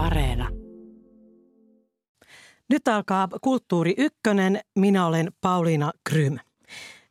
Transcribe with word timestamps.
Areena. 0.00 0.48
Nyt 2.68 2.88
alkaa 2.88 3.28
Kulttuuri 3.40 3.94
Ykkönen. 3.98 4.60
Minä 4.78 5.06
olen 5.06 5.32
Pauliina 5.40 5.92
Krym. 6.08 6.38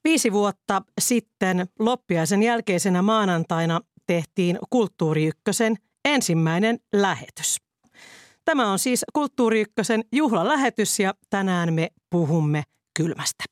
Viisi 0.03 0.31
vuotta 0.31 0.81
sitten 1.01 1.67
loppiaisen 1.79 2.43
jälkeisenä 2.43 3.01
maanantaina 3.01 3.81
tehtiin 4.07 4.59
Kulttuuri 4.69 5.25
Ykkösen 5.25 5.75
ensimmäinen 6.05 6.79
lähetys. 6.93 7.57
Tämä 8.45 8.71
on 8.71 8.79
siis 8.79 9.05
Kulttuuri 9.13 9.61
Ykkösen 9.61 10.03
juhlalähetys 10.11 10.99
ja 10.99 11.13
tänään 11.29 11.73
me 11.73 11.89
puhumme 12.09 12.63
kylmästä. 12.97 13.43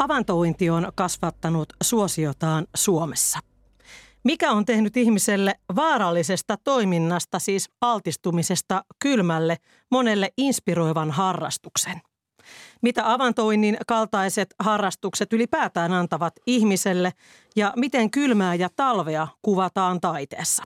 Avantouinti 0.00 0.70
on 0.70 0.92
kasvattanut 0.94 1.68
suosiotaan 1.82 2.66
Suomessa. 2.74 3.38
Mikä 4.24 4.50
on 4.52 4.64
tehnyt 4.64 4.96
ihmiselle 4.96 5.54
vaarallisesta 5.76 6.56
toiminnasta, 6.64 7.38
siis 7.38 7.70
altistumisesta 7.80 8.84
kylmälle, 9.02 9.56
monelle 9.90 10.30
inspiroivan 10.36 11.10
harrastuksen? 11.10 12.00
Mitä 12.82 13.12
avantoinnin 13.12 13.76
kaltaiset 13.86 14.54
harrastukset 14.58 15.32
ylipäätään 15.32 15.92
antavat 15.92 16.32
ihmiselle 16.46 17.12
ja 17.56 17.72
miten 17.76 18.10
kylmää 18.10 18.54
ja 18.54 18.68
talvea 18.76 19.28
kuvataan 19.42 20.00
taiteessa? 20.00 20.62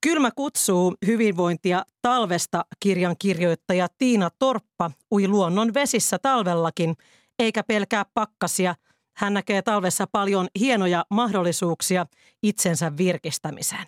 Kylmä 0.00 0.30
kutsuu 0.36 0.94
hyvinvointia 1.06 1.84
talvesta 2.02 2.64
kirjan 2.80 3.16
kirjoittaja 3.18 3.86
Tiina 3.98 4.30
Torppa 4.38 4.90
ui 5.12 5.28
luonnon 5.28 5.74
vesissä 5.74 6.18
talvellakin– 6.18 6.96
eikä 7.40 7.62
pelkää 7.62 8.04
pakkasia. 8.14 8.74
Hän 9.16 9.34
näkee 9.34 9.62
talvessa 9.62 10.06
paljon 10.12 10.48
hienoja 10.60 11.04
mahdollisuuksia 11.10 12.06
itsensä 12.42 12.96
virkistämiseen. 12.96 13.86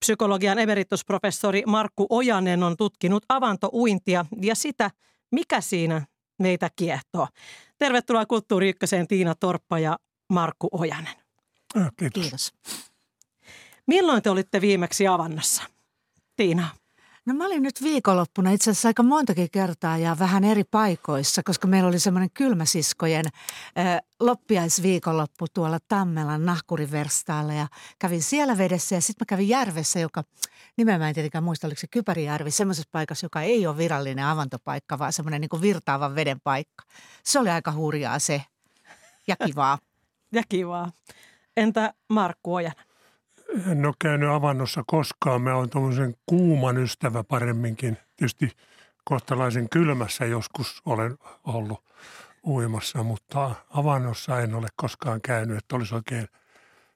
Psykologian 0.00 0.58
emeritusprofessori 0.58 1.62
Markku 1.66 2.06
Ojanen 2.10 2.62
on 2.62 2.76
tutkinut 2.76 3.24
avantouintia 3.28 4.24
ja 4.42 4.54
sitä, 4.54 4.90
mikä 5.30 5.60
siinä 5.60 6.06
meitä 6.38 6.70
kiehtoo. 6.76 7.28
Tervetuloa 7.78 8.26
Kulttuuri 8.26 8.68
Ykköseen 8.68 9.08
Tiina 9.08 9.34
Torppa 9.34 9.78
ja 9.78 9.98
Markku 10.32 10.68
Ojanen. 10.72 11.16
Kiitos. 11.96 12.22
Kiitos. 12.22 12.52
Milloin 13.86 14.22
te 14.22 14.30
olitte 14.30 14.60
viimeksi 14.60 15.06
avannossa? 15.06 15.62
Tiina. 16.36 16.68
No 17.28 17.34
mä 17.34 17.46
olin 17.46 17.62
nyt 17.62 17.82
viikonloppuna 17.82 18.50
itse 18.50 18.70
asiassa 18.70 18.88
aika 18.88 19.02
montakin 19.02 19.50
kertaa 19.50 19.98
ja 19.98 20.16
vähän 20.18 20.44
eri 20.44 20.64
paikoissa, 20.64 21.42
koska 21.42 21.66
meillä 21.66 21.88
oli 21.88 21.98
semmoinen 21.98 22.30
kylmäsiskojen 22.34 23.24
äh, 23.26 24.00
loppiaisviikonloppu 24.20 25.46
tuolla 25.54 25.78
Tammelan 25.88 26.44
nahkuriverstaalla 26.44 27.52
ja 27.52 27.66
kävin 27.98 28.22
siellä 28.22 28.58
vedessä 28.58 28.94
ja 28.94 29.00
sitten 29.00 29.24
mä 29.24 29.28
kävin 29.28 29.48
järvessä, 29.48 30.00
joka 30.00 30.24
nimeä 30.76 30.98
mä 30.98 31.08
en 31.08 31.14
tietenkään 31.14 31.44
muista, 31.44 31.66
oliko 31.66 31.80
se 31.80 31.86
Kypärijärvi, 31.86 32.50
semmoisessa 32.50 32.88
paikassa, 32.92 33.24
joka 33.24 33.42
ei 33.42 33.66
ole 33.66 33.76
virallinen 33.76 34.24
avantopaikka, 34.24 34.98
vaan 34.98 35.12
semmoinen 35.12 35.40
niin 35.40 35.62
virtaavan 35.62 36.14
veden 36.14 36.40
paikka. 36.40 36.84
Se 37.24 37.38
oli 37.38 37.50
aika 37.50 37.72
hurjaa 37.72 38.18
se 38.18 38.42
ja 39.26 39.36
kivaa. 39.46 39.78
ja 40.32 40.42
kivaa. 40.48 40.92
Entä 41.56 41.94
Markku 42.08 42.54
Ojanen? 42.54 42.87
En 43.70 43.86
ole 43.86 43.94
käynyt 43.98 44.28
avannossa 44.28 44.84
koskaan. 44.86 45.42
Mä 45.42 45.54
oon 45.54 45.70
tuommoisen 45.70 46.14
kuuman 46.26 46.78
ystävä 46.78 47.24
paremminkin. 47.24 47.98
Tietysti 48.16 48.52
kohtalaisen 49.04 49.68
kylmässä 49.68 50.24
joskus 50.24 50.82
olen 50.86 51.18
ollut 51.44 51.84
uimassa, 52.46 53.02
mutta 53.02 53.54
avannossa 53.70 54.40
en 54.40 54.54
ole 54.54 54.68
koskaan 54.76 55.20
käynyt, 55.20 55.58
että 55.58 55.76
olisi 55.76 55.94
oikein 55.94 56.28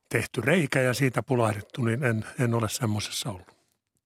tehty 0.08 0.40
reikä 0.40 0.80
ja 0.80 0.94
siitä 0.94 1.22
pulahdettu, 1.22 1.82
niin 1.82 2.04
en, 2.04 2.24
en 2.40 2.54
ole 2.54 2.68
semmoisessa 2.68 3.30
ollut. 3.30 3.56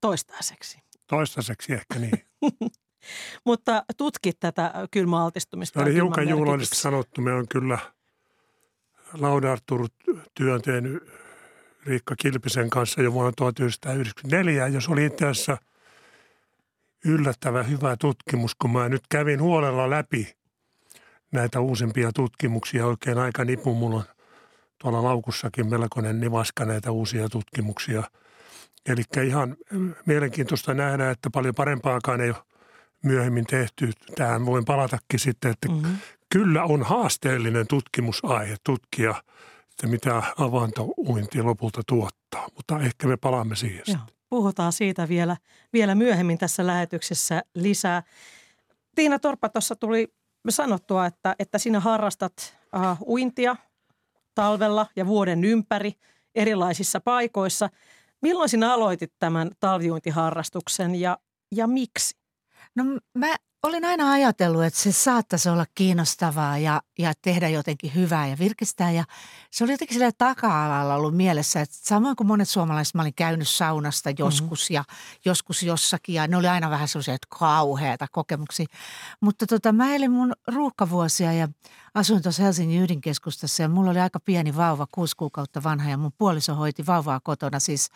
Toistaiseksi. 0.01 0.78
Toistaiseksi 1.07 1.73
ehkä 1.73 1.99
niin. 1.99 2.27
mutta 3.47 3.84
tutkit 3.97 4.41
tätä 4.41 4.73
kylmäaltistumista. 4.91 5.83
Oli 5.83 5.95
hiukan 5.95 6.28
juhlallisesti 6.28 6.77
sanottu. 6.77 7.21
Me 7.21 7.33
on 7.33 7.49
kyllä 7.49 7.78
Laudartur-työn 9.13 10.63
tehnyt 10.63 11.26
Riikka 11.87 12.15
Kilpisen 12.19 12.71
kanssa 12.71 13.03
jo 13.03 13.13
vuonna 13.13 13.33
1994, 13.37 14.67
jos 14.67 14.89
oli 14.89 15.07
itse 15.07 15.27
asiassa 15.27 15.57
yllättävän 17.05 17.71
hyvä 17.71 17.97
tutkimus, 17.97 18.55
kun 18.55 18.71
mä 18.71 18.89
nyt 18.89 19.03
kävin 19.09 19.43
huolella 19.43 19.91
läpi 19.91 20.37
näitä 21.33 21.61
uusimpia 21.61 22.13
tutkimuksia 22.13 22.87
oikein 22.87 23.19
aika 23.19 23.45
nipu. 23.45 23.75
Mulla 23.75 23.97
on 23.97 24.05
tuolla 24.79 25.03
laukussakin 25.03 25.67
melkoinen 25.67 26.21
nivaska 26.21 26.65
näitä 26.65 26.91
uusia 26.91 27.29
tutkimuksia. 27.29 28.03
Eli 28.87 29.03
ihan 29.27 29.57
mielenkiintoista 30.07 30.75
nähdä, 30.75 31.11
että 31.11 31.31
paljon 31.31 31.55
parempaakaan 31.55 32.21
ei 32.21 32.31
ole 32.31 32.43
myöhemmin 33.05 33.47
tehty. 33.47 33.93
Tähän 34.15 34.47
voin 34.47 34.65
palatakin 34.65 35.21
sitten, 35.21 35.51
että 35.51 35.69
mm-hmm. 35.69 35.97
kyllä 36.33 36.65
on 36.65 36.83
haasteellinen 36.83 37.67
tutkimusaihe 37.67 38.57
tutkia– 38.65 39.15
että 39.77 39.87
mitä 39.87 40.23
avantouinti 40.39 41.43
lopulta 41.43 41.83
tuottaa. 41.87 42.49
Mutta 42.57 42.79
ehkä 42.81 43.07
me 43.07 43.17
palaamme 43.17 43.57
siihen 43.57 43.83
Joo, 43.87 43.99
Puhutaan 44.29 44.73
siitä 44.73 45.09
vielä, 45.09 45.37
vielä 45.73 45.95
myöhemmin 45.95 46.39
tässä 46.39 46.67
lähetyksessä 46.67 47.43
lisää. 47.55 48.03
Tiina 48.95 49.19
Torppa 49.19 49.49
tuossa 49.49 49.77
tuli 49.77 50.09
sanottua, 50.49 51.07
että, 51.07 51.37
että 51.39 51.59
sinä 51.59 51.81
harrastat 51.81 52.59
uh, 52.77 53.09
uintia 53.09 53.57
talvella 54.35 54.87
ja 54.97 55.07
vuoden 55.07 55.45
ympäri 55.45 55.93
erilaisissa 56.35 57.01
paikoissa. 57.01 57.71
Milloin 58.23 58.49
sinä 58.49 58.73
aloitit 58.73 59.13
tämän 59.19 59.51
talviuintiharrastuksen 59.61 60.95
ja, 60.95 61.19
ja 61.55 61.67
miksi? 61.67 62.17
No 62.75 62.85
mä 63.15 63.37
olin 63.66 63.84
aina 63.84 64.10
ajatellut, 64.10 64.65
että 64.65 64.81
se 64.81 64.93
saattaisi 64.93 65.49
olla 65.49 65.66
kiinnostavaa 65.75 66.59
ja, 66.59 66.82
ja 66.99 67.12
tehdä 67.22 67.49
jotenkin 67.49 67.94
hyvää 67.94 68.27
ja 68.27 68.38
virkistää. 68.38 68.91
Ja 68.91 69.04
se 69.50 69.65
oli 69.65 69.72
jotenkin 69.72 69.94
sille 69.94 70.12
taka-alalla 70.19 70.94
ollut 70.94 71.16
mielessä, 71.16 71.60
että 71.60 71.77
samoin 71.82 72.16
kuin 72.16 72.27
monet 72.27 72.49
suomalaiset, 72.49 72.94
mä 72.94 73.03
olin 73.03 73.15
käynyt 73.15 73.49
saunasta 73.49 74.10
mhm. 74.10 74.16
joskus 74.19 74.71
mm-hmm. 74.71 74.75
ja 74.75 74.84
joskus 75.25 75.62
jossakin. 75.62 76.15
Ja 76.15 76.28
ne 76.28 76.37
oli 76.37 76.49
aina 76.49 76.71
vähän 76.71 76.88
sellaisia, 76.88 77.15
että 77.15 77.27
kauheata 77.38 78.06
kokemuksia. 78.12 78.66
Mutta 79.21 79.47
tota, 79.47 79.72
mä 79.72 79.94
elin 79.94 80.12
mun 80.12 80.33
ruuhkavuosia 80.47 81.33
ja 81.33 81.48
asuin 81.94 82.22
tuossa 82.22 82.43
Helsingin 82.43 82.83
ydinkeskustassa 82.83 83.62
ja 83.62 83.69
mulla 83.69 83.91
oli 83.91 84.00
aika 84.00 84.21
pieni 84.21 84.56
vauva, 84.56 84.87
kuusi 84.94 85.16
kuukautta 85.16 85.62
vanha 85.62 85.91
ja 85.91 85.97
mun 85.97 86.12
puoliso 86.19 86.54
hoiti 86.54 86.87
vauvaa 86.87 87.21
kotona 87.22 87.59
siis 87.59 87.88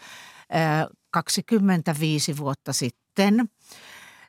äh, 0.54 0.86
25 1.10 2.36
vuotta 2.36 2.72
sitten– 2.72 3.44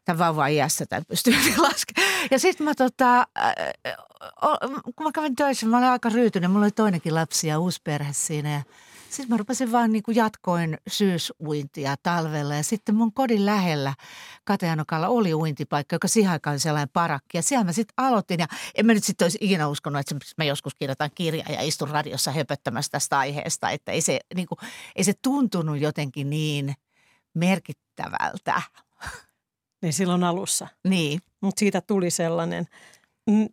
tämän 0.06 0.20
vauvan 0.20 0.52
iässä 0.52 0.86
tai 0.86 1.02
pystyy 1.08 1.34
laskemaan. 1.58 2.28
Ja 2.32 2.40
sitten 2.40 2.66
mä 2.66 2.76
tota, 2.76 3.28
kun 4.96 5.06
mä 5.06 5.12
kävin 5.14 5.36
töissä, 5.36 5.66
mä 5.66 5.78
olin 5.78 5.90
aika 5.90 6.10
ryytynyt. 6.10 6.52
Mulla 6.52 6.66
oli 6.66 6.72
toinenkin 6.72 7.16
lapsi 7.16 7.48
ja 7.48 7.60
uusi 7.60 7.82
perhe 7.84 8.14
siinä 8.14 8.52
ja 8.52 8.62
sitten 9.12 9.30
mä 9.30 9.38
rupesin 9.38 9.72
vaan 9.72 9.92
niin 9.92 10.04
kuin 10.04 10.16
jatkoin 10.16 10.78
syysuintia 10.88 11.96
talvella 12.04 12.56
ja 12.56 12.64
sitten 12.64 12.96
mun 12.96 13.14
kodin 13.14 13.46
lähellä 13.46 13.94
Kateanokalla 14.44 15.08
oli 15.08 15.34
uintipaikka, 15.34 15.96
joka 15.96 16.08
siihen 16.08 16.32
aikaan 16.32 16.54
oli 16.54 16.60
sellainen 16.60 16.90
parakki. 16.94 17.38
Ja 17.38 17.42
siellä 17.42 17.64
mä 17.64 17.72
sitten 17.72 17.94
aloitin 17.98 18.40
ja 18.40 18.48
en 18.76 18.86
mä 18.86 18.94
nyt 18.94 19.04
sitten 19.04 19.26
olisi 19.26 19.38
ikinä 19.42 19.68
uskonut, 19.68 20.00
että 20.00 20.16
mä 20.38 20.44
joskus 20.44 20.76
kirjoitan 20.76 21.10
kirjaa 21.16 21.52
ja 21.52 21.62
istun 21.62 21.90
radiossa 21.90 22.32
höpöttämässä 22.32 22.92
tästä 22.92 23.20
aiheesta. 23.20 23.70
Että 23.70 23.92
ei 23.92 24.02
se, 24.02 24.20
niin 24.36 24.48
kuin, 24.48 24.58
ei 24.96 25.04
se 25.04 25.14
tuntunut 25.22 25.80
jotenkin 25.80 26.30
niin 26.30 26.76
merkittävältä 27.34 28.62
niin 29.82 29.94
silloin 29.94 30.24
alussa. 30.24 30.68
Niin. 30.88 31.20
Mutta 31.42 31.60
siitä 31.60 31.82
tuli 31.82 32.12
sellainen. 32.12 32.66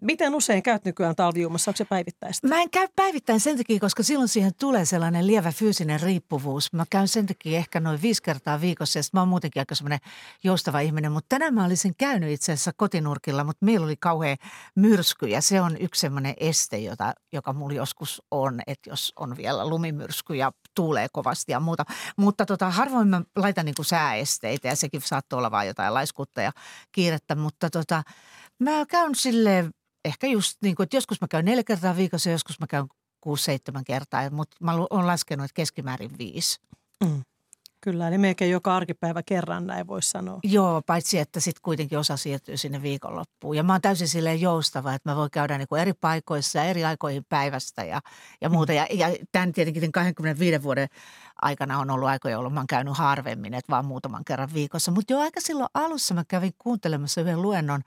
Miten 0.01 0.35
usein 0.35 0.63
käyt 0.63 0.85
nykyään 0.85 1.17
talviumassa? 1.17 1.71
Onko 1.71 1.77
se 1.77 1.85
päivittäistä? 1.85 2.49
Mä 2.49 2.63
en 2.63 2.71
käy 2.71 2.89
päivittäin 2.97 3.41
sen 3.41 3.57
takia, 3.57 3.81
koska 3.81 4.03
silloin 4.03 4.29
siihen 4.29 4.53
tulee 4.61 4.85
sellainen 4.85 5.27
lievä 5.27 5.53
fyysinen 5.53 6.01
riippuvuus. 6.01 6.73
Mä 6.73 6.85
käyn 6.91 7.09
sen 7.09 7.27
takia 7.27 7.59
ehkä 7.59 7.81
noin 7.81 8.03
viisi 8.03 8.23
kertaa 8.23 8.61
viikossa 8.61 8.99
ja 8.99 9.03
mä 9.13 9.21
oon 9.21 9.29
muutenkin 9.29 9.61
aika 9.61 9.75
semmoinen 9.75 9.99
joustava 10.45 10.81
ihminen. 10.81 11.13
Mutta 11.13 11.27
tänään 11.29 11.55
mä 11.55 11.65
olisin 11.65 11.95
käynyt 11.99 12.31
itse 12.31 12.53
asiassa 12.53 12.73
kotinurkilla, 12.77 13.45
mutta 13.45 13.65
meillä 13.65 13.85
oli 13.85 13.97
kauhean 13.97 14.37
myrsky 14.75 15.27
ja 15.27 15.41
se 15.41 15.61
on 15.61 15.77
yksi 15.81 16.01
semmoinen 16.01 16.35
este, 16.37 16.79
jota, 16.79 17.13
joka 17.33 17.53
mulla 17.53 17.75
joskus 17.75 18.23
on, 18.31 18.61
että 18.67 18.91
jos 18.91 19.13
on 19.17 19.37
vielä 19.37 19.69
lumimyrsky 19.69 20.35
ja 20.35 20.53
tuulee 20.79 21.09
kovasti 21.13 21.53
ja 21.53 21.61
muuta. 21.61 21.85
Mutta 22.17 22.47
tota, 22.47 22.71
harvoin 22.71 23.09
mä 23.09 23.23
laitan 23.37 23.65
niin 23.65 23.75
kuin 23.75 23.87
sääesteitä 23.87 24.69
ja 24.69 24.77
sekin 24.77 25.01
saattoi 25.01 25.37
olla 25.37 25.51
vain 25.51 25.69
jotain 25.69 25.95
laiskuutta 25.95 26.43
ja 26.43 26.53
kiirettä, 26.93 27.35
mutta 27.35 27.71
tota, 27.71 28.03
Mä 28.59 28.87
käyn 28.89 29.15
sille 29.15 29.71
ehkä 30.05 30.27
just 30.27 30.57
niin 30.63 30.77
kuin, 30.77 30.85
että 30.85 30.97
joskus 30.97 31.21
mä 31.21 31.29
käyn 31.29 31.45
neljä 31.45 31.65
kertaa 31.65 31.97
viikossa 31.97 32.31
joskus 32.31 32.61
mä 32.61 32.67
käyn 32.67 32.87
kuusi, 33.21 33.45
seitsemän 33.45 33.85
kertaa, 33.85 34.31
mutta 34.31 34.57
mä 34.61 34.73
oon 34.91 35.07
laskenut, 35.07 35.45
että 35.45 35.55
keskimäärin 35.55 36.19
viisi. 36.19 36.61
Mm, 37.05 37.23
Kyllä, 37.81 38.09
eli 38.09 38.19
melkein 38.19 38.51
joka 38.51 38.77
arkipäivä 38.77 39.23
kerran 39.23 39.67
näin 39.67 39.87
voisi 39.87 40.11
sanoa. 40.11 40.39
Joo, 40.43 40.83
paitsi 40.87 41.19
että 41.19 41.41
sitten 41.41 41.63
kuitenkin 41.63 41.99
osa 41.99 42.17
siirtyy 42.17 42.57
sinne 42.57 42.83
viikonloppuun. 42.83 43.57
Ja 43.57 43.63
mä 43.63 43.73
oon 43.73 43.81
täysin 43.81 44.09
silleen 44.09 44.41
joustava, 44.41 44.95
että 44.95 45.11
mä 45.11 45.17
voin 45.17 45.31
käydä 45.31 45.59
niin 45.59 45.69
kuin 45.69 45.81
eri 45.81 45.93
paikoissa 45.93 46.59
ja 46.59 46.65
eri 46.65 46.85
aikoihin 46.85 47.25
päivästä 47.29 47.85
ja, 47.85 48.01
ja 48.41 48.49
muuta. 48.49 48.73
Ja, 48.73 48.87
ja 48.91 49.07
tämän 49.33 49.53
tietenkin 49.53 49.93
25 49.93 50.63
vuoden 50.63 50.89
aikana 51.43 51.79
on 51.79 51.91
ollut 51.91 52.09
aikoja, 52.09 52.33
jolloin 52.33 52.55
mä 52.55 52.61
oon 52.61 52.67
käynyt 52.67 52.97
harvemmin, 52.97 53.55
että 53.55 53.71
vaan 53.71 53.85
muutaman 53.85 54.25
kerran 54.25 54.49
viikossa. 54.55 54.91
Mutta 54.91 55.13
jo 55.13 55.19
aika 55.21 55.41
silloin 55.41 55.69
alussa 55.75 56.15
mä 56.15 56.25
kävin 56.29 56.53
kuuntelemassa 56.59 57.21
yhden 57.21 57.43
luennon 57.43 57.83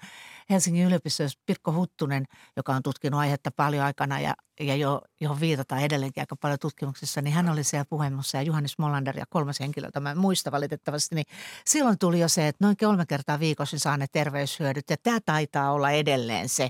Helsingin 0.49 0.85
yliopistossa 0.85 1.39
Pirkko 1.45 1.73
Huttunen, 1.73 2.25
joka 2.57 2.73
on 2.75 2.83
tutkinut 2.83 3.19
aihetta 3.19 3.51
paljon 3.51 3.85
aikana 3.85 4.19
ja, 4.19 4.33
ja 4.59 4.75
jo, 4.75 5.01
johon 5.19 5.39
viitataan 5.39 5.81
edelleenkin 5.81 6.21
aika 6.21 6.35
paljon 6.35 6.59
tutkimuksissa, 6.59 7.21
niin 7.21 7.33
hän 7.33 7.49
oli 7.49 7.63
siellä 7.63 7.85
puhemassa 7.89 8.37
ja 8.37 8.41
Juhannes 8.41 8.77
Mollander 8.77 9.17
ja 9.17 9.25
kolmas 9.29 9.59
henkilö, 9.59 9.87
jota 9.87 9.99
mä 9.99 10.11
en 10.11 10.17
muista 10.17 10.51
valitettavasti, 10.51 11.15
niin 11.15 11.25
silloin 11.65 11.97
tuli 11.99 12.19
jo 12.19 12.27
se, 12.27 12.47
että 12.47 12.65
noin 12.65 12.77
kolme 12.77 13.05
kertaa 13.05 13.39
viikossa 13.39 13.79
saa 13.79 13.97
ne 13.97 14.05
terveyshyödyt 14.11 14.89
ja 14.89 14.97
tämä 15.03 15.19
taitaa 15.25 15.71
olla 15.71 15.91
edelleen 15.91 16.49
se, 16.49 16.69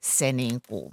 se 0.00 0.32
niin 0.32 0.60
kuin 0.68 0.92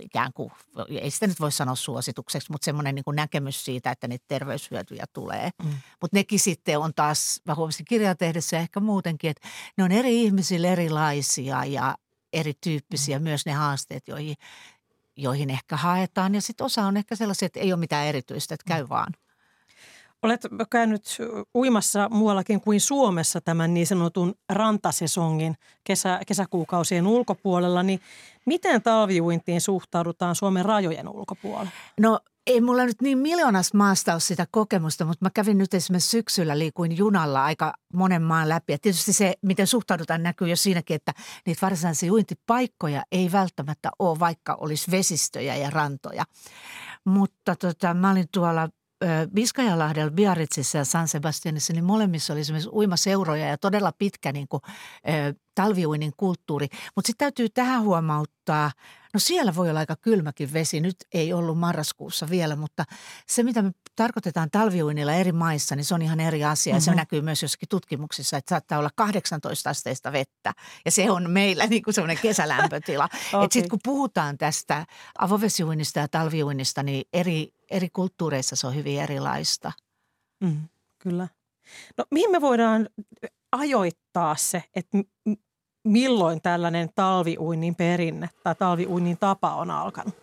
ikään 0.00 0.32
kuin, 0.32 0.52
ei 0.88 1.10
sitä 1.10 1.26
nyt 1.26 1.40
voi 1.40 1.52
sanoa 1.52 1.74
suositukseksi, 1.74 2.52
mutta 2.52 2.64
semmoinen 2.64 2.94
niin 2.94 3.04
näkemys 3.12 3.64
siitä, 3.64 3.90
että 3.90 4.08
niitä 4.08 4.24
terveyshyötyjä 4.28 5.04
tulee. 5.12 5.50
Mm. 5.64 5.70
Mutta 6.00 6.16
nekin 6.16 6.40
sitten 6.40 6.78
on 6.78 6.94
taas, 6.94 7.40
mä 7.44 7.54
huomasin 7.54 7.86
kirjaa 7.86 8.14
tehdessä 8.14 8.56
ja 8.56 8.60
ehkä 8.60 8.80
muutenkin, 8.80 9.30
että 9.30 9.48
ne 9.76 9.84
on 9.84 9.92
eri 9.92 10.22
ihmisille 10.22 10.72
erilaisia 10.72 11.64
ja 11.64 11.94
erityyppisiä 12.32 13.18
mm. 13.18 13.22
myös 13.22 13.46
ne 13.46 13.52
haasteet, 13.52 14.08
joihin, 14.08 14.36
joihin 15.16 15.50
ehkä 15.50 15.76
haetaan. 15.76 16.34
Ja 16.34 16.40
sitten 16.40 16.64
osa 16.64 16.82
on 16.82 16.96
ehkä 16.96 17.16
sellaisia, 17.16 17.46
että 17.46 17.60
ei 17.60 17.72
ole 17.72 17.80
mitään 17.80 18.06
erityistä, 18.06 18.54
että 18.54 18.68
käy 18.68 18.82
mm. 18.82 18.88
vaan. 18.88 19.12
Olet 20.22 20.40
käynyt 20.70 21.18
uimassa 21.54 22.08
muuallakin 22.08 22.60
kuin 22.60 22.80
Suomessa 22.80 23.40
tämän 23.40 23.74
niin 23.74 23.86
sanotun 23.86 24.34
rantasesongin 24.48 25.56
kesä, 25.84 26.20
kesäkuukausien 26.26 27.06
ulkopuolella, 27.06 27.82
niin 27.82 28.00
miten 28.46 28.82
talviuintiin 28.82 29.60
suhtaudutaan 29.60 30.34
Suomen 30.34 30.64
rajojen 30.64 31.08
ulkopuolella? 31.08 31.70
No 32.00 32.20
ei 32.46 32.60
mulla 32.60 32.84
nyt 32.84 33.02
niin 33.02 33.18
miljoonas 33.18 33.74
maasta 33.74 34.12
ole 34.12 34.20
sitä 34.20 34.46
kokemusta, 34.50 35.04
mutta 35.04 35.24
mä 35.24 35.30
kävin 35.30 35.58
nyt 35.58 35.74
esimerkiksi 35.74 36.10
syksyllä 36.10 36.58
liikuin 36.58 36.96
junalla 36.96 37.44
aika 37.44 37.74
monen 37.94 38.22
maan 38.22 38.48
läpi. 38.48 38.72
Ja 38.72 38.78
tietysti 38.78 39.12
se, 39.12 39.34
miten 39.42 39.66
suhtaudutaan, 39.66 40.22
näkyy 40.22 40.48
jo 40.48 40.56
siinäkin, 40.56 40.94
että 40.94 41.12
niitä 41.46 41.66
varsinaisia 41.66 42.12
uintipaikkoja 42.12 43.02
ei 43.12 43.32
välttämättä 43.32 43.90
ole, 43.98 44.18
vaikka 44.18 44.54
olisi 44.60 44.90
vesistöjä 44.90 45.56
ja 45.56 45.70
rantoja. 45.70 46.24
Mutta 47.04 47.56
tota, 47.56 47.94
mä 47.94 48.10
olin 48.10 48.28
tuolla 48.32 48.68
Biskajalahdella, 49.34 50.10
Biarritzissa 50.10 50.78
ja 50.78 50.84
San 50.84 51.08
Sebastianissa, 51.08 51.72
niin 51.72 51.84
molemmissa 51.84 52.32
oli 52.32 52.40
esimerkiksi 52.40 52.70
uimaseuroja 52.72 53.46
ja 53.46 53.58
todella 53.58 53.92
pitkä 53.98 54.32
niin 54.32 54.48
kuin, 54.48 54.60
talviuinnin 55.54 56.12
kulttuuri. 56.16 56.66
Mutta 56.96 57.06
sitten 57.06 57.26
täytyy 57.26 57.48
tähän 57.48 57.82
huomauttaa, 57.82 58.70
no 59.14 59.20
siellä 59.20 59.54
voi 59.54 59.70
olla 59.70 59.80
aika 59.80 59.96
kylmäkin 59.96 60.52
vesi. 60.52 60.80
Nyt 60.80 60.96
ei 61.14 61.32
ollut 61.32 61.58
marraskuussa 61.58 62.30
vielä, 62.30 62.56
mutta 62.56 62.84
se 63.26 63.42
mitä 63.42 63.62
me 63.62 63.70
tarkoitetaan 63.96 64.50
talviuinnilla 64.50 65.12
eri 65.12 65.32
maissa, 65.32 65.76
niin 65.76 65.84
se 65.84 65.94
on 65.94 66.02
ihan 66.02 66.20
eri 66.20 66.44
asia. 66.44 66.70
Mm-hmm. 66.72 66.76
Ja 66.76 66.80
se 66.80 66.94
näkyy 66.94 67.20
myös 67.20 67.42
jossakin 67.42 67.68
tutkimuksissa, 67.68 68.36
että 68.36 68.50
saattaa 68.50 68.78
olla 68.78 68.90
18 68.96 69.70
asteista 69.70 70.12
vettä. 70.12 70.52
Ja 70.84 70.90
se 70.90 71.10
on 71.10 71.30
meillä 71.30 71.66
niin 71.66 71.82
kuin 71.82 71.94
semmoinen 71.94 72.18
kesälämpötila. 72.22 73.04
okay. 73.32 73.48
Sitten 73.50 73.70
kun 73.70 73.78
puhutaan 73.84 74.38
tästä 74.38 74.86
avovesiuinnista 75.18 75.98
ja 75.98 76.08
talviuinnista, 76.08 76.82
niin 76.82 77.04
eri, 77.12 77.52
eri 77.70 77.88
kulttuureissa 77.88 78.56
se 78.56 78.66
on 78.66 78.74
hyvin 78.74 79.00
erilaista. 79.00 79.72
Mm, 80.40 80.68
kyllä. 80.98 81.28
No 81.98 82.04
mihin 82.10 82.30
me 82.30 82.40
voidaan 82.40 82.88
ajoittaa 83.52 84.36
se, 84.36 84.64
että 84.74 84.98
milloin 85.84 86.40
tällainen 86.40 86.88
talviuinnin 86.94 87.74
perinne 87.74 88.30
tai 88.44 88.54
talviuinnin 88.54 89.18
tapa 89.18 89.54
on 89.54 89.70
alkanut? 89.70 90.14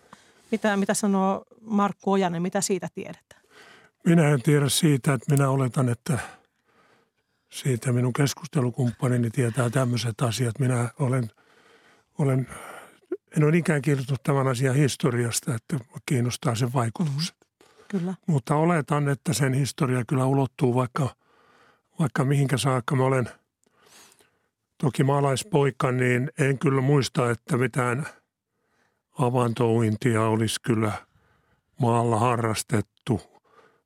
Mitä, 0.50 0.76
mitä 0.76 0.94
sanoo 0.94 1.44
Markku 1.60 2.12
Ojanen, 2.12 2.42
mitä 2.42 2.60
siitä 2.60 2.88
tiedetään? 2.94 3.42
Minä 4.04 4.28
en 4.28 4.42
tiedä 4.42 4.68
siitä, 4.68 5.12
että 5.12 5.34
minä 5.34 5.50
oletan, 5.50 5.88
että 5.88 6.18
siitä 7.48 7.92
minun 7.92 8.12
keskustelukumppanini 8.12 9.30
tietää 9.30 9.70
tämmöiset 9.70 10.20
asiat. 10.22 10.58
Minä 10.58 10.90
olen, 10.98 11.30
olen 12.18 12.48
en 13.36 13.44
ole 13.44 13.56
ikään 13.56 13.82
kirjoittanut 13.82 14.22
tämän 14.22 14.48
asian 14.48 14.74
historiasta, 14.74 15.54
että 15.54 15.84
kiinnostaa 16.06 16.54
sen 16.54 16.72
vaikutukset. 16.72 17.36
Mm, 17.40 17.84
kyllä. 17.88 18.14
Mutta 18.26 18.54
oletan, 18.56 19.08
että 19.08 19.32
sen 19.32 19.54
historia 19.54 20.04
kyllä 20.08 20.26
ulottuu 20.26 20.74
vaikka, 20.74 21.14
vaikka 21.98 22.24
mihinkä 22.24 22.56
saakka. 22.58 22.96
Mä 22.96 23.04
olen 23.04 23.28
toki 24.78 25.04
maalaispoika, 25.04 25.92
niin 25.92 26.30
en 26.38 26.58
kyllä 26.58 26.80
muista, 26.80 27.30
että 27.30 27.56
mitään 27.56 28.06
avantouintia 29.18 30.22
olisi 30.22 30.60
kyllä 30.62 30.92
maalla 31.80 32.18
harrastettu. 32.18 33.20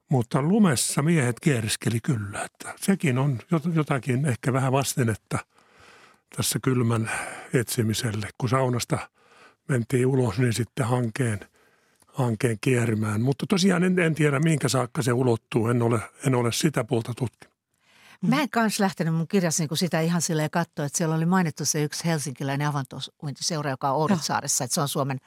Mutta 0.08 0.42
lumessa 0.42 1.02
miehet 1.02 1.40
kierskeli 1.40 2.00
kyllä, 2.00 2.44
että 2.44 2.74
sekin 2.76 3.18
on 3.18 3.38
jotakin 3.74 4.26
ehkä 4.26 4.52
vähän 4.52 4.72
vastennetta 4.72 5.38
tässä 6.36 6.58
kylmän 6.62 7.10
etsimiselle. 7.54 8.28
Kun 8.38 8.48
saunasta 8.48 8.98
mentiin 9.68 10.06
ulos, 10.06 10.38
niin 10.38 10.52
sitten 10.52 10.86
hankeen, 10.86 11.40
hankeen 12.06 12.58
kierimään. 12.60 13.22
Mutta 13.22 13.46
tosiaan 13.48 13.84
en, 13.84 13.98
en 13.98 14.14
tiedä, 14.14 14.40
minkä 14.40 14.68
saakka 14.68 15.02
se 15.02 15.12
ulottuu. 15.12 15.68
En 15.68 15.82
ole, 15.82 16.00
en 16.26 16.34
ole 16.34 16.52
sitä 16.52 16.84
puolta 16.84 17.12
tutkinut. 17.16 17.51
Mä 18.22 18.42
en 18.42 18.50
kanssa 18.50 18.82
lähtenyt 18.82 19.14
mun 19.14 19.28
kirjassa 19.28 19.62
niin 19.62 19.78
sitä 19.78 20.00
ihan 20.00 20.22
silleen 20.22 20.50
katsoa, 20.50 20.84
että 20.84 20.98
siellä 20.98 21.14
oli 21.14 21.26
mainittu 21.26 21.64
se 21.64 21.82
yksi 21.82 22.04
helsinkiläinen 22.04 22.66
avantouintiseura, 22.66 23.70
joka 23.70 23.90
on 23.90 23.96
Ouritsaaressa, 23.96 24.64
että 24.64 24.74
se 24.74 24.80
on 24.80 24.88
Suomen 24.88 25.18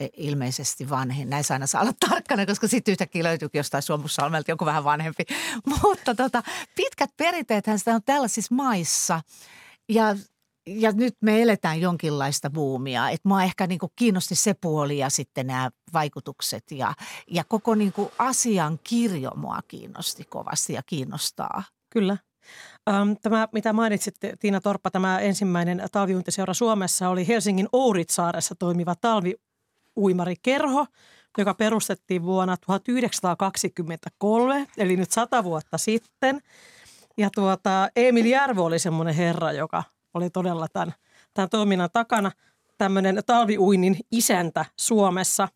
e, 0.00 0.06
ilmeisesti 0.16 0.90
vanhin. 0.90 1.30
Näin 1.30 1.44
aina 1.50 1.66
saa 1.66 1.82
olla 1.82 1.92
tarkkana, 2.08 2.46
koska 2.46 2.68
sitten 2.68 2.92
yhtäkkiä 2.92 3.22
löytyykin 3.22 3.58
jostain 3.58 3.82
Suomussalmelta 3.82 4.50
joku 4.50 4.64
vähän 4.64 4.84
vanhempi. 4.84 5.24
Mutta 5.82 6.14
tota, 6.14 6.42
pitkät 6.74 7.10
perinteethän 7.16 7.78
sitä 7.78 7.94
on 7.94 8.02
tällaisissa 8.02 8.54
maissa. 8.54 9.20
Ja 9.88 10.16
ja 10.66 10.92
nyt 10.92 11.16
me 11.20 11.42
eletään 11.42 11.80
jonkinlaista 11.80 12.50
buumia. 12.50 13.08
Että 13.08 13.28
mua 13.28 13.42
ehkä 13.42 13.66
niin 13.66 13.78
kuin 13.78 13.92
kiinnosti 13.96 14.34
se 14.34 14.54
puoli 14.54 14.98
ja 14.98 15.10
sitten 15.10 15.46
nämä 15.46 15.70
vaikutukset 15.92 16.64
ja, 16.70 16.94
ja 17.30 17.44
koko 17.44 17.74
niin 17.74 17.92
kuin 17.92 18.10
asian 18.18 18.78
kirjo 18.84 19.30
mua 19.36 19.58
kiinnosti 19.68 20.24
kovasti 20.24 20.72
ja 20.72 20.82
kiinnostaa. 20.86 21.62
Kyllä. 21.90 22.16
Tämä, 23.22 23.48
mitä 23.52 23.72
mainitsit 23.72 24.14
Tiina 24.38 24.60
Torppa, 24.60 24.90
tämä 24.90 25.18
ensimmäinen 25.18 25.82
talviuintiseura 25.92 26.54
Suomessa 26.54 27.08
oli 27.08 27.28
Helsingin 27.28 27.68
Ouritsaaressa 27.72 28.54
toimiva 28.58 28.94
talviuimarikerho, 28.94 30.86
joka 31.38 31.54
perustettiin 31.54 32.22
vuonna 32.22 32.56
1923, 32.56 34.66
eli 34.78 34.96
nyt 34.96 35.10
sata 35.10 35.44
vuotta 35.44 35.78
sitten. 35.78 36.40
Ja 37.18 37.30
tuota, 37.34 37.88
Emil 37.96 38.26
Järvo 38.26 38.64
oli 38.64 38.78
semmoinen 38.78 39.14
herra, 39.14 39.52
joka 39.52 39.82
oli 40.14 40.30
todella 40.30 40.66
tämän, 40.72 40.94
tämän 41.34 41.50
toiminnan 41.50 41.90
takana 41.92 42.32
tämmöinen 42.78 43.22
talviuinnin 43.26 43.96
isäntä 44.10 44.64
Suomessa. 44.76 45.48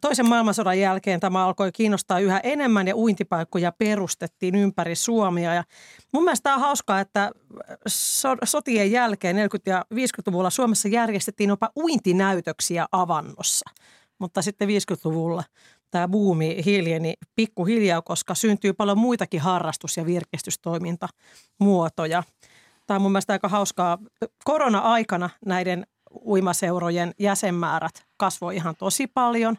Toisen 0.00 0.28
maailmansodan 0.28 0.78
jälkeen 0.78 1.20
tämä 1.20 1.46
alkoi 1.46 1.72
kiinnostaa 1.72 2.18
yhä 2.18 2.40
enemmän 2.42 2.88
ja 2.88 2.96
uintipaikkoja 2.96 3.72
perustettiin 3.72 4.54
ympäri 4.54 4.94
Suomia. 4.94 5.54
Ja 5.54 5.64
mun 6.12 6.24
mielestä 6.24 6.42
tämä 6.42 6.56
on 6.56 6.60
hauskaa, 6.60 7.00
että 7.00 7.30
sotien 8.44 8.92
jälkeen 8.92 9.36
40- 9.36 9.38
ja 9.66 9.84
50-luvulla 9.94 10.50
Suomessa 10.50 10.88
järjestettiin 10.88 11.48
jopa 11.48 11.70
uintinäytöksiä 11.76 12.86
avannossa. 12.92 13.70
Mutta 14.18 14.42
sitten 14.42 14.68
50-luvulla 14.68 15.44
tämä 15.90 16.08
buumi 16.08 16.62
hiljeni 16.64 17.14
pikkuhiljaa, 17.36 18.02
koska 18.02 18.34
syntyy 18.34 18.72
paljon 18.72 18.98
muitakin 18.98 19.40
harrastus- 19.40 19.96
ja 19.96 20.06
virkistystoimintamuotoja. 20.06 22.22
Tämä 22.86 22.96
on 22.96 23.02
mun 23.02 23.12
mielestä 23.12 23.32
aika 23.32 23.48
hauskaa. 23.48 23.98
Korona-aikana 24.44 25.30
näiden 25.46 25.86
uimaseurojen 26.24 27.14
jäsenmäärät 27.18 28.06
kasvoi 28.16 28.56
ihan 28.56 28.74
tosi 28.78 29.06
paljon, 29.06 29.56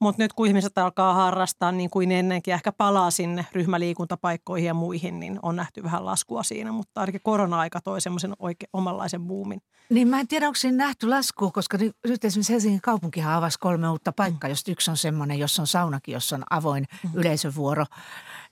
mutta 0.00 0.22
nyt 0.22 0.32
kun 0.32 0.46
ihmiset 0.46 0.78
alkaa 0.78 1.14
harrastaa 1.14 1.72
niin 1.72 1.90
kuin 1.90 2.12
ennenkin, 2.12 2.54
ehkä 2.54 2.72
palaa 2.72 3.10
sinne 3.10 3.46
ryhmäliikuntapaikkoihin 3.52 4.66
ja 4.66 4.74
muihin, 4.74 5.20
niin 5.20 5.38
on 5.42 5.56
nähty 5.56 5.82
vähän 5.82 6.04
laskua 6.04 6.42
siinä, 6.42 6.72
mutta 6.72 7.00
ainakin 7.00 7.20
korona-aika 7.24 7.80
toi 7.80 8.00
semmoisen 8.00 8.34
omanlaisen 8.72 9.26
buumin. 9.26 9.60
Niin 9.90 10.08
mä 10.08 10.20
en 10.20 10.28
tiedä, 10.28 10.46
onko 10.46 10.56
siinä 10.56 10.76
nähty 10.76 11.08
laskua, 11.08 11.50
koska 11.50 11.78
nyt 11.78 12.24
esimerkiksi 12.24 12.52
Helsingin 12.52 12.80
kaupunkihan 12.80 13.34
avasi 13.34 13.58
kolme 13.58 13.88
uutta 13.88 14.12
paikkaa, 14.12 14.48
mm. 14.48 14.52
josta 14.52 14.70
yksi 14.70 14.90
on 14.90 14.96
semmoinen, 14.96 15.38
jossa 15.38 15.62
on 15.62 15.66
saunakin, 15.66 16.12
jossa 16.12 16.36
on 16.36 16.44
avoin 16.50 16.86
mm. 17.04 17.10
yleisövuoro 17.14 17.84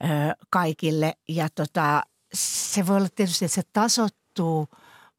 ö, 0.05 0.07
kaikille. 0.51 1.15
Ja 1.29 1.49
tota, 1.55 2.03
se 2.35 2.87
voi 2.87 2.97
olla 2.97 3.09
tietysti, 3.15 3.45
että 3.45 3.55
se 3.55 3.63
tasottuu, 3.73 4.69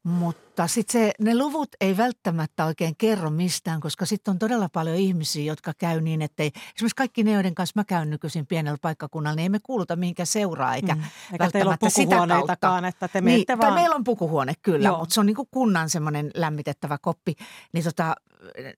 Mutta 0.02 0.66
sitten 0.66 1.10
ne 1.20 1.38
luvut 1.38 1.68
ei 1.80 1.96
välttämättä 1.96 2.64
oikein 2.64 2.96
kerro 2.98 3.30
mistään, 3.30 3.80
koska 3.80 4.06
sitten 4.06 4.32
on 4.32 4.38
todella 4.38 4.68
paljon 4.68 4.96
ihmisiä, 4.96 5.44
jotka 5.44 5.72
käy 5.78 6.00
niin, 6.00 6.22
että 6.22 6.42
esimerkiksi 6.42 6.96
kaikki 6.96 7.22
ne, 7.22 7.32
joiden 7.32 7.54
kanssa 7.54 7.72
mä 7.76 7.84
käyn 7.84 8.10
nykyisin 8.10 8.46
pienellä 8.46 8.78
paikkakunnalla, 8.82 9.36
niin 9.36 9.46
emme 9.46 9.58
kuuluta 9.62 9.96
mihinkään 9.96 10.26
seuraa, 10.26 10.74
eikä 10.74 10.94
mm. 10.94 11.02
Eikä 11.32 11.50
teillä 11.50 11.68
ole 11.68 11.90
pukuhuoneitakaan, 11.94 12.84
että 12.84 13.08
te 13.08 13.20
niin, 13.20 13.44
vaan. 13.58 13.74
meillä 13.74 13.94
on 13.94 14.04
pukuhuone 14.04 14.54
kyllä, 14.62 14.88
Joo. 14.88 14.98
mutta 14.98 15.14
se 15.14 15.20
on 15.20 15.26
niin 15.26 15.36
kuin 15.36 15.48
kunnan 15.50 15.90
semmoinen 15.90 16.30
lämmitettävä 16.34 16.98
koppi, 17.02 17.34
niin, 17.72 17.84
tota, 17.84 18.14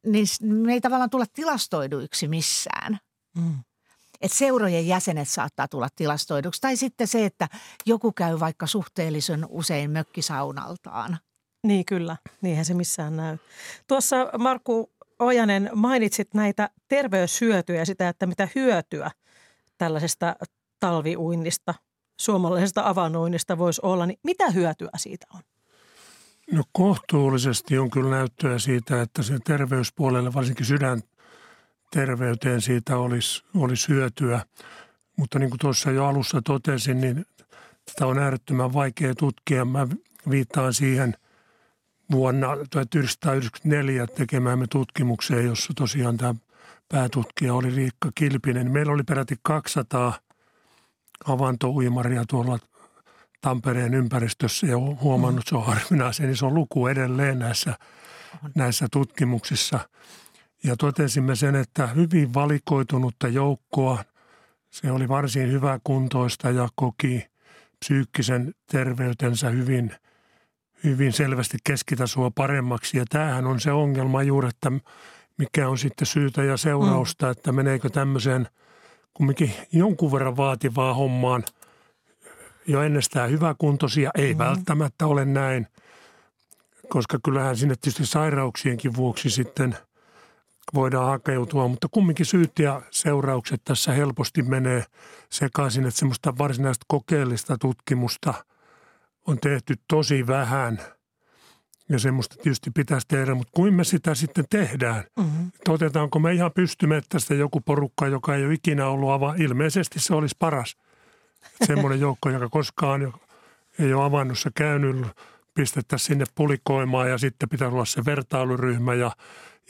niin 0.06 0.26
me 0.42 0.72
ei 0.72 0.80
tavallaan 0.80 1.10
tulla 1.10 1.26
tilastoiduiksi 1.32 2.28
missään. 2.28 2.98
Mm 3.36 3.58
että 4.22 4.38
seurojen 4.38 4.86
jäsenet 4.86 5.28
saattaa 5.28 5.68
tulla 5.68 5.88
tilastoiduksi. 5.96 6.60
Tai 6.60 6.76
sitten 6.76 7.06
se, 7.06 7.24
että 7.24 7.48
joku 7.86 8.12
käy 8.12 8.40
vaikka 8.40 8.66
suhteellisen 8.66 9.46
usein 9.48 9.90
mökkisaunaltaan. 9.90 11.18
Niin 11.66 11.84
kyllä, 11.84 12.16
niinhän 12.40 12.64
se 12.64 12.74
missään 12.74 13.16
näy. 13.16 13.36
Tuossa 13.88 14.16
Markku 14.38 14.92
Ojanen 15.18 15.70
mainitsit 15.74 16.34
näitä 16.34 16.70
terveyshyötyjä 16.88 17.84
sitä, 17.84 18.08
että 18.08 18.26
mitä 18.26 18.48
hyötyä 18.54 19.10
tällaisesta 19.78 20.36
talviuinnista, 20.80 21.74
suomalaisesta 22.20 22.88
avanoinnista 22.88 23.58
voisi 23.58 23.80
olla, 23.84 24.06
niin 24.06 24.18
mitä 24.24 24.50
hyötyä 24.50 24.90
siitä 24.96 25.26
on? 25.34 25.40
No 26.52 26.62
kohtuullisesti 26.72 27.78
on 27.78 27.90
kyllä 27.90 28.10
näyttöä 28.10 28.58
siitä, 28.58 29.02
että 29.02 29.22
se 29.22 29.38
terveyspuolelle, 29.44 30.34
varsinkin 30.34 30.66
sydän 30.66 31.02
terveyteen 31.92 32.60
siitä 32.60 32.96
olisi, 32.96 33.44
olisi 33.56 33.88
hyötyä. 33.88 34.40
Mutta 35.16 35.38
niin 35.38 35.50
kuin 35.50 35.58
tuossa 35.58 35.90
jo 35.90 36.06
alussa 36.06 36.42
totesin, 36.42 37.00
niin 37.00 37.26
tätä 37.84 38.06
on 38.06 38.18
äärettömän 38.18 38.72
vaikea 38.72 39.14
tutkia. 39.14 39.64
Mä 39.64 39.86
viittaan 40.30 40.74
siihen 40.74 41.16
vuonna 42.12 42.46
1994 42.70 44.06
tekemäämme 44.06 44.66
tutkimukseen, 44.66 45.46
jossa 45.46 45.72
tosiaan 45.76 46.16
tämä 46.16 46.34
päätutkija 46.88 47.54
oli 47.54 47.70
Riikka 47.70 48.10
Kilpinen. 48.14 48.70
Meillä 48.70 48.92
oli 48.92 49.02
peräti 49.02 49.36
200 49.42 50.12
avantouimaria 51.26 52.24
tuolla 52.28 52.58
Tampereen 53.40 53.94
ympäristössä 53.94 54.66
ja 54.66 54.78
huomannut, 54.78 55.38
että 55.40 55.48
se 55.48 55.56
on 55.56 55.66
harvinaisen 55.66 56.30
iso 56.30 56.50
luku 56.50 56.86
edelleen 56.86 57.38
näissä, 57.38 57.74
näissä 58.54 58.86
tutkimuksissa– 58.92 59.80
ja 60.64 60.76
totesimme 60.76 61.36
sen, 61.36 61.54
että 61.54 61.86
hyvin 61.86 62.34
valikoitunutta 62.34 63.28
joukkoa, 63.28 64.04
se 64.70 64.90
oli 64.90 65.08
varsin 65.08 65.52
hyvä 65.52 65.78
kuntoista 65.84 66.50
ja 66.50 66.68
koki 66.74 67.26
psyykkisen 67.78 68.54
terveytensä 68.70 69.50
hyvin, 69.50 69.94
hyvin 70.84 71.12
selvästi 71.12 71.58
keskitasoa 71.64 72.30
paremmaksi. 72.30 72.98
Ja 72.98 73.04
tämähän 73.08 73.46
on 73.46 73.60
se 73.60 73.72
ongelma 73.72 74.22
juuri, 74.22 74.48
että 74.48 74.72
mikä 75.38 75.68
on 75.68 75.78
sitten 75.78 76.06
syytä 76.06 76.44
ja 76.44 76.56
seurausta, 76.56 77.26
mm. 77.26 77.32
että 77.32 77.52
meneekö 77.52 77.90
tämmöiseen 77.90 78.48
kumminkin 79.14 79.52
jonkun 79.72 80.12
verran 80.12 80.36
vaativaa 80.36 80.94
hommaan 80.94 81.44
jo 82.66 82.82
ennestään 82.82 83.30
hyväkuntoisia. 83.30 84.10
Ei 84.14 84.34
mm. 84.34 84.38
välttämättä 84.38 85.06
ole 85.06 85.24
näin, 85.24 85.66
koska 86.88 87.18
kyllähän 87.24 87.56
sinne 87.56 87.74
tietysti 87.80 88.06
sairauksienkin 88.06 88.96
vuoksi 88.96 89.30
sitten– 89.30 89.76
voidaan 90.74 91.06
hakeutua, 91.06 91.68
mutta 91.68 91.88
kumminkin 91.90 92.26
syyt 92.26 92.58
ja 92.58 92.82
seuraukset 92.90 93.60
tässä 93.64 93.92
helposti 93.92 94.42
menee 94.42 94.84
sekaisin, 95.30 95.86
että 95.86 95.98
semmoista 95.98 96.38
varsinaista 96.38 96.84
kokeellista 96.88 97.58
tutkimusta 97.58 98.34
on 99.26 99.38
tehty 99.40 99.74
tosi 99.88 100.26
vähän 100.26 100.78
ja 101.88 101.98
semmoista 101.98 102.36
tietysti 102.42 102.70
pitäisi 102.70 103.08
tehdä, 103.08 103.34
mutta 103.34 103.50
kuin 103.54 103.74
me 103.74 103.84
sitä 103.84 104.14
sitten 104.14 104.44
tehdään? 104.50 105.04
Mm-hmm. 105.16 105.50
Otetaanko 105.68 106.18
me 106.18 106.32
ihan 106.32 106.52
pystymettästä 106.54 107.34
joku 107.34 107.60
porukka, 107.60 108.06
joka 108.06 108.34
ei 108.34 108.44
ole 108.46 108.54
ikinä 108.54 108.88
ollut 108.88 109.10
ava? 109.10 109.34
Ilmeisesti 109.38 110.00
se 110.00 110.14
olisi 110.14 110.36
paras. 110.38 110.76
Semmoinen 111.66 112.00
joukko, 112.06 112.30
joka 112.30 112.48
koskaan 112.48 113.12
ei 113.78 113.94
ole 113.94 114.04
avannossa 114.04 114.50
käynyt, 114.54 115.06
pistettäisiin 115.54 116.06
sinne 116.06 116.24
pulikoimaan 116.34 117.10
ja 117.10 117.18
sitten 117.18 117.48
pitää 117.48 117.68
olla 117.68 117.84
se 117.84 118.04
vertailuryhmä 118.04 118.94
ja 118.94 119.12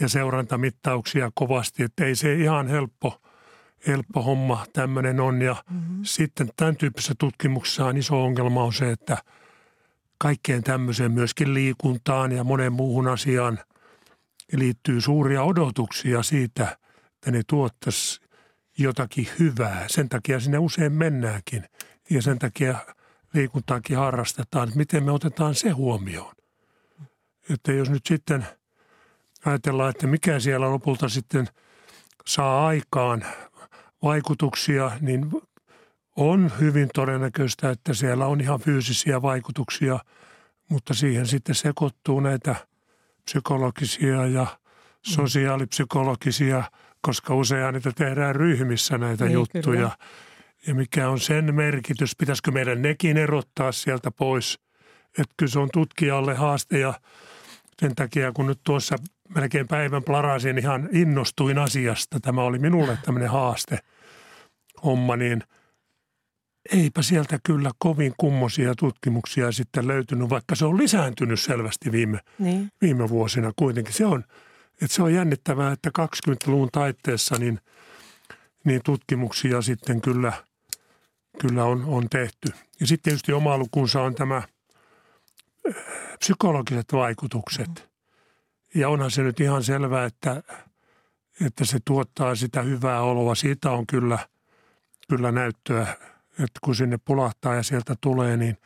ja 0.00 0.08
seurantamittauksia 0.08 1.30
kovasti, 1.34 1.82
että 1.82 2.04
ei 2.04 2.14
se 2.14 2.34
ihan 2.34 2.66
helppo, 2.68 3.20
helppo 3.86 4.22
homma 4.22 4.66
tämmöinen 4.72 5.20
on. 5.20 5.42
Ja 5.42 5.56
mm-hmm. 5.70 6.00
sitten 6.02 6.50
tämän 6.56 6.76
tyyppisessä 6.76 7.14
tutkimuksessa 7.18 7.86
on 7.86 7.96
iso 7.96 8.24
ongelma 8.24 8.64
on 8.64 8.72
se, 8.72 8.90
että 8.90 9.18
kaikkeen 10.18 10.62
tämmöiseen 10.62 11.12
myöskin 11.12 11.54
liikuntaan 11.54 12.32
ja 12.32 12.44
monen 12.44 12.72
muuhun 12.72 13.08
asiaan 13.08 13.58
liittyy 14.52 15.00
suuria 15.00 15.42
odotuksia 15.42 16.22
siitä, 16.22 16.76
että 17.14 17.30
ne 17.30 17.42
tuottaisi 17.46 18.20
jotakin 18.78 19.28
hyvää. 19.38 19.84
Sen 19.86 20.08
takia 20.08 20.40
sinne 20.40 20.58
usein 20.58 20.92
mennäänkin 20.92 21.64
ja 22.10 22.22
sen 22.22 22.38
takia 22.38 22.78
liikuntaakin 23.34 23.96
harrastetaan. 23.96 24.68
Että 24.68 24.78
miten 24.78 25.04
me 25.04 25.12
otetaan 25.12 25.54
se 25.54 25.70
huomioon? 25.70 26.34
Että 27.50 27.72
jos 27.72 27.90
nyt 27.90 28.06
sitten– 28.06 28.46
ajatellaan, 29.46 29.90
että 29.90 30.06
mikä 30.06 30.40
siellä 30.40 30.70
lopulta 30.70 31.08
sitten 31.08 31.48
saa 32.26 32.66
aikaan 32.66 33.24
vaikutuksia, 34.02 34.90
niin 35.00 35.30
on 36.16 36.52
hyvin 36.60 36.88
todennäköistä, 36.94 37.70
että 37.70 37.94
siellä 37.94 38.26
on 38.26 38.40
ihan 38.40 38.60
fyysisiä 38.60 39.22
vaikutuksia, 39.22 39.98
mutta 40.68 40.94
siihen 40.94 41.26
sitten 41.26 41.54
sekoittuu 41.54 42.20
näitä 42.20 42.56
psykologisia 43.24 44.26
ja 44.26 44.46
sosiaalipsykologisia, 45.02 46.64
koska 47.00 47.34
usein 47.34 47.74
niitä 47.74 47.92
tehdään 47.96 48.36
ryhmissä 48.36 48.98
näitä 48.98 49.24
niin, 49.24 49.32
juttuja. 49.32 49.62
Kyllä. 49.62 49.90
Ja 50.66 50.74
mikä 50.74 51.08
on 51.08 51.20
sen 51.20 51.54
merkitys, 51.54 52.16
pitäisikö 52.16 52.50
meidän 52.50 52.82
nekin 52.82 53.16
erottaa 53.16 53.72
sieltä 53.72 54.10
pois. 54.10 54.60
Että 55.18 55.34
kyllä 55.36 55.52
se 55.52 55.58
on 55.58 55.68
tutkijalle 55.72 56.34
haaste 56.34 56.78
ja 56.78 56.94
sen 57.80 57.94
takia, 57.94 58.32
kun 58.32 58.46
nyt 58.46 58.60
tuossa 58.64 58.96
melkein 59.34 59.68
päivän 59.68 60.04
plarasin 60.04 60.58
ihan 60.58 60.88
innostuin 60.92 61.58
asiasta. 61.58 62.20
Tämä 62.20 62.42
oli 62.42 62.58
minulle 62.58 62.98
tämmöinen 63.04 63.30
haaste 63.30 63.78
homma, 64.84 65.16
niin 65.16 65.42
eipä 66.72 67.02
sieltä 67.02 67.38
kyllä 67.44 67.70
kovin 67.78 68.14
kummosia 68.16 68.74
tutkimuksia 68.74 69.52
sitten 69.52 69.88
löytynyt, 69.88 70.30
vaikka 70.30 70.54
se 70.54 70.64
on 70.64 70.78
lisääntynyt 70.78 71.40
selvästi 71.40 71.92
viime, 71.92 72.18
niin. 72.38 72.68
viime 72.80 73.08
vuosina 73.08 73.52
kuitenkin. 73.56 73.94
Se 73.94 74.06
on, 74.06 74.24
että 74.82 74.94
se 74.94 75.02
on 75.02 75.14
jännittävää, 75.14 75.72
että 75.72 75.90
20-luvun 75.98 76.68
taitteessa 76.72 77.36
niin, 77.38 77.60
niin 78.64 78.80
tutkimuksia 78.84 79.62
sitten 79.62 80.00
kyllä, 80.00 80.32
kyllä 81.40 81.64
on, 81.64 81.84
on 81.84 82.08
tehty. 82.10 82.48
Ja 82.80 82.86
sitten 82.86 83.02
tietysti 83.02 83.32
oma 83.32 83.58
lukunsa 83.58 84.02
on 84.02 84.14
tämä 84.14 84.42
psykologiset 86.18 86.92
vaikutukset. 86.92 87.91
Ja 88.74 88.88
onhan 88.88 89.10
se 89.10 89.22
nyt 89.22 89.40
ihan 89.40 89.64
selvää, 89.64 90.04
että, 90.04 90.42
että 91.46 91.64
se 91.64 91.78
tuottaa 91.84 92.34
sitä 92.34 92.62
hyvää 92.62 93.02
oloa. 93.02 93.34
Siitä 93.34 93.70
on 93.70 93.86
kyllä, 93.86 94.18
kyllä 95.08 95.32
näyttöä, 95.32 95.86
että 96.30 96.60
kun 96.64 96.74
sinne 96.74 96.98
pulahtaa 97.04 97.54
ja 97.54 97.62
sieltä 97.62 97.94
tulee, 98.00 98.36
niin 98.36 98.56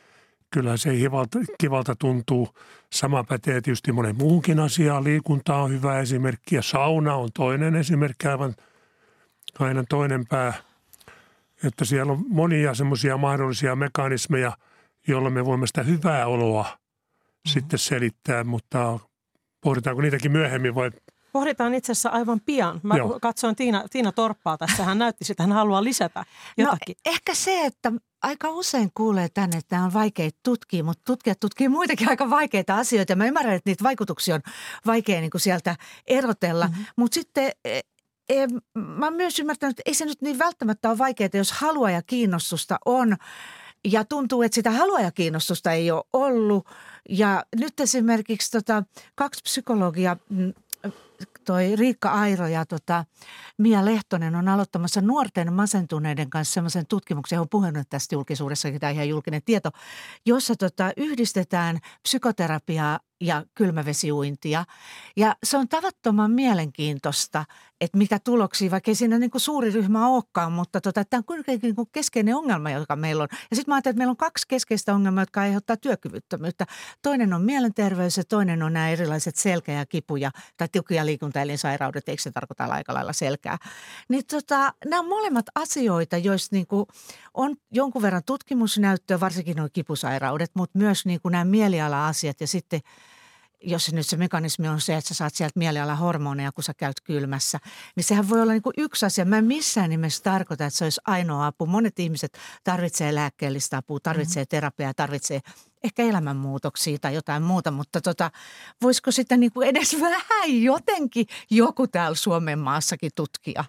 kyllä 0.50 0.76
se 0.76 0.96
kivalta, 0.96 1.38
kivalta 1.60 1.96
tuntuu. 1.96 2.48
Sama 2.92 3.24
pätee 3.24 3.60
tietysti 3.60 3.92
monen 3.92 4.16
muuhunkin 4.16 4.60
asiaan. 4.60 5.04
Liikunta 5.04 5.56
on 5.56 5.70
hyvä 5.70 5.98
esimerkki 6.00 6.54
ja 6.54 6.62
sauna 6.62 7.14
on 7.14 7.28
toinen 7.34 7.76
esimerkki, 7.76 8.28
aivan 8.28 8.54
aina 9.58 9.84
toinen 9.88 10.26
pää. 10.26 10.54
Että 11.64 11.84
siellä 11.84 12.12
on 12.12 12.24
monia 12.28 12.74
semmoisia 12.74 13.16
mahdollisia 13.16 13.76
mekanismeja, 13.76 14.56
joilla 15.08 15.30
me 15.30 15.44
voimme 15.44 15.66
sitä 15.66 15.82
hyvää 15.82 16.26
oloa 16.26 16.62
mm-hmm. 16.62 17.50
sitten 17.52 17.78
selittää, 17.78 18.44
mutta 18.44 18.98
Pohditaanko 19.66 20.02
niitäkin 20.02 20.32
myöhemmin 20.32 20.74
vai? 20.74 20.90
Pohditaan 21.32 21.74
itse 21.74 21.92
asiassa 21.92 22.08
aivan 22.08 22.40
pian. 22.40 22.80
Mä 22.82 22.96
Joo. 22.96 23.18
katsoin 23.22 23.56
Tiina, 23.56 23.84
Tiina 23.90 24.12
Torppaa 24.12 24.58
tässä. 24.58 24.84
Hän 24.84 24.98
näytti 24.98 25.24
että 25.30 25.42
hän 25.42 25.52
haluaa 25.52 25.84
lisätä 25.84 26.20
no, 26.20 26.24
jotakin. 26.64 26.96
No, 27.06 27.12
ehkä 27.12 27.34
se, 27.34 27.64
että 27.64 27.92
aika 28.22 28.50
usein 28.50 28.90
kuulee 28.94 29.28
tänne, 29.28 29.58
että 29.58 29.68
tämä 29.68 29.84
on 29.84 29.92
vaikea 29.92 30.30
tutkia, 30.42 30.84
mutta 30.84 31.02
tutkijat 31.06 31.40
tutkii 31.40 31.68
muitakin 31.68 32.08
aika 32.08 32.30
vaikeita 32.30 32.76
asioita. 32.76 33.16
Mä 33.16 33.26
ymmärrän, 33.26 33.54
että 33.54 33.70
niitä 33.70 33.84
vaikutuksia 33.84 34.34
on 34.34 34.42
vaikea 34.86 35.20
niin 35.20 35.30
kuin 35.30 35.40
sieltä 35.40 35.76
erotella, 36.06 36.66
mm-hmm. 36.66 36.84
mutta 36.96 37.14
sitten 37.14 37.50
e, 37.64 37.80
e, 38.28 38.46
mä 38.74 39.06
oon 39.06 39.14
myös 39.14 39.38
ymmärtänyt, 39.38 39.78
että 39.78 39.90
ei 39.90 39.94
se 39.94 40.04
nyt 40.04 40.22
niin 40.22 40.38
välttämättä 40.38 40.88
ole 40.88 40.98
vaikeaa, 40.98 41.30
jos 41.34 41.52
halua 41.52 41.90
ja 41.90 42.02
kiinnostusta 42.02 42.78
on. 42.84 43.16
Ja 43.90 44.04
tuntuu, 44.04 44.42
että 44.42 44.54
sitä 44.54 44.70
halua 44.70 45.00
ja 45.00 45.10
kiinnostusta 45.10 45.72
ei 45.72 45.90
ole 45.90 46.04
ollut– 46.12 46.66
ja 47.08 47.44
nyt 47.60 47.80
esimerkiksi 47.80 48.50
tota, 48.50 48.82
kaksi 49.14 49.40
psykologia 49.42 50.16
mm, 50.28 50.52
toi 51.44 51.76
Riikka 51.76 52.10
Airo 52.10 52.46
ja 52.46 52.66
tota, 52.66 53.04
Mia 53.58 53.84
Lehtonen 53.84 54.34
on 54.34 54.48
aloittamassa 54.48 55.00
nuorten 55.00 55.52
masentuneiden 55.52 56.30
kanssa 56.30 56.54
semmoisen 56.54 56.86
tutkimuksen, 56.86 57.40
on 57.40 57.48
puhunut 57.48 57.90
tästä 57.90 58.14
julkisuudessakin, 58.14 58.80
tämä 58.80 58.90
ihan 58.90 59.08
julkinen 59.08 59.42
tieto, 59.44 59.70
jossa 60.26 60.54
tota, 60.56 60.92
yhdistetään 60.96 61.78
psykoterapiaa 62.02 63.00
ja 63.20 63.44
kylmävesiuintia. 63.54 64.64
Ja 65.16 65.36
se 65.44 65.56
on 65.56 65.68
tavattoman 65.68 66.30
mielenkiintoista, 66.30 67.44
että 67.80 67.98
mitä 67.98 68.18
tuloksia, 68.18 68.70
vaikka 68.70 68.90
ei 68.90 68.94
siinä 68.94 69.18
niin 69.18 69.30
kuin 69.30 69.40
suuri 69.40 69.70
ryhmä 69.70 70.08
olekaan, 70.08 70.52
mutta 70.52 70.80
tota, 70.80 71.04
tämä 71.04 71.18
on 71.18 71.24
kuitenkin 71.24 71.68
niin 71.68 71.74
kuin 71.74 71.88
keskeinen 71.92 72.36
ongelma, 72.36 72.70
joka 72.70 72.96
meillä 72.96 73.22
on. 73.22 73.28
Ja 73.50 73.56
sitten 73.56 73.72
mä 73.72 73.74
ajattelin, 73.74 73.92
että 73.92 73.98
meillä 73.98 74.10
on 74.10 74.16
kaksi 74.16 74.48
keskeistä 74.48 74.94
ongelmaa, 74.94 75.22
jotka 75.22 75.40
aiheuttaa 75.40 75.76
työkyvyttömyyttä. 75.76 76.66
Toinen 77.02 77.32
on 77.32 77.42
mielenterveys 77.42 78.16
ja 78.16 78.24
toinen 78.24 78.62
on 78.62 78.72
nämä 78.72 78.90
erilaiset 78.90 79.36
selkä- 79.36 79.72
ja 79.72 79.86
kipuja 79.86 80.30
tai 80.56 80.68
tiukkia 80.72 81.06
liikuntaelinsairaudet, 81.06 82.08
eikö 82.08 82.22
se 82.22 82.30
tarkoita 82.30 82.64
aika 82.64 82.94
lailla 82.94 83.12
selkää. 83.12 83.58
Niin 84.08 84.26
tota, 84.26 84.72
nämä 84.84 85.00
on 85.00 85.08
molemmat 85.08 85.46
asioita, 85.54 86.16
joista 86.16 86.56
niin 86.56 86.66
kuin 86.66 86.86
on 87.34 87.56
jonkun 87.70 88.02
verran 88.02 88.24
tutkimusnäyttöä, 88.26 89.20
varsinkin 89.20 89.56
nuo 89.56 89.68
kipusairaudet, 89.72 90.50
mutta 90.54 90.78
myös 90.78 91.06
niin 91.06 91.20
kuin 91.20 91.32
nämä 91.32 91.44
mieliala-asiat 91.44 92.40
ja 92.40 92.46
sitten– 92.46 92.80
jos 93.62 93.86
se 93.86 93.96
nyt 93.96 94.06
se 94.06 94.16
mekanismi 94.16 94.68
on 94.68 94.80
se, 94.80 94.96
että 94.96 95.08
sä 95.08 95.14
saat 95.14 95.34
sieltä 95.34 95.58
mielialahormoneja, 95.58 96.52
kun 96.52 96.64
sä 96.64 96.74
käyt 96.74 97.00
kylmässä, 97.04 97.58
niin 97.96 98.04
sehän 98.04 98.28
voi 98.28 98.42
olla 98.42 98.52
niin 98.52 98.62
kuin 98.62 98.74
yksi 98.78 99.06
asia. 99.06 99.24
Mä 99.24 99.38
en 99.38 99.44
missään 99.44 99.90
nimessä 99.90 100.22
tarkoita, 100.22 100.64
että 100.64 100.78
se 100.78 100.84
olisi 100.84 101.00
ainoa 101.06 101.46
apu. 101.46 101.66
Monet 101.66 101.98
ihmiset 101.98 102.38
tarvitsee 102.64 103.14
lääkkeellistä 103.14 103.76
apua, 103.76 103.98
tarvitsee 104.02 104.42
mm-hmm. 104.42 104.48
terapiaa, 104.48 104.94
tarvitsee 104.94 105.40
ehkä 105.84 106.02
elämänmuutoksia 106.02 106.98
tai 107.00 107.14
jotain 107.14 107.42
muuta, 107.42 107.70
mutta 107.70 108.00
tota, 108.00 108.30
voisiko 108.82 109.10
sitä 109.10 109.36
niin 109.36 109.52
kuin 109.52 109.68
edes 109.68 110.00
vähän 110.00 110.62
jotenkin 110.62 111.26
joku 111.50 111.86
täällä 111.86 112.14
Suomen 112.14 112.58
maassakin 112.58 113.10
tutkia? 113.14 113.64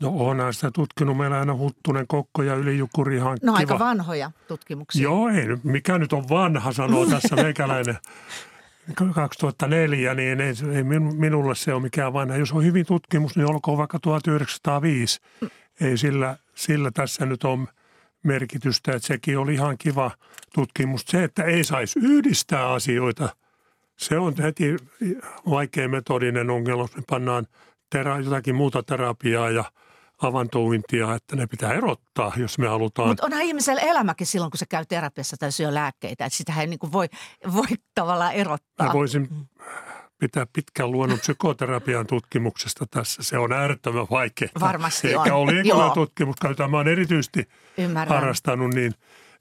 No 0.00 0.10
onhan 0.16 0.54
sitä 0.54 0.70
tutkinut 0.70 1.16
meillä 1.16 1.38
aina 1.38 1.54
Huttunen, 1.54 2.06
Kokko 2.06 2.42
ja 2.42 2.54
Ylijukuri 2.54 3.16
ihan 3.16 3.38
No 3.42 3.52
kiva. 3.52 3.56
aika 3.56 3.78
vanhoja 3.78 4.30
tutkimuksia. 4.48 5.02
Joo, 5.02 5.28
ei, 5.28 5.44
mikä 5.62 5.98
nyt 5.98 6.12
on 6.12 6.28
vanha, 6.28 6.72
sanoo 6.72 7.06
tässä 7.06 7.36
meikäläinen. 7.42 7.98
2004, 9.14 10.14
niin 10.14 10.40
ei, 10.40 10.54
ei 10.74 10.84
minulle 11.00 11.54
se 11.54 11.74
ole 11.74 11.82
mikään 11.82 12.12
vanha. 12.12 12.36
Jos 12.36 12.52
on 12.52 12.64
hyvin 12.64 12.86
tutkimus, 12.86 13.36
niin 13.36 13.50
olkoon 13.50 13.78
vaikka 13.78 13.98
1905. 13.98 15.20
Ei 15.80 15.98
sillä, 15.98 16.36
sillä 16.54 16.90
tässä 16.90 17.26
nyt 17.26 17.44
on 17.44 17.68
merkitystä, 18.22 18.92
että 18.92 19.06
sekin 19.06 19.38
oli 19.38 19.54
ihan 19.54 19.78
kiva 19.78 20.10
tutkimus. 20.54 21.04
Se, 21.06 21.24
että 21.24 21.44
ei 21.44 21.64
saisi 21.64 21.98
yhdistää 21.98 22.72
asioita, 22.72 23.28
se 23.96 24.18
on 24.18 24.34
heti 24.42 24.76
vaikea 25.50 25.88
metodinen 25.88 26.50
ongelma, 26.50 26.82
jos 26.82 26.96
me 26.96 27.02
pannaan 27.10 27.46
tera, 27.90 28.20
jotakin 28.20 28.54
muuta 28.54 28.82
terapiaa 28.82 29.50
ja– 29.50 29.64
avantouintia, 30.22 31.14
että 31.14 31.36
ne 31.36 31.46
pitää 31.46 31.72
erottaa, 31.72 32.32
jos 32.36 32.58
me 32.58 32.68
halutaan. 32.68 33.08
Mutta 33.08 33.26
onhan 33.26 33.42
ihmisellä 33.42 33.80
elämäkin 33.80 34.26
silloin, 34.26 34.50
kun 34.50 34.58
se 34.58 34.66
käy 34.66 34.84
terapiassa 34.86 35.36
tai 35.36 35.52
syö 35.52 35.74
lääkkeitä, 35.74 36.24
että 36.24 36.36
sitä 36.36 36.60
ei 36.60 36.66
niin 36.66 36.92
voi, 36.92 37.08
voi 37.52 37.66
tavallaan 37.94 38.32
erottaa. 38.32 38.86
Mä 38.86 38.92
voisin 38.92 39.28
pitää 40.18 40.46
pitkän 40.52 40.90
luonnon 40.92 41.18
psykoterapian 41.18 42.06
tutkimuksesta 42.06 42.84
tässä. 42.90 43.22
Se 43.22 43.38
on 43.38 43.52
äärettömän 43.52 44.06
vaikea. 44.10 44.48
Varmasti 44.60 45.08
Eikä 45.08 45.34
on. 45.34 45.48
ole 45.72 45.94
tutkimus, 45.94 46.36
jota 46.44 46.68
mä 46.68 46.76
oon 46.76 46.88
erityisesti 46.88 47.48
Ymmärrän. 47.78 48.14
harrastanut, 48.14 48.74
niin 48.74 48.94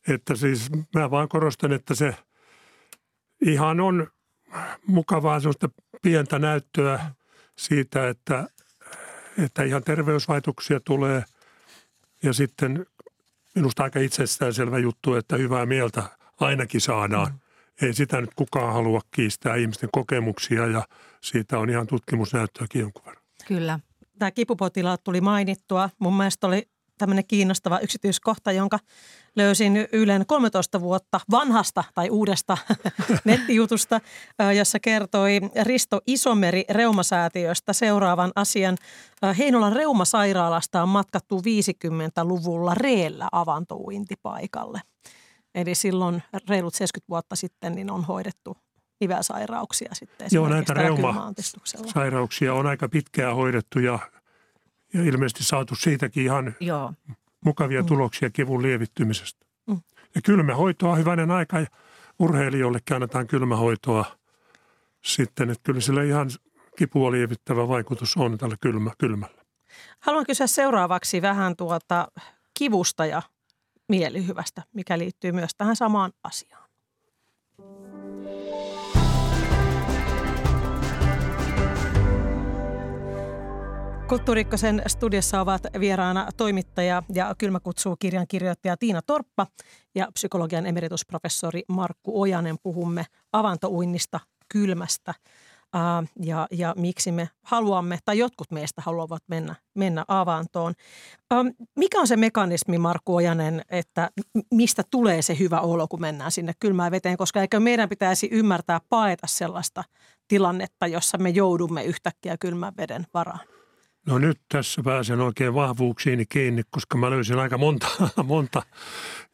että 0.07 0.35
siis 0.35 0.69
mä 0.95 1.11
vaan 1.11 1.29
korostan, 1.29 1.73
että 1.73 1.95
se 1.95 2.15
ihan 3.45 3.79
on 3.79 4.07
mukavaa 4.87 5.39
sellaista 5.39 5.69
pientä 6.01 6.39
näyttöä 6.39 6.99
siitä, 7.57 8.09
että 8.09 8.47
että 9.37 9.63
ihan 9.63 9.83
terveysvaikutuksia 9.83 10.79
tulee. 10.79 11.23
Ja 12.23 12.33
sitten 12.33 12.85
minusta 13.55 13.83
aika 13.83 13.99
itsestäänselvä 13.99 14.79
juttu, 14.79 15.15
että 15.15 15.35
hyvää 15.35 15.65
mieltä 15.65 16.03
ainakin 16.39 16.81
saadaan. 16.81 17.31
Mm. 17.31 17.39
Ei 17.87 17.93
sitä 17.93 18.21
nyt 18.21 18.29
kukaan 18.35 18.73
halua 18.73 19.01
kiistää 19.11 19.55
ihmisten 19.55 19.89
kokemuksia 19.91 20.67
ja 20.67 20.87
siitä 21.21 21.59
on 21.59 21.69
ihan 21.69 21.87
tutkimusnäyttöäkin 21.87 22.81
jonkun 22.81 23.05
verran. 23.05 23.23
Kyllä. 23.47 23.79
Tämä 24.19 24.31
kipupotilaat 24.31 25.03
tuli 25.03 25.21
mainittua. 25.21 25.89
Mun 25.99 26.17
mielestä 26.17 26.47
oli 26.47 26.67
tämmöinen 26.97 27.27
kiinnostava 27.27 27.79
yksityiskohta, 27.79 28.51
jonka 28.51 28.79
löysin 29.35 29.87
Ylen 29.91 30.25
13 30.25 30.81
vuotta 30.81 31.19
vanhasta 31.31 31.83
tai 31.93 32.09
uudesta 32.09 32.57
nettijutusta, 33.25 34.01
jossa 34.57 34.79
kertoi 34.79 35.39
Risto 35.63 36.01
Isomeri 36.07 36.65
Reumasäätiöstä 36.69 37.73
seuraavan 37.73 38.31
asian. 38.35 38.77
Heinolan 39.37 39.73
reumasairaalasta 39.73 40.83
on 40.83 40.89
matkattu 40.89 41.39
50-luvulla 41.39 42.73
reellä 42.75 43.27
avantouintipaikalle. 43.31 44.81
Eli 45.55 45.75
silloin 45.75 46.23
reilut 46.49 46.73
70 46.73 47.09
vuotta 47.09 47.35
sitten 47.35 47.75
niin 47.75 47.91
on 47.91 48.03
hoidettu 48.03 48.57
nivelsairauksia 49.01 49.89
sitten 49.93 50.27
Joo, 50.31 50.49
näitä 50.49 50.73
reumasairauksia 50.73 52.53
on 52.53 52.67
aika 52.67 52.89
pitkään 52.89 53.35
hoidettu 53.35 53.79
ja 53.79 53.99
ja 54.93 55.03
ilmeisesti 55.03 55.43
saatu 55.43 55.75
siitäkin 55.75 56.23
ihan 56.23 56.55
Joo. 56.59 56.93
mukavia 57.45 57.81
mm. 57.81 57.87
tuloksia 57.87 58.29
kivun 58.29 58.61
lievittymisestä. 58.61 59.45
Mm. 59.67 59.81
Ja 60.15 60.21
kylmähoitoa 60.21 60.91
on 60.91 60.97
hyvänen 60.97 61.31
aika 61.31 61.59
ja 61.59 61.67
urheilijoille 62.19 62.79
annetaan 62.91 63.27
kylmähoitoa 63.27 64.05
sitten, 65.05 65.49
että 65.49 65.63
kyllä 65.63 65.81
sillä 65.81 66.03
ihan 66.03 66.29
kipua 66.77 67.11
lievittävä 67.11 67.67
vaikutus 67.67 68.17
on 68.17 68.37
tällä 68.37 68.55
kylmä, 68.61 68.91
kylmällä. 68.97 69.43
Haluan 69.99 70.25
kysyä 70.25 70.47
seuraavaksi 70.47 71.21
vähän 71.21 71.55
tuota 71.55 72.07
kivusta 72.53 73.05
ja 73.05 73.21
mielihyvästä, 73.87 74.63
mikä 74.73 74.97
liittyy 74.97 75.31
myös 75.31 75.51
tähän 75.57 75.75
samaan 75.75 76.11
asiaan. 76.23 76.63
Kulttuurikkosen 84.13 84.81
studiossa 84.87 85.41
ovat 85.41 85.61
vieraana 85.79 86.29
toimittaja 86.37 87.03
ja 87.13 87.35
kylmäkutsuu 87.37 87.95
kirjan 87.99 88.27
kirjoittaja 88.27 88.77
Tiina 88.77 89.01
Torppa 89.01 89.47
ja 89.95 90.07
psykologian 90.13 90.65
emeritusprofessori 90.65 91.63
Markku 91.67 92.21
Ojanen. 92.21 92.55
Puhumme 92.63 93.05
avantouinnista, 93.31 94.19
kylmästä 94.49 95.13
ja, 96.19 96.47
ja 96.51 96.73
miksi 96.77 97.11
me 97.11 97.29
haluamme, 97.43 97.99
tai 98.05 98.17
jotkut 98.17 98.51
meistä 98.51 98.81
haluavat 98.85 99.23
mennä, 99.27 99.55
mennä 99.75 100.05
avantoon. 100.07 100.73
mikä 101.75 101.99
on 101.99 102.07
se 102.07 102.17
mekanismi, 102.17 102.77
Markku 102.77 103.15
Ojanen, 103.15 103.61
että 103.69 104.09
mistä 104.51 104.83
tulee 104.91 105.21
se 105.21 105.39
hyvä 105.39 105.59
olo, 105.59 105.87
kun 105.87 106.01
mennään 106.01 106.31
sinne 106.31 106.53
kylmään 106.59 106.91
veteen? 106.91 107.17
Koska 107.17 107.41
eikö 107.41 107.59
meidän 107.59 107.89
pitäisi 107.89 108.29
ymmärtää 108.31 108.79
paeta 108.89 109.27
sellaista 109.27 109.83
tilannetta, 110.27 110.87
jossa 110.87 111.17
me 111.17 111.29
joudumme 111.29 111.83
yhtäkkiä 111.83 112.37
kylmän 112.37 112.73
veden 112.77 113.05
varaan? 113.13 113.52
No 114.05 114.17
nyt 114.17 114.39
tässä 114.49 114.81
pääsen 114.83 115.21
oikein 115.21 115.53
vahvuuksiini 115.53 116.25
kiinni, 116.25 116.63
koska 116.69 116.97
mä 116.97 117.09
löysin 117.09 117.39
aika 117.39 117.57
monta, 117.57 117.87
monta 118.23 118.63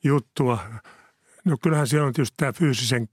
juttua. 0.04 0.60
No 1.46 1.58
kyllähän 1.62 1.88
siellä 1.88 2.08
on 2.08 2.14
tietysti 2.14 2.38
tämä 2.38 2.54
fyysisen 2.54 3.10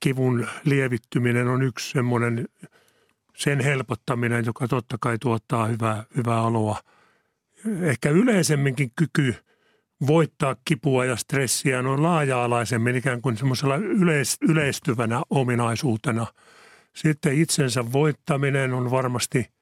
kivun 0.00 0.46
lievittyminen 0.64 1.48
on 1.48 1.62
yksi 1.62 1.90
semmoinen, 1.90 2.48
sen 3.36 3.60
helpottaminen, 3.60 4.44
joka 4.46 4.68
totta 4.68 4.96
kai 5.00 5.18
tuottaa 5.18 5.66
hyvää, 5.66 6.04
hyvää 6.16 6.42
oloa. 6.42 6.78
Ehkä 7.80 8.10
yleisemminkin 8.10 8.90
kyky 8.96 9.34
voittaa 10.06 10.56
kipua 10.64 11.04
ja 11.04 11.16
stressiä 11.16 11.78
on 11.78 12.02
laaja-alaisemmin 12.02 12.96
ikään 12.96 13.22
kuin 13.22 13.36
semmoisella 13.36 13.76
yleis, 13.76 14.36
yleistyvänä 14.40 15.22
ominaisuutena. 15.30 16.26
Sitten 16.94 17.38
itsensä 17.38 17.92
voittaminen 17.92 18.72
on 18.72 18.90
varmasti– 18.90 19.46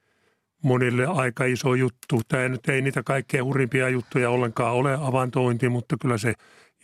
monille 0.63 1.07
aika 1.07 1.45
iso 1.45 1.75
juttu. 1.75 2.21
Tämä 2.29 2.49
nyt 2.49 2.69
ei 2.69 2.83
niitä 2.83 3.03
kaikkein 3.03 3.45
hurimpia 3.45 3.89
juttuja 3.89 4.31
ollenkaan 4.31 4.75
ole 4.75 4.99
avantointi, 5.01 5.69
mutta 5.69 5.97
kyllä 6.01 6.19
se 6.19 6.35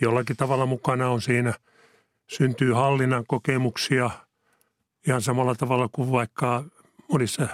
jollakin 0.01 0.37
tavalla 0.37 0.67
mukana 0.67 1.09
on 1.09 1.23
siinä. 1.23 1.55
Syntyy 2.27 2.73
hallinnan 2.73 3.25
kokemuksia 3.27 4.11
ihan 5.07 5.23
samalla 5.23 5.55
tavalla 5.55 5.89
kuin 5.93 6.13
vaikka 6.13 6.65
monissa 7.13 7.49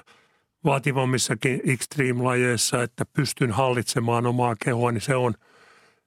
vaativammissakin 0.64 1.60
extreme-lajeissa, 1.64 2.82
että 2.82 3.04
pystyn 3.12 3.52
hallitsemaan 3.52 4.26
omaa 4.26 4.56
kehoa, 4.64 4.92
niin 4.92 5.00
se 5.00 5.16
on, 5.16 5.34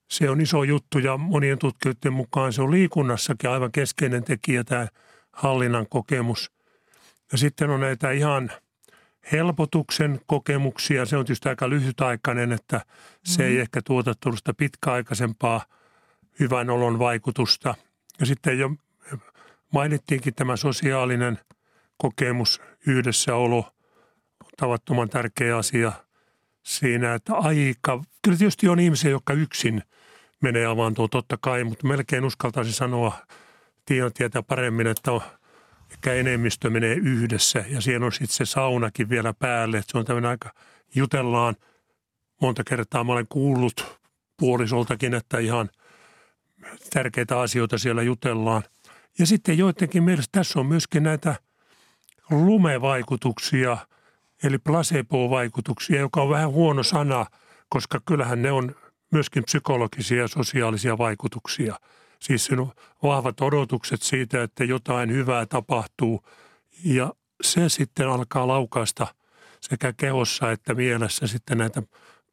se 0.09 0.29
on 0.29 0.41
iso 0.41 0.63
juttu 0.63 0.99
ja 0.99 1.17
monien 1.17 1.59
tutkijoiden 1.59 2.13
mukaan 2.13 2.53
se 2.53 2.61
on 2.61 2.71
liikunnassakin 2.71 3.49
aivan 3.49 3.71
keskeinen 3.71 4.23
tekijä 4.23 4.63
tämä 4.63 4.87
hallinnan 5.31 5.85
kokemus. 5.89 6.51
Ja 7.31 7.37
sitten 7.37 7.69
on 7.69 7.79
näitä 7.79 8.11
ihan– 8.11 8.51
helpotuksen 9.31 10.19
kokemuksia. 10.25 11.05
Se 11.05 11.17
on 11.17 11.25
tietysti 11.25 11.49
aika 11.49 11.69
lyhytaikainen, 11.69 12.51
että 12.51 12.81
se 13.23 13.43
mm. 13.43 13.49
ei 13.49 13.59
ehkä 13.59 13.81
tuota 13.81 14.13
tuollaista 14.19 14.53
pitkäaikaisempaa 14.53 15.65
hyvän 16.39 16.69
olon 16.69 16.99
vaikutusta. 16.99 17.75
Ja 18.19 18.25
sitten 18.25 18.59
jo 18.59 18.69
mainittiinkin 19.73 20.35
tämä 20.35 20.55
sosiaalinen 20.55 21.39
kokemus, 21.97 22.61
yhdessäolo, 22.87 23.71
tavattoman 24.57 25.09
tärkeä 25.09 25.57
asia 25.57 25.91
siinä, 26.63 27.13
että 27.13 27.35
aika, 27.35 28.03
kyllä 28.21 28.37
tietysti 28.37 28.67
on 28.67 28.79
ihmisiä, 28.79 29.11
jotka 29.11 29.33
yksin 29.33 29.83
menee 30.41 30.65
avantoon 30.65 31.09
totta 31.09 31.37
kai, 31.41 31.63
mutta 31.63 31.87
melkein 31.87 32.25
uskaltaisin 32.25 32.73
sanoa, 32.73 33.13
Tiina 33.85 34.09
tietää 34.09 34.43
paremmin, 34.43 34.87
että 34.87 35.11
on, 35.11 35.21
ehkä 35.91 36.13
enemmistö 36.13 36.69
menee 36.69 36.93
yhdessä 36.95 37.65
ja 37.69 37.81
siellä 37.81 38.05
on 38.05 38.11
sitten 38.11 38.35
se 38.35 38.45
saunakin 38.45 39.09
vielä 39.09 39.33
päälle, 39.33 39.77
että 39.77 39.91
se 39.91 39.97
on 39.97 40.05
tämmöinen 40.05 40.29
aika, 40.31 40.53
jutellaan 40.95 41.55
monta 42.41 42.63
kertaa, 42.63 43.03
mä 43.03 43.13
olen 43.13 43.27
kuullut 43.29 43.99
puolisoltakin, 44.39 45.13
että 45.13 45.39
ihan 45.39 45.69
tärkeitä 46.93 47.39
asioita 47.39 47.77
siellä 47.77 48.01
jutellaan. 48.01 48.63
Ja 49.19 49.25
sitten 49.25 49.57
joidenkin 49.57 50.03
mielestä 50.03 50.39
tässä 50.39 50.59
on 50.59 50.65
myöskin 50.65 51.03
näitä 51.03 51.35
lumevaikutuksia, 52.31 53.77
eli 54.43 54.57
placebo-vaikutuksia, 54.57 55.99
joka 55.99 56.21
on 56.21 56.29
vähän 56.29 56.51
huono 56.51 56.83
sana, 56.83 57.25
koska 57.69 57.99
kyllähän 58.05 58.41
ne 58.41 58.51
on 58.51 58.75
myöskin 59.11 59.43
psykologisia 59.43 60.21
ja 60.21 60.27
sosiaalisia 60.27 60.97
vaikutuksia. 60.97 61.79
Siis 62.19 62.45
siinä 62.45 62.61
on 62.61 62.71
vahvat 63.03 63.41
odotukset 63.41 64.01
siitä, 64.01 64.43
että 64.43 64.63
jotain 64.63 65.11
hyvää 65.11 65.45
tapahtuu. 65.45 66.23
Ja 66.83 67.13
se 67.41 67.69
sitten 67.69 68.09
alkaa 68.09 68.47
laukaista 68.47 69.07
sekä 69.61 69.93
kehossa 69.93 70.51
että 70.51 70.73
mielessä 70.73 71.27
sitten 71.27 71.57
näitä 71.57 71.83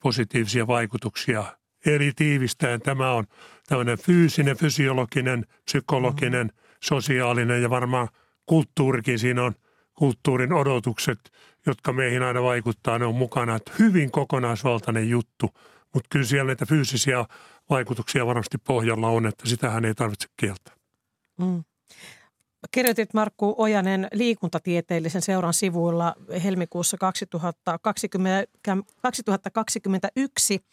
positiivisia 0.03 0.67
vaikutuksia. 0.67 1.45
Eri 1.87 2.13
tiivistäen 2.17 2.81
tämä 2.81 3.13
on 3.13 3.25
tämmöinen 3.69 3.99
fyysinen, 3.99 4.57
fysiologinen, 4.57 5.47
psykologinen, 5.65 6.53
sosiaalinen 6.83 7.63
ja 7.63 7.71
varmaan 7.71 8.09
kulttuurikin. 8.47 9.19
Siinä 9.19 9.45
on 9.45 9.55
kulttuurin 9.95 10.53
odotukset, 10.53 11.33
jotka 11.67 11.93
meihin 11.93 12.23
aina 12.23 12.43
vaikuttaa, 12.43 12.99
ne 12.99 13.07
on 13.07 13.15
mukana. 13.15 13.57
Että 13.57 13.73
hyvin 13.79 14.11
kokonaisvaltainen 14.11 15.09
juttu, 15.09 15.51
mutta 15.95 16.09
kyllä 16.11 16.25
siellä 16.25 16.47
näitä 16.47 16.67
fyysisiä 16.67 17.25
vaikutuksia 17.71 18.27
varmasti 18.27 18.59
pohjalla 18.59 19.09
on, 19.09 19.27
että 19.27 19.49
sitähän 19.49 19.85
ei 19.85 19.95
tarvitse 19.95 20.29
kieltää. 20.37 20.75
Mm. 21.39 21.65
Kirjoitit 22.71 23.15
Markku 23.15 23.55
Ojanen 23.59 24.09
liikuntatieteellisen 24.13 25.23
seuran 25.23 25.55
sivuilla 25.55 26.15
helmikuussa 26.45 26.97
2020, 26.97 28.53
2021 29.03 30.65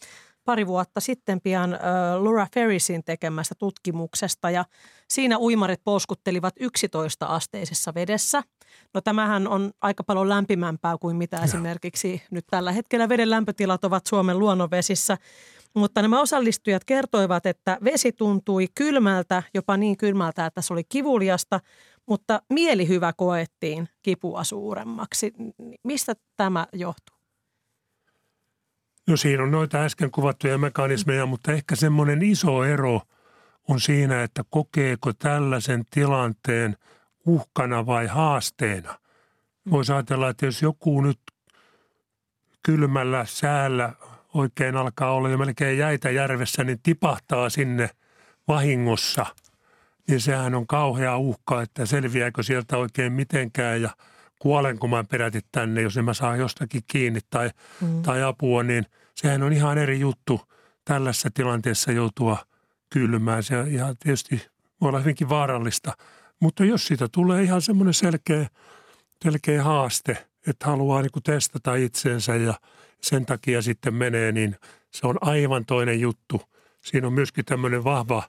pari 0.45 0.67
vuotta 0.67 0.99
sitten 0.99 1.41
pian 1.41 1.79
Laura 2.19 2.47
Ferrisin 2.53 3.03
tekemästä 3.03 3.55
tutkimuksesta 3.55 4.49
ja 4.49 4.65
siinä 5.07 5.39
uimarit 5.39 5.83
pouskuttelivat 5.83 6.53
11 6.59 7.25
asteisessa 7.25 7.93
vedessä. 7.93 8.43
No 8.93 9.01
tämähän 9.01 9.47
on 9.47 9.71
aika 9.81 10.03
paljon 10.03 10.29
lämpimämpää 10.29 10.97
kuin 10.97 11.15
mitä 11.15 11.37
ja. 11.37 11.43
esimerkiksi 11.43 12.21
nyt 12.31 12.45
tällä 12.49 12.71
hetkellä 12.71 13.09
veden 13.09 13.29
lämpötilat 13.29 13.83
ovat 13.83 14.05
Suomen 14.05 14.39
luonnonvesissä. 14.39 15.17
Mutta 15.73 16.01
nämä 16.01 16.21
osallistujat 16.21 16.85
kertoivat, 16.85 17.45
että 17.45 17.77
vesi 17.83 18.11
tuntui 18.11 18.67
kylmältä, 18.75 19.43
jopa 19.53 19.77
niin 19.77 19.97
kylmältä, 19.97 20.45
että 20.45 20.61
se 20.61 20.73
oli 20.73 20.83
kivuliasta, 20.83 21.59
mutta 22.05 22.41
mielihyvä 22.49 23.13
koettiin 23.13 23.89
kipua 24.01 24.43
suuremmaksi. 24.43 25.33
Mistä 25.83 26.13
tämä 26.37 26.67
johtuu? 26.73 27.17
No 29.07 29.17
siinä 29.17 29.43
on 29.43 29.51
noita 29.51 29.77
äsken 29.77 30.11
kuvattuja 30.11 30.57
mekanismeja, 30.57 31.25
mutta 31.25 31.51
ehkä 31.51 31.75
semmoinen 31.75 32.21
iso 32.21 32.63
ero 32.63 33.01
on 33.67 33.79
siinä, 33.79 34.23
että 34.23 34.43
kokeeko 34.49 35.13
tällaisen 35.13 35.83
tilanteen 35.89 36.77
uhkana 37.25 37.85
vai 37.85 38.07
haasteena. 38.07 38.99
Voisi 39.71 39.91
ajatella, 39.91 40.29
että 40.29 40.45
jos 40.45 40.61
joku 40.61 41.01
nyt 41.01 41.19
kylmällä 42.63 43.25
säällä 43.25 43.93
oikein 44.33 44.77
alkaa 44.77 45.11
olla 45.11 45.29
jo 45.29 45.37
melkein 45.37 45.77
jäitä 45.77 46.09
järvessä, 46.09 46.63
niin 46.63 46.79
tipahtaa 46.83 47.49
sinne 47.49 47.89
vahingossa, 48.47 49.25
niin 50.07 50.21
sehän 50.21 50.55
on 50.55 50.67
kauhea 50.67 51.17
uhka, 51.17 51.61
että 51.61 51.85
selviääkö 51.85 52.43
sieltä 52.43 52.77
oikein 52.77 53.13
mitenkään 53.13 53.81
ja 53.81 53.89
kuolenko 54.39 54.87
mä 54.87 55.03
peräti 55.03 55.41
tänne, 55.51 55.81
jos 55.81 55.97
en 55.97 56.05
mä 56.05 56.13
saa 56.13 56.35
jostakin 56.35 56.81
kiinni 56.87 57.19
tai, 57.29 57.49
mm. 57.81 58.01
tai 58.01 58.23
apua, 58.23 58.63
niin 58.63 58.85
sehän 59.15 59.43
on 59.43 59.53
ihan 59.53 59.77
eri 59.77 59.99
juttu 59.99 60.41
tällaisessa 60.85 61.29
tilanteessa 61.33 61.91
joutua 61.91 62.37
kylmään. 62.89 63.43
Se, 63.43 63.55
ja 63.55 63.95
tietysti 63.99 64.47
voi 64.81 64.89
olla 64.89 64.99
hyvinkin 64.99 65.29
vaarallista, 65.29 65.93
mutta 66.39 66.65
jos 66.65 66.87
siitä 66.87 67.07
tulee 67.11 67.43
ihan 67.43 67.61
semmoinen 67.61 67.93
selkeä, 67.93 68.47
selkeä 69.23 69.63
haaste, 69.63 70.27
että 70.47 70.65
haluaa 70.65 71.01
niin 71.01 71.11
kuin 71.11 71.23
testata 71.23 71.75
itseensä 71.75 72.35
ja– 72.35 72.53
sen 73.03 73.25
takia 73.25 73.61
sitten 73.61 73.93
menee, 73.93 74.31
niin 74.31 74.55
se 74.91 75.07
on 75.07 75.17
aivan 75.21 75.65
toinen 75.65 75.99
juttu. 75.99 76.41
Siinä 76.81 77.07
on 77.07 77.13
myöskin 77.13 77.45
tämmöinen 77.45 77.83
vahva 77.83 78.23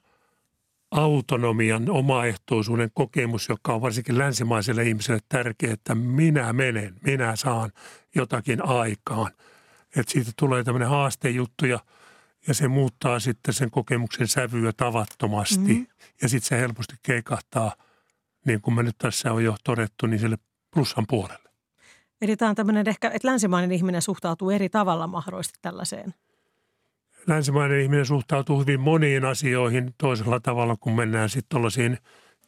autonomian, 0.91 1.91
omaehtoisuuden 1.91 2.91
kokemus, 2.95 3.49
joka 3.49 3.75
on 3.75 3.81
varsinkin 3.81 4.19
länsimaiselle 4.19 4.83
ihmiselle 4.83 5.21
tärkeä, 5.29 5.73
että 5.73 5.95
minä 5.95 6.53
menen, 6.53 6.95
minä 7.05 7.37
saan 7.37 7.73
jotakin 8.15 8.65
aikaan. 8.65 9.33
Että 9.97 10.13
siitä 10.13 10.31
tulee 10.37 10.65
tämmöinen 10.65 10.89
haastejuttu 10.89 11.67
ja, 11.67 11.79
ja 12.49 12.55
se 12.55 12.69
muuttaa 12.69 13.21
sitten 13.21 13.55
sen 13.55 13.71
kokemuksen 13.71 14.29
sävyä 14.29 14.73
tavattomasti. 14.77 15.73
Mm-hmm. 15.73 15.87
Ja 16.23 16.29
sitten 16.29 16.49
se 16.49 16.59
helposti 16.59 16.95
keikahtaa, 17.03 17.75
niin 18.47 18.61
kuin 18.61 18.75
me 18.75 18.83
nyt 18.83 18.99
tässä 18.99 19.33
on 19.33 19.45
jo 19.45 19.57
todettu, 19.65 20.07
niin 20.07 20.21
sille 20.21 20.39
plussan 20.75 21.05
puolelle. 21.09 21.42
Eli 22.23 22.37
tämä 22.37 22.49
on 22.49 22.55
tämmöinen 22.55 22.89
ehkä, 22.89 23.11
että 23.15 23.29
länsimainen 23.29 23.73
ihminen 23.73 24.03
suhtautuu 24.03 24.51
eri 24.51 24.69
tavalla 24.69 25.07
mahdollisesti 25.07 25.59
tällaiseen. 25.63 26.15
Länsimainen 27.27 27.81
ihminen 27.81 28.07
suhtautuu 28.07 28.61
hyvin 28.61 28.81
moniin 28.81 29.25
asioihin 29.25 29.95
toisella 29.99 30.41
tavalla, 30.41 30.77
kun 30.81 30.97
mennään 30.97 31.29
sitten 31.29 31.49
tuollaisiin 31.49 31.99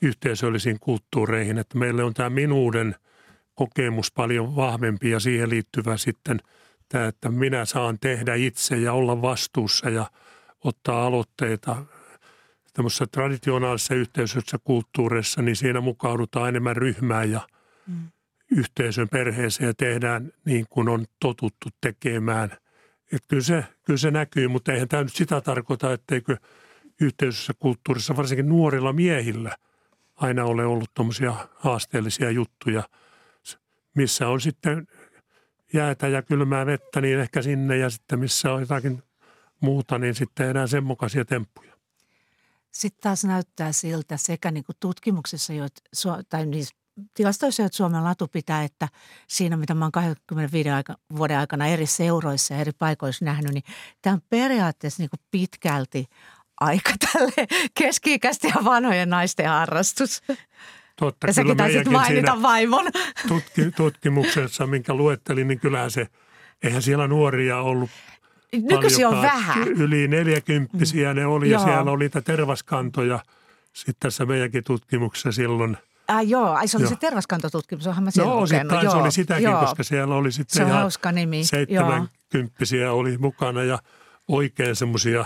yhteisöllisiin 0.02 0.80
kulttuureihin. 0.80 1.58
Että 1.58 1.78
meille 1.78 2.04
on 2.04 2.14
tämä 2.14 2.30
minuuden 2.30 2.94
kokemus 3.54 4.12
paljon 4.12 4.56
vahvempi 4.56 5.10
ja 5.10 5.20
siihen 5.20 5.50
liittyvä 5.50 5.96
sitten 5.96 6.40
tämä, 6.88 7.06
että 7.06 7.28
minä 7.28 7.64
saan 7.64 7.98
tehdä 8.00 8.34
itse 8.34 8.76
ja 8.76 8.92
olla 8.92 9.22
vastuussa 9.22 9.90
ja 9.90 10.10
ottaa 10.64 11.06
aloitteita. 11.06 11.76
Tämmöisessä 12.74 13.06
traditionaalisessa 13.06 13.94
yhteisössä 13.94 14.58
kulttuureissa, 14.64 15.42
niin 15.42 15.56
siinä 15.56 15.80
mukaudutaan 15.80 16.48
enemmän 16.48 16.76
ryhmään 16.76 17.30
ja 17.30 17.40
mm 17.86 18.13
yhteisön 18.56 19.08
perheeseen 19.08 19.66
ja 19.66 19.74
tehdään 19.74 20.32
niin 20.44 20.66
kuin 20.70 20.88
on 20.88 21.06
totuttu 21.20 21.68
tekemään. 21.80 22.50
Että 23.12 23.28
kyllä, 23.28 23.42
se, 23.42 23.64
kyllä 23.84 23.98
se 23.98 24.10
näkyy, 24.10 24.48
mutta 24.48 24.72
eihän 24.72 24.88
tämä 24.88 25.02
nyt 25.02 25.14
sitä 25.14 25.40
tarkoita, 25.40 25.92
etteikö 25.92 26.36
yhteisössä 27.00 27.52
kulttuurissa, 27.58 28.16
varsinkin 28.16 28.48
nuorilla 28.48 28.92
miehillä, 28.92 29.56
aina 30.16 30.44
ole 30.44 30.66
ollut 30.66 30.94
tuommoisia 30.94 31.48
haasteellisia 31.54 32.30
juttuja, 32.30 32.82
missä 33.94 34.28
on 34.28 34.40
sitten 34.40 34.86
jäätä 35.72 36.08
ja 36.08 36.22
kylmää 36.22 36.66
vettä, 36.66 37.00
niin 37.00 37.18
ehkä 37.18 37.42
sinne 37.42 37.76
ja 37.76 37.90
sitten 37.90 38.18
missä 38.18 38.52
on 38.52 38.60
jotakin 38.60 39.02
muuta, 39.60 39.98
niin 39.98 40.14
sitten 40.14 40.50
enää 40.50 40.66
sen 40.66 40.84
mukaisia 40.84 41.24
temppuja. 41.24 41.74
Sitten 42.72 43.02
taas 43.02 43.24
näyttää 43.24 43.72
siltä 43.72 44.16
sekä 44.16 44.50
niin 44.50 44.64
kuin 44.64 44.76
tutkimuksessa, 44.80 45.52
tai 46.28 46.46
niissä 46.46 46.74
tilastoissa, 47.14 47.64
että 47.64 47.76
Suomen 47.76 48.04
latu 48.04 48.28
pitää, 48.28 48.64
että 48.64 48.88
siinä 49.28 49.56
mitä 49.56 49.74
mä 49.74 49.84
oon 49.84 49.92
25 49.92 50.70
aika, 50.70 50.94
vuoden 51.16 51.38
aikana 51.38 51.66
eri 51.66 51.86
seuroissa 51.86 52.54
ja 52.54 52.60
eri 52.60 52.72
paikoissa 52.78 53.24
nähnyt, 53.24 53.52
niin 53.52 53.64
tämä 54.02 54.14
on 54.14 54.22
periaatteessa 54.30 55.02
niin 55.02 55.10
pitkälti 55.30 56.06
aika 56.60 56.90
tälle 57.12 57.46
keski-ikäisten 57.78 58.52
ja 58.54 58.64
vanhojen 58.64 59.10
naisten 59.10 59.48
harrastus. 59.48 60.22
Totta, 60.96 61.26
ja 61.26 61.32
säkin 61.32 61.56
taisit 61.56 61.88
mainita 61.88 62.42
vaimon. 62.42 62.86
Tutki, 63.28 63.70
tutkimuksessa, 63.76 64.66
minkä 64.66 64.94
luettelin, 64.94 65.48
niin 65.48 65.60
kyllähän 65.60 65.90
se, 65.90 66.06
eihän 66.62 66.82
siellä 66.82 67.08
nuoria 67.08 67.58
ollut 67.58 67.90
Nykyisin 68.52 69.06
on 69.06 69.22
vähän. 69.22 69.68
Yli 69.68 70.08
neljäkymppisiä 70.08 71.14
ne 71.14 71.26
oli 71.26 71.50
ja 71.50 71.52
Joo. 71.52 71.64
siellä 71.64 71.90
oli 71.90 72.04
niitä 72.04 72.22
tervaskantoja. 72.22 73.18
Sitten 73.72 73.94
tässä 74.00 74.26
meidänkin 74.26 74.64
tutkimuksessa 74.64 75.32
silloin– 75.32 75.76
Äh, 76.10 76.28
joo, 76.28 76.48
ai 76.48 76.68
se 76.68 76.76
oli 76.76 76.84
joo. 76.84 76.90
se 76.90 76.96
tervaskantotutkimus, 76.96 77.86
onhan 77.86 78.04
mä 78.04 78.10
sen 78.10 78.24
No 78.24 78.38
osittain 78.38 78.84
joo, 78.84 78.92
se 78.92 78.98
oli 78.98 79.12
sitäkin, 79.12 79.44
joo. 79.44 79.60
koska 79.60 79.82
siellä 79.82 80.14
oli 80.14 80.32
sitten 80.32 80.56
se 80.56 80.64
on 80.64 80.70
hauska 80.70 81.12
nimi. 81.12 81.44
seitsemänkymppisiä 81.44 82.92
oli 82.92 83.18
mukana 83.18 83.62
ja 83.62 83.78
oikein 84.28 84.76
semmoisia 84.76 85.24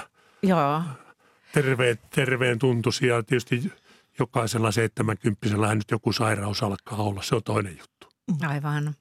terveen, 1.53 1.99
terveen 2.14 2.59
tuntuisia. 2.59 3.23
Tietysti 3.23 3.73
jokaisella 4.19 4.71
seitsemänkymppisellä 4.71 5.75
nyt 5.75 5.91
joku 5.91 6.12
sairaus 6.12 6.62
alkaa 6.62 6.99
olla, 6.99 7.23
se 7.23 7.35
on 7.35 7.43
toinen 7.43 7.79
juttu. 7.79 8.09
Aivan. 8.49 8.95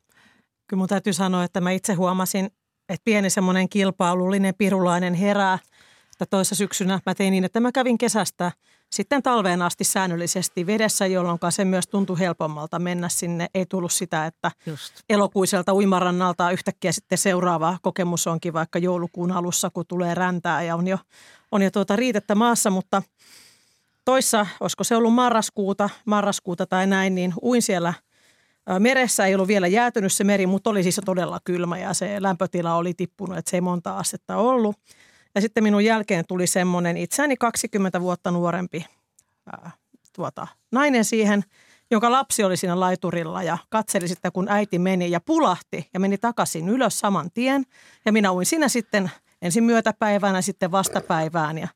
Kyllä 0.67 0.79
mun 0.79 0.87
täytyy 0.87 1.13
sanoa, 1.13 1.43
että 1.43 1.61
mä 1.61 1.71
itse 1.71 1.93
huomasin, 1.93 2.45
että 2.89 3.03
pieni 3.05 3.29
semmoinen 3.29 3.69
kilpailullinen 3.69 4.53
pirulainen 4.57 5.13
herää 5.13 5.59
Että 6.11 6.25
toissa 6.29 6.55
syksynä 6.55 6.99
mä 7.05 7.15
tein 7.15 7.31
niin, 7.31 7.43
että 7.43 7.59
mä 7.59 7.71
kävin 7.71 7.97
kesästä 7.97 8.51
sitten 8.91 9.23
talveen 9.23 9.61
asti 9.61 9.83
säännöllisesti 9.83 10.65
vedessä, 10.65 11.05
jolloin 11.05 11.39
se 11.49 11.65
myös 11.65 11.87
tuntui 11.87 12.19
helpommalta 12.19 12.79
mennä 12.79 13.09
sinne. 13.09 13.47
Ei 13.53 13.65
tullut 13.65 13.91
sitä, 13.91 14.25
että 14.25 14.51
Just. 14.65 14.93
elokuiselta 15.09 15.73
uimarannalta 15.73 16.51
yhtäkkiä 16.51 16.91
sitten 16.91 17.17
seuraava 17.17 17.77
kokemus 17.81 18.27
onkin 18.27 18.53
vaikka 18.53 18.79
joulukuun 18.79 19.31
alussa, 19.31 19.69
kun 19.69 19.85
tulee 19.87 20.15
räntää 20.15 20.63
ja 20.63 20.75
on 20.75 20.87
jo, 20.87 20.97
on 21.51 21.61
jo 21.61 21.71
tuota 21.71 21.95
riitettä 21.95 22.35
maassa, 22.35 22.69
mutta 22.69 23.01
toissa, 24.05 24.47
olisiko 24.59 24.83
se 24.83 24.95
ollut 24.95 25.13
marraskuuta, 25.13 25.89
marraskuuta 26.05 26.65
tai 26.65 26.87
näin, 26.87 27.15
niin 27.15 27.33
uin 27.41 27.61
siellä– 27.61 27.93
Meressä 28.79 29.25
ei 29.25 29.35
ollut 29.35 29.47
vielä 29.47 29.67
jäätynyt 29.67 30.13
se 30.13 30.23
meri, 30.23 30.47
mutta 30.47 30.69
oli 30.69 30.83
siis 30.83 31.01
todella 31.05 31.39
kylmä 31.43 31.77
ja 31.77 31.93
se 31.93 32.15
lämpötila 32.19 32.75
oli 32.75 32.93
tippunut, 32.93 33.37
että 33.37 33.51
se 33.51 33.57
ei 33.57 33.61
monta 33.61 33.97
astetta 33.97 34.37
ollut. 34.37 34.75
Ja 35.37 35.41
sitten 35.41 35.63
minun 35.63 35.85
jälkeen 35.85 36.25
tuli 36.27 36.47
semmoinen 36.47 36.97
itseäni 36.97 37.37
20 37.37 38.01
vuotta 38.01 38.31
nuorempi 38.31 38.85
ää, 39.45 39.71
tuota, 40.13 40.47
nainen 40.71 41.05
siihen, 41.05 41.43
jonka 41.91 42.11
lapsi 42.11 42.43
oli 42.43 42.57
siinä 42.57 42.79
laiturilla 42.79 43.43
ja 43.43 43.57
katseli 43.69 44.07
sitten, 44.07 44.31
kun 44.31 44.49
äiti 44.49 44.79
meni 44.79 45.11
ja 45.11 45.19
pulahti 45.19 45.89
ja 45.93 45.99
meni 45.99 46.17
takaisin 46.17 46.69
ylös 46.69 46.99
saman 46.99 47.31
tien. 47.33 47.65
Ja 48.05 48.11
minä 48.11 48.31
uin 48.31 48.45
siinä 48.45 48.67
sitten 48.67 49.11
ensin 49.41 49.63
myötäpäivänä, 49.63 50.41
sitten 50.41 50.71
vastapäivään 50.71 51.57
ja 51.57 51.67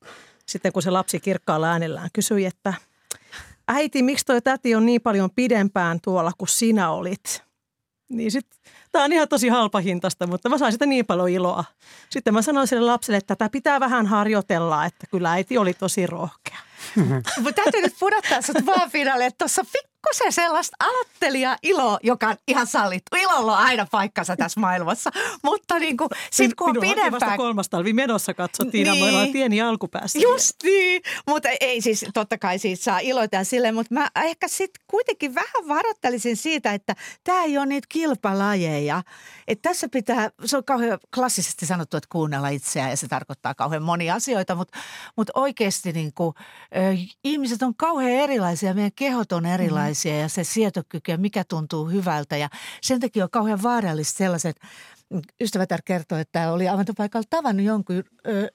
sitten 0.46 0.74
kun 0.74 0.82
se 0.82 0.90
lapsi 0.90 1.20
kirkkaalla 1.20 1.72
äänellään 1.72 2.10
kysyi, 2.14 2.46
että 2.46 2.74
äiti, 3.68 4.04
miksi 4.04 4.26
toi 4.26 4.42
täti 4.42 4.76
on 4.76 4.86
niin 4.86 5.02
paljon 5.02 5.30
pidempään 5.36 6.00
tuolla 6.04 6.32
kuin 6.38 6.50
sinä 6.50 6.92
olit? 6.92 7.44
Niin 8.10 8.32
sit, 8.32 8.48
tää 8.92 9.04
on 9.04 9.14
ihan 9.14 9.28
tosi 9.28 9.48
halpahintasta, 9.48 10.28
mutta 10.28 10.50
mä 10.50 10.58
sain 10.58 10.72
sitä 10.72 10.86
niin 10.86 11.06
paljon 11.06 11.30
iloa. 11.30 11.64
Sitten 12.10 12.34
mä 12.34 12.42
sanoin 12.42 12.68
sille 12.68 12.86
lapselle, 12.86 13.18
että 13.18 13.36
tätä 13.36 13.50
pitää 13.52 13.80
vähän 13.80 14.06
harjoitella, 14.06 14.86
että 14.86 15.08
kyllä 15.12 15.32
äiti 15.32 15.58
oli 15.58 15.74
tosi 15.74 16.08
rohkea. 16.08 16.58
Mutta 17.38 17.52
täytyy 17.64 17.82
nyt 17.82 17.96
pudottaa 18.00 18.42
sut 18.42 18.66
vaan 18.66 18.90
finalle, 18.92 19.26
että 19.26 19.38
tuossa 19.38 19.64
pikkusen 20.02 20.32
sellaista 20.32 20.78
aloittelija 20.80 21.58
ilo, 21.64 22.00
joka 22.04 22.28
on 22.28 22.36
ihan 22.48 22.68
sallittu. 22.68 23.16
Ilolla 23.16 23.58
on 23.58 23.64
aina 23.64 23.88
paikkansa 23.92 24.36
tässä 24.36 24.60
maailmassa. 24.60 25.12
Mutta 25.44 25.80
niin 25.80 25.98
kuin, 25.98 26.10
sit 26.32 26.54
kun 26.54 26.70
on 26.70 26.82
pidempään... 26.82 27.12
vasta 27.12 27.38
kolmas 27.38 27.70
talvi 27.70 27.94
menossa 27.94 28.34
katsottiin, 28.34 28.88
niin. 28.88 29.16
me 29.16 29.30
pieni 29.34 29.62
alkupäässä. 29.62 30.20
Just 30.20 30.56
niin, 30.64 31.02
mutta 31.28 31.50
ei 31.60 31.82
siis 31.82 32.06
totta 32.14 32.38
kai 32.38 32.60
siitä 32.60 32.84
saa 32.84 33.00
iloita 33.00 33.44
sille, 33.44 33.72
mutta 33.72 33.94
mä 33.94 34.08
ehkä 34.24 34.48
sitten 34.48 34.84
kuitenkin 34.88 35.36
vähän 35.36 35.68
varoittelisin 35.68 36.38
siitä, 36.38 36.74
että 36.74 36.96
tämä 37.24 37.44
ei 37.44 37.58
ole 37.58 37.66
niitä 37.66 37.88
kilpalajeja. 37.90 39.04
Että 39.48 39.70
tässä 39.70 39.88
pitää, 39.92 40.30
se 40.46 40.58
on 40.58 40.64
kauhean 40.64 41.00
klassisesti 41.16 41.66
sanottu, 41.66 41.98
että 41.98 42.08
kuunnella 42.12 42.50
itseään 42.50 42.90
ja 42.90 42.98
se 42.98 43.08
tarkoittaa 43.08 43.56
kauhean 43.56 43.84
monia 43.84 44.16
asioita, 44.16 44.56
mutta, 44.56 44.78
mutta 45.18 45.32
oikeasti 45.36 45.92
niin 45.92 46.14
kuin, 46.14 46.36
ihmiset 47.24 47.62
on 47.62 47.76
kauhean 47.76 48.12
erilaisia, 48.12 48.74
meidän 48.74 48.92
kehot 48.96 49.32
on 49.32 49.46
erilaisia 49.46 49.91
mm. 49.91 49.91
Ja 50.10 50.30
se 50.30 50.44
sietokyky 50.44 51.12
ja 51.12 51.18
mikä 51.18 51.44
tuntuu 51.44 51.86
hyvältä. 51.86 52.38
Ja 52.38 52.50
sen 52.82 53.00
takia 53.00 53.24
on 53.24 53.30
kauhean 53.30 53.64
vaarallista 53.64 54.18
sellaiset, 54.18 54.60
ystävätär 55.42 55.82
kertoi, 55.86 56.22
että 56.22 56.52
oli 56.52 56.70
avantopaikalla 56.70 57.28
tavannut 57.30 57.66
jonkun, 57.66 58.04
ö, 58.28 58.52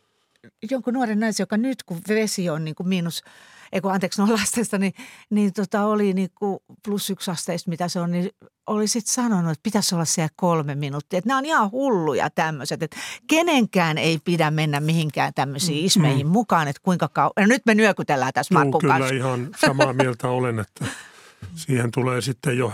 jonkun 0.71 0.95
nuoren 0.95 1.21
naisen, 1.21 1.43
joka 1.43 1.57
nyt 1.57 1.83
kun 1.83 2.01
vesi 2.09 2.51
on 2.51 2.65
niin 2.65 2.75
kuin 2.75 2.89
miinus– 2.89 3.23
ei 3.73 3.81
kun 3.81 3.93
anteeksi 3.93 4.21
noin 4.21 4.33
lastesta, 4.33 4.79
niin, 4.79 4.93
niin 5.31 5.53
tota 5.53 5.85
oli 5.85 6.13
niin 6.13 6.31
kuin 6.35 6.59
plus 6.85 7.11
yksi 7.11 7.31
asteista, 7.31 7.71
mitä 7.71 7.89
se 7.89 8.01
on, 8.01 8.11
niin 8.11 8.31
oli 8.67 8.89
sitten 8.89 9.13
sanonut, 9.13 9.53
että 9.53 9.63
pitäisi 9.63 9.95
olla 9.95 10.05
siellä 10.05 10.31
kolme 10.37 10.75
minuuttia. 10.75 11.19
Että 11.19 11.29
nämä 11.29 11.39
on 11.39 11.47
ihan 11.47 11.71
hulluja 11.71 12.31
tämmöiset, 12.31 12.83
että 12.83 12.97
kenenkään 13.27 13.99
ei 13.99 14.19
pidä 14.25 14.51
mennä 14.51 14.81
mihinkään 14.81 15.35
tämmöisiin 15.35 15.83
mm. 15.83 15.87
ismeihin 15.87 16.27
mm. 16.27 16.33
mukaan, 16.33 16.69
että 16.69 16.83
kuinka 16.83 17.09
kauan. 17.09 17.33
No 17.41 17.47
nyt 17.47 17.63
me 17.67 17.75
nyökytellään 17.75 18.33
tässä 18.33 18.55
Markun 18.55 18.81
kyllä 18.81 18.99
kanssa. 18.99 19.15
ihan 19.15 19.49
samaa 19.61 19.93
mieltä 19.93 20.29
olen, 20.29 20.59
että 20.59 20.85
siihen 21.55 21.91
tulee 21.91 22.21
sitten 22.21 22.59
jo 22.59 22.73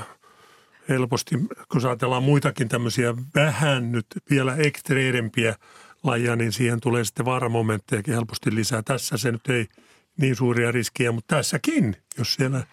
helposti, 0.89 1.35
kun 1.73 1.87
ajatellaan 1.87 2.23
muitakin 2.23 2.69
tämmöisiä 2.69 3.15
vähän 3.35 3.93
nyt 3.93 4.07
vielä 4.31 4.57
ekstreempiä 4.57 5.55
lajia, 6.03 6.37
niin 6.37 6.53
siihen 6.53 6.81
tulee 6.81 7.05
sitten 7.05 7.27
vaaramomenttejakin 7.27 8.15
helposti 8.15 8.55
lisää. 8.55 8.83
Tässä 8.83 9.17
se 9.17 9.33
nyt 9.33 9.49
ei– 9.49 9.67
niin 10.17 10.37
suuria 10.37 10.73
riskejä, 10.73 11.13
mutta 11.13 11.37
tässäkin, 11.37 11.97
jos 12.19 12.35
siellä 12.35 12.67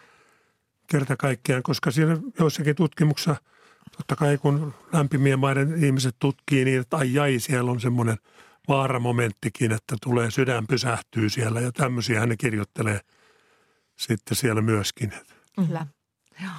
kerta 0.87 1.17
kaikkiaan, 1.17 1.63
koska 1.63 1.91
siellä 1.91 2.17
joissakin 2.39 2.75
tutkimuksissa, 2.75 3.35
totta 3.97 4.15
kai 4.15 4.37
kun 4.37 4.73
lämpimien 4.93 5.39
maiden 5.39 5.83
ihmiset 5.83 6.15
tutkii 6.19 6.65
niin, 6.65 6.81
että 6.81 6.97
ai 6.97 7.19
ai, 7.19 7.39
siellä 7.39 7.71
on 7.71 7.81
semmoinen 7.81 8.17
vaaramomenttikin, 8.67 9.71
että 9.71 9.95
tulee 10.03 10.31
sydän 10.31 10.67
pysähtyy 10.67 11.29
siellä 11.29 11.61
ja 11.61 11.71
tämmöisiä 11.71 12.19
hän 12.19 12.37
kirjoittelee 12.37 12.99
sitten 13.97 14.37
siellä 14.37 14.61
myöskin. 14.61 15.13
Kyllä, 15.65 15.87
joo. 16.43 16.51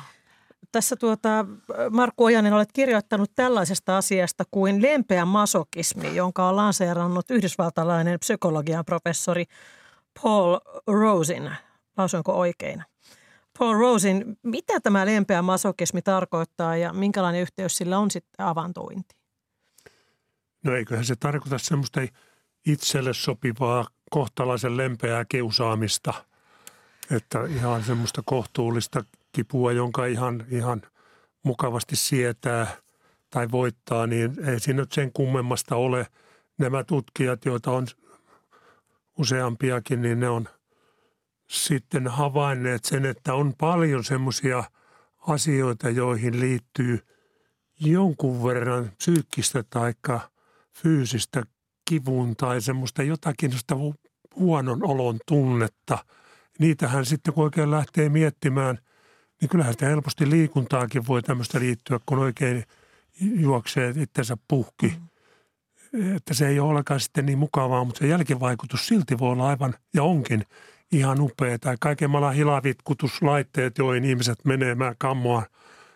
Tässä 0.73 0.97
tuota, 0.97 1.47
Markku 1.91 2.25
Ojanen, 2.25 2.53
olet 2.53 2.73
kirjoittanut 2.73 3.31
tällaisesta 3.35 3.97
asiasta 3.97 4.45
kuin 4.51 4.83
lempeä 4.83 5.25
masokismi, 5.25 6.17
jonka 6.17 6.49
on 6.49 6.57
lanseerannut 6.57 7.31
yhdysvaltalainen 7.31 8.19
psykologian 8.19 8.85
professori 8.85 9.45
Paul 10.23 10.59
Rosin, 10.87 11.51
lausuinko 11.97 12.33
oikein? 12.33 12.85
Paul 13.59 13.79
Rosin, 13.79 14.39
mitä 14.43 14.81
tämä 14.81 15.07
lempeä 15.07 15.43
masokismi 15.43 16.03
tarkoittaa 16.03 16.77
ja 16.77 16.93
minkälainen 16.93 17.43
yhteys 17.43 17.77
sillä 17.77 17.99
on 17.99 18.11
sitten 18.11 18.47
avantointiin? 18.47 19.21
No 20.65 20.75
eiköhän 20.75 21.05
se 21.05 21.17
tarkoita 21.17 21.59
semmoista 21.59 22.01
itselle 22.67 23.15
sopivaa 23.15 23.87
kohtalaisen 24.11 24.77
lempeää 24.77 25.25
kiusaamista, 25.25 26.25
että 27.11 27.45
ihan 27.45 27.85
semmoista 27.85 28.23
kohtuullista 28.25 29.05
kipua, 29.33 29.73
jonka 29.73 30.07
ihan, 30.07 30.47
ihan 30.51 30.83
mukavasti 31.43 31.97
sietää 31.97 32.77
tai 33.31 33.51
voittaa, 33.51 34.07
niin 34.07 34.45
ei 34.49 34.61
siinä 34.61 34.83
nyt 34.83 34.93
sen 34.93 35.13
kummemmasta 35.13 35.77
ole. 35.77 36.07
Nämä 36.59 36.85
tutkijat, 36.85 37.45
joita 37.45 37.71
on 37.71 37.87
useampiakin, 39.19 40.03
niin 40.03 40.21
ne 40.21 40.29
on 40.29 40.49
sitten 41.51 42.09
havainneet 42.09 42.85
sen, 42.85 43.07
että 43.07 43.35
on 43.35 43.55
paljon 43.59 44.05
semmoisia 44.05 44.65
asioita, 45.19 45.91
joihin 45.91 46.41
liittyy 46.41 47.07
jonkun 47.81 48.45
verran 48.45 48.91
psyykkistä 48.97 49.65
tai 49.71 49.93
fyysistä 50.73 51.43
kivun 51.89 52.37
tai 52.37 52.61
semmoista 52.61 53.03
jotakin 53.03 53.53
sitä 53.53 53.75
huonon 54.37 54.85
olon 54.85 55.19
tunnetta. 55.27 55.99
Niitähän 56.61 57.07
sitten 57.07 57.35
kun 57.35 57.45
oikein 57.45 57.71
lähtee 57.71 58.09
miettimään, 58.09 58.79
niin 59.41 59.49
kyllähän 59.49 59.75
sitä 59.75 59.87
helposti 59.87 60.31
liikuntaakin 60.31 61.07
voi 61.07 61.23
tämmöistä 61.23 61.61
liittyä, 61.61 62.01
kun 62.07 62.19
oikein 62.19 62.65
juoksee 63.21 63.95
itsensä 63.97 64.37
puhki. 64.49 64.87
Mm 64.87 65.11
että 66.17 66.35
se 66.35 66.49
ei 66.49 66.61
ole 66.61 66.71
ollenkaan 66.71 67.01
sitten 67.01 67.27
niin 67.27 67.39
mukavaa, 67.39 67.85
mutta 67.85 67.99
se 67.99 68.07
jälkivaikutus 68.07 68.87
silti 68.87 69.19
voi 69.19 69.33
olla 69.33 69.49
aivan, 69.49 69.75
ja 69.95 70.03
onkin 70.03 70.45
ihan 70.93 71.21
upea. 71.21 71.59
Tai 71.59 71.77
kaiken 71.81 72.11
maailman 72.11 72.35
hilavitkutuslaitteet, 72.35 73.79
joihin 73.79 74.05
ihmiset 74.05 74.45
menee, 74.45 74.75
mä 74.75 74.95
kammoa 74.99 75.43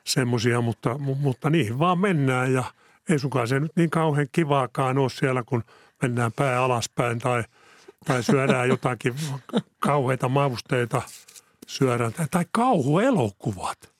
semmoisia, 0.05 0.61
mutta, 0.61 0.98
mutta 0.98 1.50
niihin 1.50 1.79
vaan 1.79 1.98
mennään 1.98 2.53
ja 2.53 2.64
ei 3.09 3.18
sukaan 3.18 3.48
se 3.48 3.61
nyt 3.61 3.72
niin 3.77 3.90
kauhean 3.90 4.27
kivaakaan 4.33 4.98
ole 4.98 5.11
siellä, 5.11 5.42
kun 5.46 5.64
mennään 6.03 6.33
pää 6.33 6.62
alaspäin 6.62 7.18
tai, 7.18 7.44
tai 8.04 8.22
syödään 8.22 8.68
jotakin 8.68 9.14
kauheita 9.78 10.28
mausteita 10.28 11.02
syödään. 11.66 12.12
Tai, 12.12 12.26
tai 12.30 12.44
kauhuelokuvat. 12.52 13.92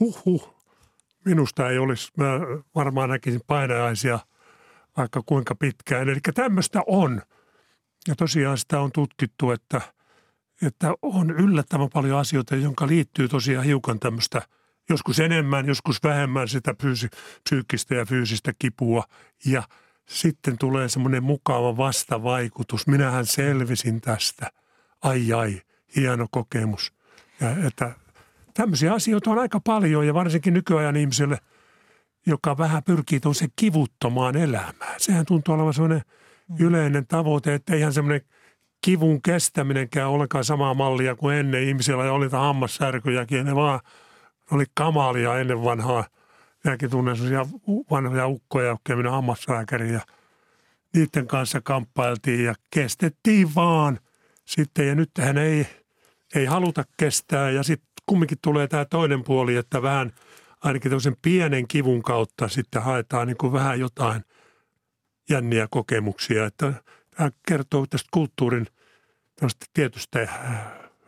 Huhhuh. 0.00 0.60
Minusta 1.24 1.70
ei 1.70 1.78
olisi, 1.78 2.12
mä 2.16 2.26
varmaan 2.74 3.08
näkisin 3.08 3.40
painajaisia– 3.46 4.18
vaikka 4.96 5.22
kuinka 5.26 5.54
pitkään. 5.54 6.08
Eli 6.08 6.20
tämmöistä 6.34 6.80
on. 6.86 7.22
Ja 8.08 8.16
tosiaan 8.16 8.58
sitä 8.58 8.80
on 8.80 8.92
tutkittu, 8.92 9.50
että, 9.50 9.80
että 10.62 10.94
on 11.02 11.30
yllättävän 11.30 11.88
paljon 11.92 12.18
asioita, 12.18 12.56
jonka 12.56 12.86
liittyy 12.86 13.28
tosiaan 13.28 13.64
hiukan 13.64 14.00
tämmöistä 14.00 14.42
joskus 14.88 15.20
enemmän, 15.20 15.66
joskus 15.66 16.02
vähemmän 16.02 16.48
sitä 16.48 16.74
psyykkistä 17.44 17.94
ja 17.94 18.06
fyysistä 18.06 18.52
kipua. 18.58 19.04
Ja 19.46 19.62
sitten 20.10 20.58
tulee 20.58 20.88
semmoinen 20.88 21.22
mukava 21.22 21.76
vastavaikutus. 21.76 22.86
Minähän 22.86 23.26
selvisin 23.26 24.00
tästä. 24.00 24.50
Ai 25.02 25.32
ai, 25.32 25.62
hieno 25.96 26.26
kokemus. 26.30 26.92
Ja 27.40 27.66
että 27.66 27.94
tämmöisiä 28.54 28.92
asioita 28.92 29.30
on 29.30 29.38
aika 29.38 29.60
paljon 29.60 30.06
ja 30.06 30.14
varsinkin 30.14 30.54
nykyajan 30.54 30.96
ihmiselle– 30.96 31.38
joka 32.26 32.58
vähän 32.58 32.82
pyrkii 32.82 33.20
tuollaiseen 33.20 33.50
kivuttomaan 33.56 34.36
elämään. 34.36 34.94
Sehän 34.98 35.26
tuntuu 35.26 35.54
olevan 35.54 35.74
sellainen 35.74 36.02
mm. 36.48 36.66
yleinen 36.66 37.06
tavoite, 37.06 37.54
että 37.54 37.74
eihän 37.74 37.92
semmoinen 37.92 38.20
kivun 38.84 39.22
kestäminenkään 39.22 40.08
olekaan 40.08 40.44
samaa 40.44 40.74
mallia 40.74 41.14
kuin 41.14 41.36
ennen. 41.36 41.62
Ihmisillä 41.62 42.12
oli 42.12 42.28
hammassärkyjäkin, 42.28 43.46
ne 43.46 43.54
vaan 43.54 43.80
oli 44.50 44.64
kamalia 44.74 45.38
ennen 45.38 45.64
vanhaa. 45.64 46.04
Minäkin 46.64 46.90
tunnen 46.90 47.16
sellaisia 47.16 47.46
vanhoja 47.90 48.26
ukkoja, 48.26 48.68
jotka 48.68 48.96
minä 48.96 49.10
hammaslääkäriin 49.10 49.94
ja 49.94 50.00
niiden 50.94 51.26
kanssa 51.26 51.60
kamppailtiin 51.60 52.44
ja 52.44 52.54
kestettiin 52.70 53.54
vaan 53.54 54.00
sitten. 54.44 54.88
Ja 54.88 54.94
nyt 54.94 55.10
hän 55.18 55.38
ei, 55.38 55.66
ei 56.34 56.44
haluta 56.44 56.84
kestää 56.96 57.50
ja 57.50 57.62
sitten 57.62 57.90
kumminkin 58.06 58.38
tulee 58.42 58.68
tämä 58.68 58.84
toinen 58.84 59.24
puoli, 59.24 59.56
että 59.56 59.82
vähän 59.82 60.12
ainakin 60.60 60.90
tämmöisen 60.90 61.16
pienen 61.22 61.68
kivun 61.68 62.02
kautta 62.02 62.48
sitten 62.48 62.82
haetaan 62.82 63.26
niin 63.26 63.36
kuin 63.36 63.52
vähän 63.52 63.80
jotain 63.80 64.24
jänniä 65.30 65.68
kokemuksia. 65.70 66.46
Että 66.46 66.72
tämä 67.16 67.30
kertoo 67.48 67.86
tästä 67.86 68.08
kulttuurin 68.10 68.66
tietystä 69.72 70.28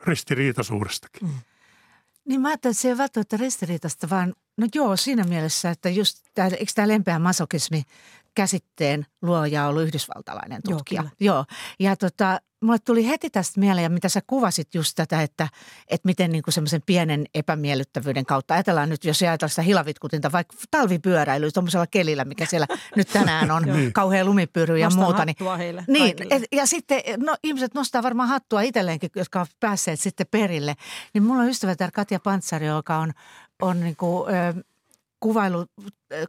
ristiriitaisuudestakin. 0.03 1.29
Mm. 1.29 1.35
Niin 2.28 2.40
mä 2.40 2.48
ajattelin, 2.48 2.72
että 2.72 2.82
se 2.82 2.88
ei 2.88 2.98
välttämättä 2.98 3.37
ristiriitasta, 3.37 4.11
vaan 4.11 4.35
no 4.56 4.66
joo, 4.74 4.96
siinä 4.96 5.24
mielessä, 5.24 5.70
että 5.70 5.88
just 5.88 6.18
tämä, 6.35 6.48
eikö 6.48 6.72
tämä 6.74 6.88
lempeä 6.88 7.18
masokismi 7.18 7.82
käsitteen 8.35 9.07
luoja 9.23 9.66
ollut 9.66 9.83
yhdysvaltalainen 9.83 10.62
tutkija. 10.68 11.03
Joo, 11.03 11.35
joo. 11.35 11.45
Ja 11.79 11.97
tota, 11.97 12.40
mulle 12.62 12.79
tuli 12.79 13.09
heti 13.09 13.31
tästä 13.31 13.61
mieleen, 13.61 13.83
ja 13.83 13.90
mitä 13.90 14.09
sä 14.09 14.21
kuvasit 14.27 14.75
just 14.75 14.92
tätä, 14.97 15.23
että, 15.23 15.49
että 15.88 16.07
miten 16.07 16.33
niin 16.33 16.42
kuin 16.42 16.55
semmoisen 16.55 16.83
pienen 16.87 17.25
epämiellyttävyyden 17.35 18.27
kautta, 18.27 18.55
ajatellaan 18.55 18.88
nyt, 18.88 19.05
jos 19.05 19.23
ajatellaan 19.23 19.51
sitä 19.51 19.62
hilavitkutinta, 19.62 20.33
vaikka 20.33 20.57
talvipyöräily 20.71 21.51
tuommoisella 21.53 21.87
kelillä, 21.87 22.25
mikä 22.25 22.47
siellä 22.47 22.66
nyt 22.97 23.09
tänään 23.09 23.51
on, 23.51 23.64
kauhean 23.92 24.27
lumipyry 24.27 24.79
ja 24.79 24.87
Nostan 24.87 25.05
muuta. 25.05 25.25
Niin, 25.25 25.37
heille 25.59 25.85
niin 25.88 26.16
et, 26.31 26.42
ja 26.53 26.66
sitten 26.66 27.03
no, 27.16 27.37
ihmiset 27.45 27.75
nostaa 27.75 28.03
varmaan 28.03 28.29
hattua 28.29 28.61
itselleenkin, 28.61 29.11
jotka 29.16 29.38
ovat 29.38 29.51
päässeet 29.61 30.01
sitten 30.01 30.27
perille. 30.31 30.75
Niin 31.14 31.23
mulla 31.23 31.42
on 31.42 31.49
ystävä 31.49 31.75
Katja 31.92 32.21
Pantsari, 32.21 32.66
joka 32.66 32.99
on, 32.99 33.12
on 33.62 33.81
niin 33.81 33.97
kuin, 33.97 34.35
ö, 34.35 34.62
kuvailu, 35.22 35.66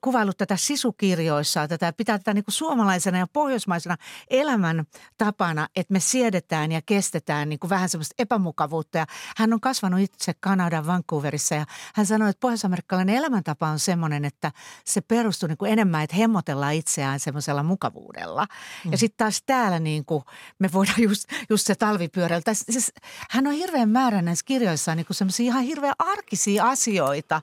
kuvailut 0.02 0.38
tätä 0.38 0.58
sisukirjoissa, 0.58 1.68
tätä 1.68 1.94
pitää 1.94 2.18
tätä 2.18 2.34
niin 2.34 2.44
kuin 2.44 2.54
suomalaisena 2.54 3.18
ja 3.18 3.28
pohjoismaisena 3.34 3.98
elämän 4.30 4.86
tapana, 5.18 5.68
että 5.76 5.94
me 5.94 6.00
siedetään 6.00 6.72
ja 6.72 6.82
kestetään 6.86 7.50
niin 7.50 7.60
kuin 7.60 7.70
vähän 7.70 7.90
semmoista 7.90 8.16
epämukavuutta. 8.20 8.98
Ja 8.98 9.06
hän 9.38 9.54
on 9.54 9.62
kasvanut 9.62 10.00
itse 10.00 10.34
Kanadan 10.40 10.88
Vancouverissa 10.88 11.56
ja 11.56 11.66
hän 11.96 12.06
sanoi, 12.06 12.30
että 12.30 12.40
pohjoisamerikkalainen 12.40 13.16
elämäntapa 13.16 13.68
on 13.68 13.80
semmoinen, 13.80 14.26
että 14.26 14.52
se 14.86 15.02
perustuu 15.02 15.48
niin 15.48 15.58
kuin 15.58 15.72
enemmän, 15.72 16.04
että 16.04 16.16
hemmotellaan 16.16 16.74
itseään 16.74 17.20
semmoisella 17.20 17.64
mukavuudella. 17.64 18.48
Mm. 18.86 18.92
Ja 18.92 18.98
sitten 18.98 19.18
taas 19.18 19.44
täällä 19.46 19.80
niin 19.80 20.06
kuin 20.06 20.24
me 20.60 20.70
voidaan 20.74 21.02
just, 21.02 21.26
just 21.50 21.68
se 21.68 21.76
talvipyöräiltä. 21.76 22.54
Siis, 22.54 22.92
hän 23.30 23.48
on 23.48 23.54
hirveän 23.54 23.90
määrän 23.90 24.26
näissä 24.26 24.46
kirjoissaan 24.46 24.98
niin 24.98 25.08
semmoisia 25.12 25.44
ihan 25.44 25.64
hirveän 25.64 25.96
arkisia 26.00 26.70
asioita 26.70 27.42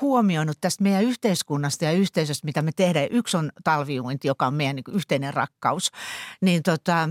huomioinut 0.00 0.58
tästä 0.60 0.84
meidän 0.88 1.04
yhteiskunnasta 1.04 1.84
ja 1.84 1.92
yhteisöstä, 1.92 2.44
mitä 2.44 2.62
me 2.62 2.70
tehdään. 2.76 3.08
Yksi 3.10 3.36
on 3.36 3.52
talviuinti, 3.64 4.28
joka 4.28 4.46
on 4.46 4.54
meidän 4.54 4.76
niin 4.76 4.84
yhteinen 4.96 5.34
rakkaus. 5.34 5.90
Niin 6.40 6.62
tota, 6.62 7.08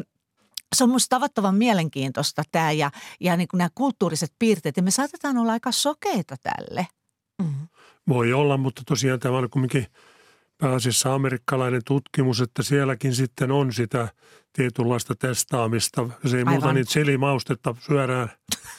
se 0.76 0.84
on 0.84 0.90
minusta 0.90 1.16
tavattoman 1.16 1.56
mielenkiintoista 1.56 2.44
tämä 2.52 2.72
ja, 2.72 2.92
ja 3.20 3.38
niin 3.38 3.48
kuin 3.48 3.58
nämä 3.58 3.70
kulttuuriset 3.76 4.34
piirteet. 4.40 4.78
Ja 4.78 4.84
me 4.84 4.92
saatetaan 4.92 5.38
olla 5.38 5.52
aika 5.52 5.72
sokeita 5.72 6.36
tälle. 6.44 6.88
Mm-hmm. 7.42 7.68
Voi 8.08 8.34
olla, 8.34 8.58
mutta 8.58 8.82
tosiaan 8.86 9.20
tämä 9.20 9.38
on 9.38 9.50
kuitenkin 9.50 9.88
pääasiassa 10.58 11.13
amerikkalainen 11.13 11.82
tutkimus, 11.86 12.42
että 12.42 12.63
sielläkin 12.63 13.16
sitten 13.16 13.52
on 13.52 13.74
sitä 13.74 14.08
tietynlaista 14.54 15.16
testaamista. 15.16 16.10
Se 16.26 16.38
ei 16.38 16.42
Aivan. 16.42 16.54
muuta 16.54 16.74
niitä 16.74 16.92
chilimaustetta 16.92 17.76
syödään, 17.80 18.30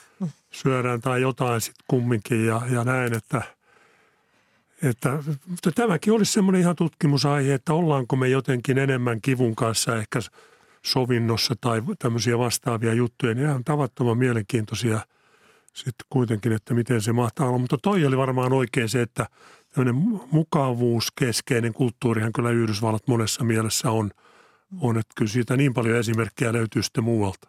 syödään 0.63 1.01
tai 1.01 1.21
jotain 1.21 1.61
sitten 1.61 1.85
kumminkin 1.89 2.47
ja, 2.47 2.63
ja 2.71 2.85
näin, 2.85 3.15
että– 3.15 3.43
että, 4.83 5.23
mutta 5.47 5.73
tämäkin 5.73 6.13
olisi 6.13 6.33
semmoinen 6.33 6.61
ihan 6.61 6.77
tutkimusaihe, 6.77 7.55
että 7.55 7.75
ollaanko 7.75 8.17
me 8.17 8.29
jotenkin 8.29 8.79
enemmän 8.79 9.21
kivun 9.21 9.57
kanssa 9.57 9.97
ehkä 9.97 10.19
sovinnossa 10.85 11.55
tai 11.61 11.83
tämmöisiä 11.99 12.39
vastaavia 12.39 12.95
juttuja. 12.95 13.35
Niin 13.35 13.47
ihan 13.47 13.65
tavattoman 13.65 14.19
mielenkiintoisia 14.19 15.01
sitten 15.75 16.07
kuitenkin, 16.11 16.53
että 16.53 16.75
miten 16.75 17.01
se 17.01 17.13
mahtaa 17.13 17.49
olla. 17.49 17.59
Mutta 17.59 17.79
toi 17.83 18.07
oli 18.07 18.17
varmaan 18.17 18.53
oikein 18.53 18.89
se, 18.89 19.03
että 19.03 19.27
tämmöinen 19.71 20.21
mukavuuskeskeinen 20.31 21.73
kulttuurihan 21.73 22.33
kyllä 22.33 22.51
Yhdysvallat 22.51 23.09
monessa 23.09 23.45
mielessä 23.45 23.91
on, 23.91 24.11
on. 24.81 24.99
Että 24.99 25.13
kyllä 25.17 25.31
siitä 25.31 25.57
niin 25.57 25.75
paljon 25.75 25.97
esimerkkejä 25.97 26.53
löytyy 26.53 26.83
sitten 26.83 27.05
muualta. 27.05 27.49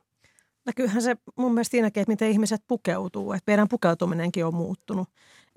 No 0.65 0.73
kyllähän 0.75 1.01
se 1.01 1.17
mun 1.35 1.53
mielestä 1.53 1.71
siinäkin, 1.71 2.01
että 2.01 2.11
miten 2.11 2.29
ihmiset 2.31 2.61
pukeutuu. 2.67 3.33
Että 3.33 3.51
meidän 3.51 3.67
pukeutuminenkin 3.67 4.45
on 4.45 4.55
muuttunut. 4.55 5.09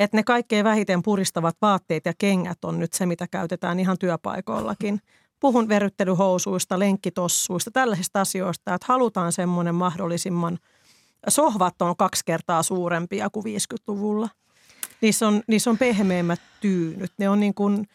Että 0.02 0.16
ne 0.16 0.22
kaikkein 0.22 0.64
vähiten 0.64 1.02
puristavat 1.02 1.56
vaatteet 1.62 2.06
ja 2.06 2.12
kengät 2.18 2.64
on 2.64 2.78
nyt 2.78 2.92
se, 2.92 3.06
mitä 3.06 3.26
käytetään 3.30 3.80
ihan 3.80 3.98
työpaikoillakin. 3.98 5.00
Puhun 5.40 5.68
verryttelyhousuista, 5.68 6.78
lenkkitossuista, 6.78 7.70
tällaisista 7.70 8.20
asioista, 8.20 8.74
että 8.74 8.86
halutaan 8.88 9.32
semmoinen 9.32 9.74
mahdollisimman, 9.74 10.58
sohvat 11.28 11.82
on 11.82 11.96
kaksi 11.96 12.22
kertaa 12.24 12.62
suurempia 12.62 13.30
kuin 13.30 13.44
50-luvulla. 13.44 14.28
Niissä 15.00 15.28
on, 15.28 15.42
niissä 15.46 15.70
on 15.70 15.78
pehmeämmät 15.78 16.40
tyynyt. 16.60 17.12
Ne 17.18 17.28
on 17.28 17.40
niin 17.40 17.54
kuin, 17.54 17.86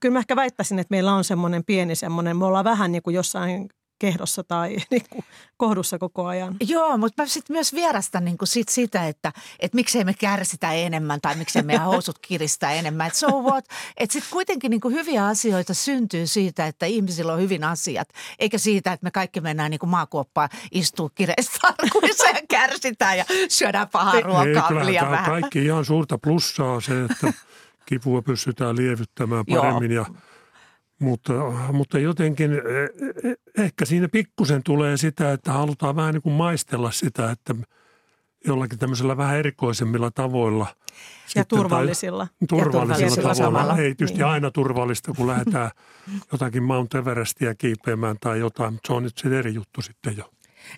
kyllä 0.00 0.12
mä 0.12 0.18
ehkä 0.18 0.36
väittäisin, 0.36 0.78
että 0.78 0.92
meillä 0.92 1.14
on 1.14 1.24
semmoinen 1.24 1.64
pieni 1.64 1.94
semmoinen, 1.94 2.36
me 2.36 2.44
ollaan 2.44 2.64
vähän 2.64 2.92
niin 2.92 3.02
kuin 3.02 3.14
jossain 3.14 3.68
kehdossa 4.02 4.44
tai 4.44 4.76
niin 4.90 5.04
kuin 5.10 5.24
kohdussa 5.56 5.98
koko 5.98 6.26
ajan. 6.26 6.56
Joo, 6.68 6.98
mutta 6.98 7.22
mä 7.22 7.26
sitten 7.26 7.54
myös 7.54 7.74
vierastan 7.74 8.24
niin 8.24 8.38
kuin 8.38 8.48
sit 8.48 8.68
sitä, 8.68 9.08
että 9.08 9.32
et 9.60 9.74
miksei 9.74 10.04
me 10.04 10.14
kärsitä 10.14 10.72
enemmän 10.72 11.20
tai 11.20 11.34
miksei 11.34 11.62
meidän 11.62 11.84
housut 11.84 12.18
kiristää 12.18 12.72
enemmän. 12.72 13.06
Että 13.06 13.18
so 13.18 13.42
what? 13.42 13.64
Että 13.96 14.12
sitten 14.12 14.32
kuitenkin 14.32 14.70
niin 14.70 14.80
kuin 14.80 14.94
hyviä 14.94 15.26
asioita 15.26 15.74
syntyy 15.74 16.26
siitä, 16.26 16.66
että 16.66 16.86
ihmisillä 16.86 17.32
on 17.32 17.40
hyvin 17.40 17.64
asiat, 17.64 18.08
eikä 18.38 18.58
siitä, 18.58 18.92
että 18.92 19.04
me 19.04 19.10
kaikki 19.10 19.40
mennään 19.40 19.70
niin 19.70 19.78
kuin 19.78 19.90
maakuoppaan 19.90 20.48
istuu 20.72 21.10
kireistarkuissa 21.14 22.28
ja 22.28 22.40
kärsitään 22.48 23.18
ja 23.18 23.24
syödään 23.48 23.88
pahaa 23.88 24.20
ruokaa 24.20 24.70
ei, 24.80 24.86
liian 24.86 25.10
vähän. 25.10 25.30
kaikki 25.30 25.64
ihan 25.64 25.84
suurta 25.84 26.18
plussaa 26.18 26.80
se, 26.80 27.04
että 27.04 27.32
kipua 27.86 28.22
pystytään 28.22 28.76
lievyttämään 28.76 29.44
paremmin 29.46 29.90
Joo. 29.90 30.06
ja 30.08 30.31
mutta, 31.02 31.32
mutta 31.72 31.98
jotenkin 31.98 32.52
e, 32.52 32.58
e, 33.28 33.62
ehkä 33.64 33.84
siinä 33.84 34.08
pikkusen 34.08 34.62
tulee 34.62 34.96
sitä, 34.96 35.32
että 35.32 35.52
halutaan 35.52 35.96
vähän 35.96 36.14
niin 36.14 36.22
kuin 36.22 36.32
maistella 36.32 36.90
sitä, 36.90 37.30
että 37.30 37.54
jollakin 38.46 38.78
tämmöisellä 38.78 39.16
vähän 39.16 39.38
erikoisemmilla 39.38 40.10
tavoilla. 40.10 40.66
Ja 41.34 41.44
turvallisilla. 41.44 42.26
Tai, 42.26 42.48
turvallisilla, 42.48 43.06
ja 43.06 43.14
turvallisilla 43.14 43.34
tavoilla. 43.34 43.76
Ei 43.78 43.94
tietysti 43.94 44.18
niin. 44.18 44.26
aina 44.26 44.50
turvallista, 44.50 45.12
kun 45.16 45.26
lähdetään 45.26 45.70
jotakin 46.32 46.62
Mount 46.62 46.94
Everestia 46.94 47.54
kiipeämään 47.54 48.16
tai 48.20 48.38
jotain. 48.38 48.78
Se 48.86 48.92
on 48.92 49.02
nyt 49.02 49.18
se 49.18 49.38
eri 49.38 49.54
juttu 49.54 49.82
sitten 49.82 50.16
jo. 50.16 50.30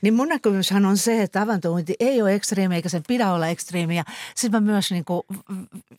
Niin 0.03 0.15
mun 0.15 0.29
näkemyshän 0.29 0.85
on 0.85 0.97
se, 0.97 1.23
että 1.23 1.43
avantouinti 1.43 1.95
ei 2.01 2.23
ole 2.23 2.35
ekstriimi 2.35 2.75
eikä 2.75 2.89
sen 2.89 3.03
pidä 3.09 3.33
olla 3.33 3.47
ekstriimi. 3.47 3.97
Ja 3.97 4.05
sitten 4.35 4.63
mä 4.63 4.73
myös 4.73 4.91
niin 4.91 5.05
kuin 5.05 5.23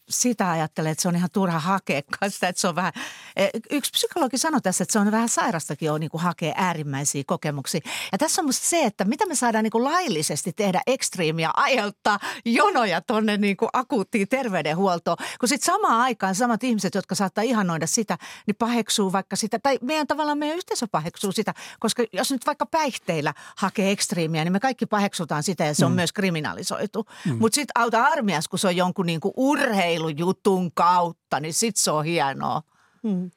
sitä 0.10 0.52
ajattelen, 0.52 0.91
että 0.91 1.02
se 1.02 1.08
on 1.08 1.15
ihan 1.15 1.30
turha 1.34 1.60
hakea 1.60 2.02
sitä, 2.28 2.48
että 2.48 2.62
se 2.62 2.67
on 2.67 2.76
vähän, 2.76 2.93
e, 3.36 3.48
yksi 3.71 3.91
psykologi 3.91 4.38
sanoi 4.38 4.62
tässä, 4.62 4.84
että 4.84 4.93
se 4.93 5.00
on 5.00 5.12
vähän 5.12 5.30
sairastakin 5.30 5.91
on 5.91 6.00
niin 6.00 6.10
kuin 6.10 6.21
hakea 6.21 6.54
äärimmäisiä 6.58 7.24
kokemuksia. 7.28 7.82
Ja 8.12 8.17
tässä 8.17 8.41
on 8.41 8.45
musta 8.45 8.65
se, 8.67 8.84
että 8.84 9.06
mitä 9.06 9.26
me 9.26 9.36
saadaan 9.36 9.63
niin 9.63 9.71
kuin 9.71 9.84
laillisesti 9.84 10.54
tehdä 10.54 10.82
ekstriimiä, 10.88 11.52
aiheuttaa 11.54 12.19
jonoja 12.45 13.02
tonne 13.02 13.38
niin 13.38 13.58
akuuttiin 13.74 14.28
terveydenhuoltoon. 14.28 15.17
Kun 15.39 15.50
sitten 15.50 15.65
samaan 15.65 16.02
aikaan 16.02 16.36
samat 16.36 16.63
ihmiset, 16.63 16.95
jotka 16.95 17.15
saattaa 17.15 17.43
ihanoida 17.43 17.88
sitä, 17.88 18.17
niin 18.48 18.56
paheksuu 18.56 19.12
vaikka 19.12 19.36
sitä, 19.36 19.60
tai 19.60 19.80
meidän 19.82 20.08
tavallaan 20.08 20.38
meidän 20.38 20.58
yhteisö 20.58 20.88
paheksuu 20.91 21.32
sitä, 21.32 21.54
koska 21.80 22.04
jos 22.13 22.32
nyt 22.32 22.45
vaikka 22.45 22.65
päihteillä 22.65 23.34
hakee 23.56 23.74
hakee 23.75 23.91
ekstriimiä, 23.91 24.43
niin 24.43 24.51
me 24.51 24.59
kaikki 24.59 24.85
paheksutaan 24.85 25.43
sitä 25.43 25.65
ja 25.65 25.73
se 25.73 25.85
on 25.85 25.91
mm. 25.91 25.95
myös 25.95 26.13
kriminalisoitu. 26.13 27.05
Mm. 27.25 27.38
Mutta 27.39 27.55
sitten 27.55 27.81
auta 27.81 28.03
armias, 28.03 28.47
kun 28.47 28.59
se 28.59 28.67
on 28.67 28.75
jonkun 28.75 29.05
niinku 29.05 29.33
urheilujutun 29.38 30.71
kautta, 30.71 31.39
niin 31.39 31.53
sitten 31.53 31.83
se 31.83 31.91
on 31.91 32.05
hienoa. 32.05 32.61
Mm. 33.03 33.31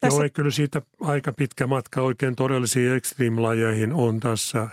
Tässä... 0.00 0.16
Joo, 0.16 0.22
ei 0.22 0.30
kyllä 0.30 0.50
siitä 0.50 0.82
aika 1.00 1.32
pitkä 1.32 1.66
matka 1.66 2.02
oikein 2.02 2.36
todellisiin 2.36 2.92
extreme-lajeihin 2.92 3.92
on 3.92 4.20
tässä. 4.20 4.68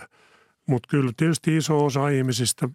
Mutta 0.66 0.88
kyllä 0.88 1.12
tietysti 1.16 1.56
iso 1.56 1.84
osa 1.84 2.08
ihmisistä 2.08 2.68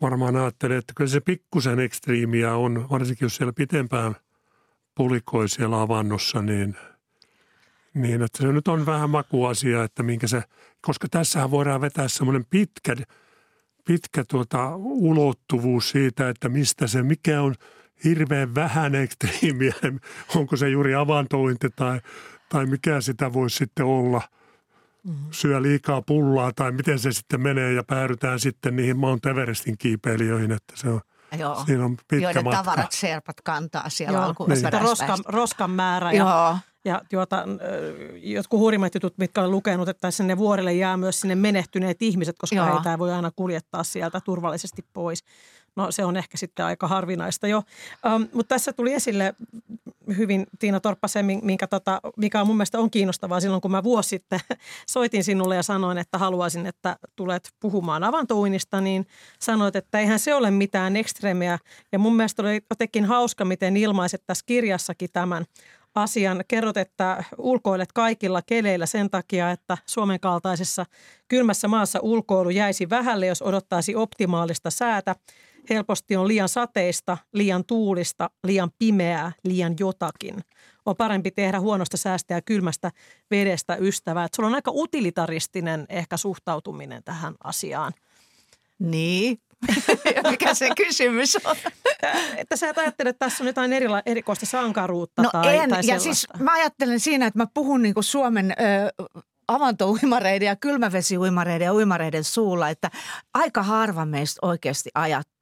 varmaan 0.00 0.36
ajattelee, 0.36 0.78
että 0.78 0.92
kyllä 0.96 1.10
se 1.10 1.20
pikkusen 1.20 1.80
ekstriimiä 1.80 2.56
on, 2.56 2.86
varsinkin 2.90 3.26
jos 3.26 3.36
siellä 3.36 3.52
pitempään 3.52 4.16
pulikoi 4.94 5.48
siellä 5.48 5.80
avannossa, 5.80 6.42
niin– 6.42 6.76
niin, 7.98 8.22
että 8.22 8.42
se 8.42 8.52
nyt 8.52 8.68
on 8.68 8.86
vähän 8.86 9.10
makuasia, 9.10 9.84
että 9.84 10.02
minkä 10.02 10.26
se, 10.26 10.42
koska 10.80 11.08
tässähän 11.10 11.50
voidaan 11.50 11.80
vetää 11.80 12.08
semmoinen 12.08 12.44
pitkä, 12.50 12.96
pitkä 13.84 14.24
tuota 14.28 14.76
ulottuvuus 14.76 15.90
siitä, 15.90 16.28
että 16.28 16.48
mistä 16.48 16.86
se, 16.86 17.02
mikä 17.02 17.42
on 17.42 17.54
hirveän 18.04 18.54
vähän 18.54 18.94
ekstriimiä, 18.94 19.74
onko 20.36 20.56
se 20.56 20.68
juuri 20.68 20.94
avantointi 20.94 21.68
tai, 21.76 22.00
tai 22.48 22.66
mikä 22.66 23.00
sitä 23.00 23.32
voisi 23.32 23.56
sitten 23.56 23.86
olla– 23.86 24.22
syö 25.30 25.62
liikaa 25.62 26.02
pullaa 26.02 26.52
tai 26.52 26.72
miten 26.72 26.98
se 26.98 27.12
sitten 27.12 27.40
menee 27.40 27.72
ja 27.72 27.84
päädytään 27.84 28.40
sitten 28.40 28.76
niihin 28.76 28.96
Mount 28.96 29.26
Everestin 29.26 29.78
kiipeilijöihin, 29.78 30.52
että 30.52 30.74
se 30.76 30.88
on, 30.88 31.00
Joo. 31.38 31.64
siinä 31.66 31.84
on 31.84 31.96
pitkä 31.96 32.16
Joiden 32.16 32.44
matka. 32.44 32.62
tavarat 32.62 32.92
serpat 32.92 33.40
kantaa 33.44 33.88
siellä 33.88 34.18
Joo, 34.18 34.46
niin. 34.48 34.82
roskan, 34.82 35.18
roskan 35.26 35.70
määrä 35.70 36.12
ja, 36.12 36.58
Ja 36.88 37.02
tuota, 37.10 37.44
jotkut 38.22 38.60
hurjimmat 38.60 38.94
jutut, 38.94 39.18
mitkä 39.18 39.40
olen 39.40 39.50
lukenut, 39.50 39.88
että 39.88 40.10
sinne 40.10 40.38
vuorelle 40.38 40.72
jää 40.72 40.96
myös 40.96 41.20
sinne 41.20 41.34
menehtyneet 41.34 42.02
ihmiset, 42.02 42.36
koska 42.38 42.56
Joo. 42.56 42.74
heitä 42.74 42.90
ei 42.90 42.98
voi 42.98 43.12
aina 43.12 43.30
kuljettaa 43.36 43.84
sieltä 43.84 44.20
turvallisesti 44.20 44.84
pois. 44.92 45.24
No 45.76 45.90
se 45.90 46.04
on 46.04 46.16
ehkä 46.16 46.36
sitten 46.36 46.64
aika 46.64 46.88
harvinaista 46.88 47.46
jo. 47.46 47.58
Um, 48.14 48.28
mutta 48.32 48.54
tässä 48.54 48.72
tuli 48.72 48.94
esille 48.94 49.34
hyvin 50.16 50.46
Tiina 50.58 50.80
Torppasen, 50.80 51.26
minkä 51.42 51.66
tota, 51.66 52.00
mikä 52.16 52.40
on 52.40 52.46
mun 52.46 52.56
mielestä 52.56 52.78
on 52.78 52.90
kiinnostavaa 52.90 53.40
silloin, 53.40 53.60
kun 53.60 53.70
mä 53.70 53.82
vuosi 53.82 54.08
sitten 54.08 54.40
soitin 54.86 55.24
sinulle 55.24 55.56
ja 55.56 55.62
sanoin, 55.62 55.98
että 55.98 56.18
haluaisin, 56.18 56.66
että 56.66 56.96
tulet 57.16 57.50
puhumaan 57.60 58.04
avantouinnista, 58.04 58.80
niin 58.80 59.06
sanoit, 59.38 59.76
että 59.76 59.98
eihän 59.98 60.18
se 60.18 60.34
ole 60.34 60.50
mitään 60.50 60.96
ekstreemiä. 60.96 61.58
Ja 61.92 61.98
mun 61.98 62.16
mielestä 62.16 62.42
oli 62.42 62.60
jotenkin 62.70 63.04
hauska, 63.04 63.44
miten 63.44 63.76
ilmaiset 63.76 64.22
tässä 64.26 64.44
kirjassakin 64.46 65.10
tämän 65.12 65.44
asian. 65.94 66.44
Kerrot, 66.48 66.76
että 66.76 67.24
ulkoilet 67.38 67.92
kaikilla 67.92 68.42
keleillä 68.42 68.86
sen 68.86 69.10
takia, 69.10 69.50
että 69.50 69.78
Suomen 69.86 70.20
kaltaisessa 70.20 70.86
kylmässä 71.28 71.68
maassa 71.68 71.98
ulkoilu 72.02 72.50
jäisi 72.50 72.90
vähälle, 72.90 73.26
jos 73.26 73.42
odottaisi 73.42 73.94
optimaalista 73.94 74.70
säätä 74.70 75.14
helposti 75.70 76.16
on 76.16 76.28
liian 76.28 76.48
sateista, 76.48 77.18
liian 77.32 77.64
tuulista, 77.64 78.30
liian 78.44 78.70
pimeää, 78.78 79.32
liian 79.44 79.74
jotakin. 79.80 80.40
On 80.86 80.96
parempi 80.96 81.30
tehdä 81.30 81.60
huonosta 81.60 81.96
säästä 81.96 82.34
ja 82.34 82.42
kylmästä 82.42 82.92
vedestä 83.30 83.76
ystävää. 83.76 84.24
Että 84.24 84.36
sulla 84.36 84.46
on 84.46 84.54
aika 84.54 84.70
utilitaristinen 84.74 85.86
ehkä 85.88 86.16
suhtautuminen 86.16 87.04
tähän 87.04 87.34
asiaan. 87.44 87.92
Niin, 88.78 89.40
mikä 90.30 90.54
se 90.54 90.70
kysymys 90.76 91.36
on? 91.44 91.56
että 92.36 92.56
sä 92.56 92.68
et 92.68 92.78
ajattele, 92.78 93.10
että 93.10 93.26
tässä 93.26 93.44
on 93.44 93.46
jotain 93.46 93.72
erila- 93.72 94.02
erikoista 94.06 94.46
sankaruutta 94.46 95.22
no 95.22 95.30
tai, 95.32 95.56
en, 95.56 95.70
tai 95.70 95.80
ja 95.84 96.00
siis 96.00 96.26
mä 96.38 96.52
ajattelen 96.52 97.00
siinä, 97.00 97.26
että 97.26 97.38
mä 97.38 97.46
puhun 97.54 97.82
niin 97.82 97.94
kuin 97.94 98.04
Suomen 98.04 98.52
ö, 98.52 98.92
avantouimareiden 99.48 100.46
ja 100.46 100.56
kylmävesiuimareiden 100.56 101.64
ja 101.64 101.74
uimareiden 101.74 102.24
suulla, 102.24 102.68
että 102.68 102.90
aika 103.34 103.62
harva 103.62 104.04
meistä 104.04 104.38
oikeasti 104.42 104.90
ajattelee, 104.94 105.37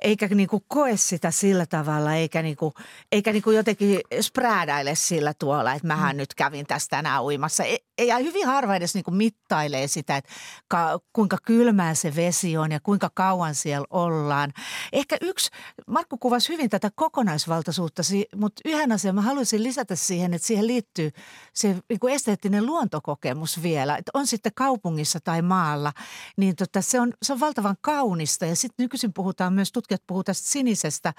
eikä 0.00 0.28
niinku 0.28 0.64
koe 0.68 0.96
sitä 0.96 1.30
sillä 1.30 1.66
tavalla, 1.66 2.14
eikä, 2.14 2.42
niinku, 2.42 2.74
eikä 3.12 3.32
niinku 3.32 3.50
jotenkin 3.50 4.00
spräädäile 4.20 4.94
sillä 4.94 5.34
tuolla, 5.38 5.72
että 5.72 5.88
mähän 5.88 6.16
mm. 6.16 6.18
nyt 6.18 6.34
kävin 6.34 6.66
tästä 6.66 6.96
tänään 6.96 7.24
uimassa. 7.24 7.64
E, 7.64 8.04
ja 8.04 8.18
hyvin 8.18 8.46
harva 8.46 8.76
edes 8.76 8.94
niinku 8.94 9.10
mittailee 9.10 9.88
sitä, 9.88 10.16
että 10.16 10.30
ka, 10.68 11.00
kuinka 11.12 11.38
kylmää 11.46 11.94
se 11.94 12.16
vesi 12.16 12.56
on 12.56 12.72
ja 12.72 12.80
kuinka 12.80 13.10
kauan 13.14 13.54
siellä 13.54 13.86
ollaan. 13.90 14.52
Ehkä 14.92 15.16
yksi, 15.20 15.50
Markku 15.86 16.18
kuvasi 16.18 16.52
hyvin 16.52 16.70
tätä 16.70 16.90
kokonaisvaltaisuutta, 16.94 18.02
mutta 18.36 18.60
yhden 18.64 18.92
asian 18.92 19.14
mä 19.14 19.22
haluaisin 19.22 19.62
lisätä 19.62 19.96
siihen, 19.96 20.34
että 20.34 20.46
siihen 20.46 20.66
liittyy 20.66 21.10
se 21.54 21.76
niinku 21.88 22.08
esteettinen 22.08 22.66
luonto 22.66 22.94
luontokokemus 22.94 23.62
vielä, 23.62 23.96
että 23.96 24.10
on 24.14 24.26
sitten 24.26 24.52
kaupungissa 24.54 25.20
tai 25.20 25.42
maalla, 25.42 25.92
niin 26.36 26.56
tota, 26.56 26.82
se, 26.82 27.00
on, 27.00 27.12
se 27.22 27.32
on 27.32 27.40
valtavan 27.40 27.76
kaunista. 27.80 28.46
Ja 28.46 28.56
sitten 28.56 28.84
nykyisin 28.84 29.03
puhutaan 29.12 29.52
myös, 29.52 29.72
tutkijat 29.72 30.02
puhuvat 30.06 30.26
tästä 30.26 30.48
sinisestä 30.48 31.14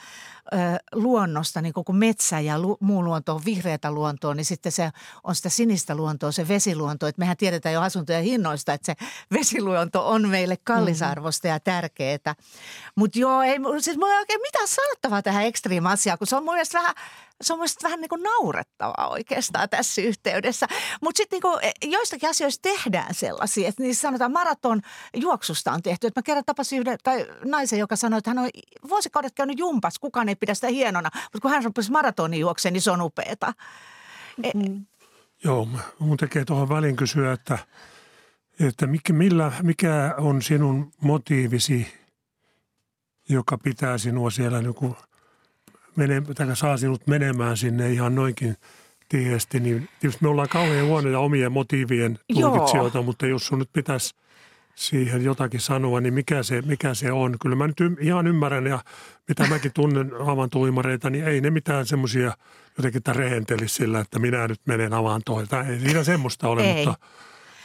ö, 0.54 0.58
luonnosta, 0.92 1.62
niin 1.62 1.74
kuin 1.74 1.96
metsä 1.96 2.40
ja 2.40 2.60
lu, 2.60 2.78
muu 2.80 3.04
luonto 3.04 3.36
on 3.36 3.42
vihreätä 3.46 3.92
luontoa, 3.92 4.34
niin 4.34 4.46
sitten 4.46 4.72
se 4.72 4.92
on 5.24 5.36
sitä 5.36 5.50
sinistä 5.50 5.96
luontoa, 5.96 6.32
se 6.32 6.48
vesiluonto. 6.48 7.08
Että 7.08 7.20
mehän 7.20 7.38
tiedetään 7.38 7.74
jo 7.74 7.82
asuntojen 7.82 8.24
hinnoista, 8.24 8.74
että 8.74 8.86
se 8.86 9.08
vesiluonto 9.34 10.10
on 10.10 10.30
meille 10.30 10.58
kallisarvosta 10.64 11.48
ja 11.48 11.60
tärkeää. 11.60 12.36
Mutta 12.96 13.20
joo, 13.20 13.42
ei, 13.42 13.58
siis 13.80 13.98
mulla 13.98 14.14
ei 14.14 14.20
oikein 14.20 14.42
mitään 14.42 14.68
sanottavaa 14.68 15.22
tähän 15.22 15.46
ekstriima-asiaan, 15.46 16.18
kun 16.18 16.28
se 16.28 16.36
on 16.36 16.44
mun 16.44 16.54
mielestä 16.54 16.78
vähän– 16.78 16.96
se 17.42 17.54
on 17.54 17.60
mielestäni 17.60 17.84
vähän 17.84 18.02
niin 18.02 18.10
kuin 18.10 18.24
naurettavaa 18.24 19.10
oikeastaan 19.10 19.70
tässä 19.70 20.02
yhteydessä. 20.02 20.68
Mutta 21.02 21.18
sitten 21.18 21.40
niin 21.82 21.92
joistakin 21.92 22.30
asioista 22.30 22.62
tehdään 22.62 23.14
sellaisia, 23.14 23.68
että 23.68 23.84
niissä 23.84 24.02
sanotaan 24.02 24.32
maraton 24.32 24.82
juoksusta 25.14 25.72
on 25.72 25.82
tehty. 25.82 26.08
Että 26.08 26.20
mä 26.20 26.24
kerran 26.24 26.46
tapasin 26.46 26.80
yhden 26.80 26.98
tai 27.04 27.28
naisen, 27.46 27.80
joka 27.80 27.96
sanoi, 27.96 28.18
että 28.18 28.30
hän 28.30 28.40
on 28.40 28.50
vuosikaudet 28.90 29.34
käynyt 29.36 29.60
jumpas, 29.60 30.00
kukaan 30.00 30.30
ei 30.30 30.36
pidä 30.36 30.54
sitä 30.54 30.68
hienona. 30.68 31.10
Mutta 31.14 31.40
kun 31.42 31.52
hän 31.52 31.64
rupesi 31.64 31.92
maratonin 31.92 32.40
juokseen, 32.40 32.74
niin 32.74 32.82
se 32.82 32.92
on 32.92 33.02
upeeta. 33.02 33.54
Mm. 34.54 34.86
Joo, 35.44 35.68
mun 36.00 36.18
tekee 36.18 36.46
tuohon 36.46 36.70
välin 36.70 36.96
kysyä, 36.96 37.32
että, 37.32 37.58
että 38.60 38.88
mikä, 38.88 39.14
millä, 39.14 39.52
mikä 39.62 40.16
on 40.18 40.42
sinun 40.42 40.92
motiivisi, 41.02 41.88
joka 43.30 43.58
pitää 43.58 43.98
sinua 43.98 44.32
siellä 44.32 44.62
niin 44.62 44.76
kuin– 44.76 44.96
mene, 45.98 46.22
tai 46.36 46.56
saa 46.56 46.78
sinut 46.78 47.08
menemään 47.08 47.58
sinne 47.58 47.92
ihan 47.92 48.16
noinkin 48.16 48.58
tiesti, 49.10 49.60
niin 49.60 49.90
tietysti 50.00 50.24
me 50.24 50.30
ollaan 50.30 50.50
kauhean 50.50 50.86
huonoja 50.86 51.20
omien 51.20 51.52
motiivien 51.52 52.20
tulkitsijoita, 52.34 53.02
mutta 53.02 53.28
jos 53.28 53.48
sun 53.48 53.60
nyt 53.60 53.70
pitäisi 53.74 54.16
siihen 54.76 55.24
jotakin 55.24 55.60
sanoa, 55.60 56.02
niin 56.02 56.14
mikä 56.14 56.44
se, 56.44 56.62
mikä 56.62 56.94
se 56.94 57.12
on? 57.12 57.36
Kyllä 57.42 57.56
mä 57.56 57.68
nyt 57.68 57.78
ihan 58.00 58.28
ymmärrän 58.28 58.68
ja 58.68 58.80
mitä 59.28 59.48
mäkin 59.48 59.72
tunnen 59.74 60.12
avantoimareita, 60.28 61.10
niin 61.10 61.28
ei 61.28 61.42
ne 61.42 61.50
mitään 61.50 61.86
semmoisia 61.86 62.34
jotenkin 62.78 63.02
rehenteli 63.16 63.68
sillä, 63.68 64.00
että 64.00 64.20
minä 64.20 64.48
nyt 64.48 64.62
menen 64.66 64.94
avantoon. 64.94 65.48
Ei 65.70 65.80
siinä 65.80 66.04
semmoista 66.04 66.48
ole, 66.48 66.64
ei. 66.64 66.76
mutta– 66.76 66.96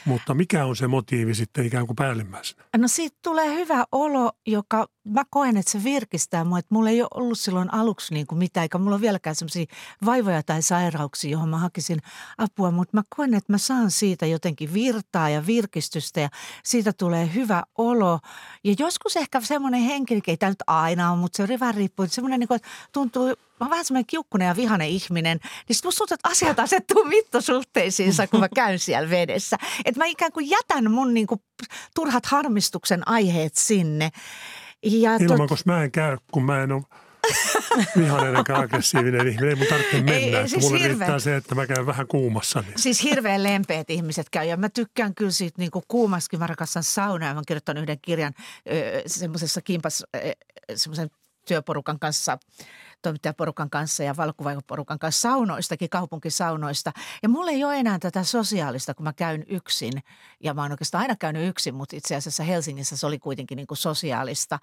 mutta 0.05 0.34
mikä 0.34 0.64
on 0.64 0.76
se 0.76 0.86
motiivi 0.86 1.34
sitten 1.34 1.66
ikään 1.66 1.86
kuin 1.86 1.96
päällimmäisenä? 1.96 2.64
No 2.76 2.88
siitä 2.88 3.16
tulee 3.22 3.55
hyvä 3.55 3.84
olo, 3.92 4.32
joka 4.46 4.86
mä 5.05 5.22
koen, 5.30 5.57
että 5.57 5.72
se 5.72 5.84
virkistää 5.84 6.44
mua. 6.44 6.59
Että 6.59 6.74
mulla 6.74 6.90
ei 6.90 7.03
ole 7.03 7.09
ollut 7.14 7.38
silloin 7.38 7.74
aluksi 7.74 8.14
niin 8.14 8.26
kuin 8.26 8.38
mitään, 8.38 8.62
eikä 8.62 8.78
mulla 8.78 8.94
ole 8.94 9.01
vieläkään 9.01 9.36
sellaisia 9.36 9.64
vaivoja 10.05 10.42
tai 10.42 10.62
sairauksia, 10.62 11.30
johon 11.30 11.48
mä 11.48 11.59
hakisin 11.59 11.98
apua. 12.38 12.70
Mutta 12.70 12.96
mä 12.96 13.03
koen, 13.16 13.34
että 13.34 13.53
mä 13.53 13.59
saan 13.59 13.90
siitä 13.90 14.26
jotenkin 14.26 14.74
virtaa 14.74 15.28
ja 15.28 15.46
virkistystä 15.46 16.20
ja 16.20 16.28
siitä 16.64 16.92
tulee 16.92 17.30
hyvä 17.34 17.62
olo. 17.78 18.18
Ja 18.64 18.74
joskus 18.78 19.16
ehkä 19.16 19.40
semmoinen 19.40 19.80
henkilö, 19.80 20.20
ei 20.26 20.36
tämä 20.36 20.51
nyt 20.51 20.62
aina 20.66 21.12
ole, 21.12 21.18
mutta 21.18 21.46
se 21.46 21.61
vähän 21.61 21.74
riippuu, 21.74 22.05
että 22.05 22.14
semmoinen 22.14 22.40
niin 22.40 22.48
kuin, 22.48 22.57
että 22.57 22.68
tuntuu 22.92 23.34
mä 23.61 23.64
oon 23.64 23.70
vähän 23.70 23.84
semmoinen 23.84 24.06
kiukkunen 24.06 24.46
ja 24.46 24.56
vihainen 24.56 24.88
ihminen, 24.88 25.40
niin 25.68 25.76
sitten 25.76 25.88
musta 25.88 26.14
että 26.14 26.28
asiat 26.28 26.61
asettuu 26.61 27.04
mittosuhteisiinsa, 27.04 28.26
kun 28.26 28.40
mä 28.40 28.48
käyn 28.54 28.78
siellä 28.78 29.11
vedessä. 29.11 29.56
Että 29.84 30.00
mä 30.00 30.04
ikään 30.04 30.32
kuin 30.32 30.50
jätän 30.50 30.90
mun 30.90 31.14
niin 31.14 31.26
kuin 31.26 31.40
turhat 31.94 32.26
harmistuksen 32.26 33.08
aiheet 33.08 33.54
sinne. 33.54 34.11
Ja 34.82 35.16
Ilman, 35.16 35.38
tot... 35.38 35.48
koska 35.48 35.72
mä 35.72 35.82
en 35.84 35.90
käy, 35.90 36.18
kun 36.32 36.44
mä 36.44 36.62
en 36.62 36.72
ole 36.72 36.82
vihainen 37.98 38.36
eikä 38.36 38.58
aggressiivinen 38.58 39.28
ihminen. 39.28 39.48
Ei 39.48 39.54
mun 39.54 39.66
tarvitse 39.66 39.96
mennä. 39.96 40.12
Ei, 40.12 40.34
ei, 40.36 40.48
siis 40.48 40.64
Mulle 40.64 40.78
hirve... 40.78 40.88
riittää 40.88 41.18
se, 41.18 41.36
että 41.36 41.54
mä 41.54 41.66
käyn 41.66 41.86
vähän 41.86 42.06
kuumassa. 42.06 42.61
Niin. 42.61 42.72
Siis 42.78 43.02
hirveän 43.02 43.42
lempeät 43.42 43.90
ihmiset 43.90 44.30
käy. 44.30 44.46
Ja 44.46 44.56
mä 44.56 44.68
tykkään 44.68 45.14
kyllä 45.14 45.30
siitä 45.30 45.58
niin 45.58 45.70
kuin 45.70 45.84
kuumaskin. 45.88 46.38
Mä 46.38 46.46
rakastan 46.46 46.82
saunaa. 46.82 47.28
Mä 47.28 47.38
oon 47.38 47.44
kirjoittanut 47.46 47.82
yhden 47.82 47.98
kirjan 48.02 48.34
semmoisessa 49.06 49.61
kimpas, 49.61 50.04
semmoisen 50.76 51.11
työporukan 51.46 51.98
kanssa– 51.98 52.38
toimittajaporukan 53.03 53.70
kanssa 53.70 54.03
ja 54.03 54.16
valokuvaajaporukan 54.16 54.98
kanssa 54.98 55.20
saunoistakin, 55.20 55.90
kaupunkisaunoista. 55.90 56.92
Ja 57.22 57.28
mulla 57.28 57.51
ei 57.51 57.64
ole 57.64 57.76
enää 57.76 57.98
tätä 57.98 58.24
sosiaalista, 58.24 58.94
kun 58.94 59.05
mä 59.05 59.12
käyn 59.12 59.44
yksin. 59.48 59.92
Ja 60.40 60.55
mä 60.55 60.62
oon 60.62 60.70
oikeastaan 60.70 61.03
aina 61.03 61.16
käynyt 61.16 61.48
yksin, 61.48 61.74
mutta 61.74 61.96
itse 61.96 62.16
asiassa 62.16 62.42
Helsingissä 62.42 62.96
se 62.96 63.07
oli 63.07 63.18
kuitenkin 63.18 63.57
niin 63.57 63.66
kuin 63.66 63.78
sosiaalista. 63.78 64.59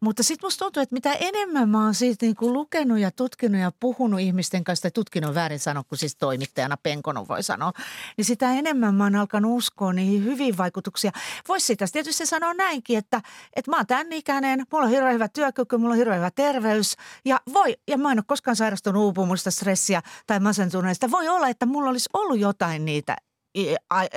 Mutta 0.00 0.22
sitten 0.22 0.46
musta 0.46 0.64
tuntuu, 0.64 0.82
että 0.82 0.94
mitä 0.94 1.12
enemmän 1.12 1.68
mä 1.68 1.84
oon 1.84 1.94
siitä 1.94 2.26
niin 2.26 2.36
kuin 2.36 2.52
lukenut 2.52 2.98
ja 2.98 3.10
tutkinut 3.10 3.60
ja 3.60 3.72
puhunut 3.80 4.20
ihmisten 4.20 4.64
kanssa, 4.64 4.82
tai 4.82 4.90
tutkinut 4.90 5.34
väärin 5.34 5.60
sanoa, 5.60 5.84
kun 5.84 5.98
siis 5.98 6.16
toimittajana 6.16 6.76
penkonut 6.76 7.28
voi 7.28 7.42
sanoa, 7.42 7.72
niin 8.16 8.24
sitä 8.24 8.52
enemmän 8.52 8.94
mä 8.94 9.04
oon 9.04 9.16
alkanut 9.16 9.56
uskoa 9.56 9.92
niihin 9.92 10.24
hyviin 10.24 10.58
vaikutuksia. 10.58 11.12
Voisi 11.48 11.66
sitä 11.66 11.86
tietysti 11.92 12.26
sanoa 12.26 12.54
näinkin, 12.54 12.98
että, 12.98 13.22
että 13.56 13.70
mä 13.70 13.76
oon 13.76 13.86
tämän 13.86 14.12
ikäinen, 14.12 14.66
mulla 14.72 14.84
on 14.84 14.90
hirveän 14.90 15.14
hyvä 15.14 15.28
työkyky, 15.28 15.76
mulla 15.76 15.92
on 15.92 15.98
hirveän 15.98 16.18
hyvä 16.18 16.30
terveys 16.30 16.96
ja 17.24 17.40
voi 17.54 17.76
ja 17.88 17.98
mä 17.98 18.12
en 18.12 18.18
ole 18.18 18.24
koskaan 18.26 18.56
sairastunut 18.56 19.02
uupumusta, 19.02 19.50
stressiä 19.50 20.02
tai 20.26 20.40
masentuneista. 20.40 21.10
Voi 21.10 21.28
olla, 21.28 21.48
että 21.48 21.66
mulla 21.66 21.90
olisi 21.90 22.08
ollut 22.12 22.38
jotain 22.38 22.84
niitä 22.84 23.16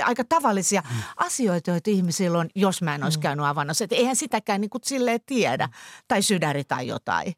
aika 0.06 0.24
tavallisia 0.30 0.84
mm. 0.90 1.02
asioita, 1.18 1.72
joita 1.72 1.90
ihmisillä 1.90 2.40
on, 2.40 2.50
jos 2.56 2.82
mä 2.82 2.96
en 2.96 3.04
olisi 3.04 3.18
mm. 3.18 3.22
käynyt 3.22 3.46
avannossa. 3.46 3.84
Että 3.84 3.96
eihän 3.96 4.16
sitäkään 4.16 4.62
niin 4.62 4.70
kuin 4.70 4.82
silleen 4.86 5.20
tiedä. 5.26 5.70
Tai 6.08 6.22
sydäri 6.22 6.64
tai 6.64 6.88
jotain. 6.88 7.34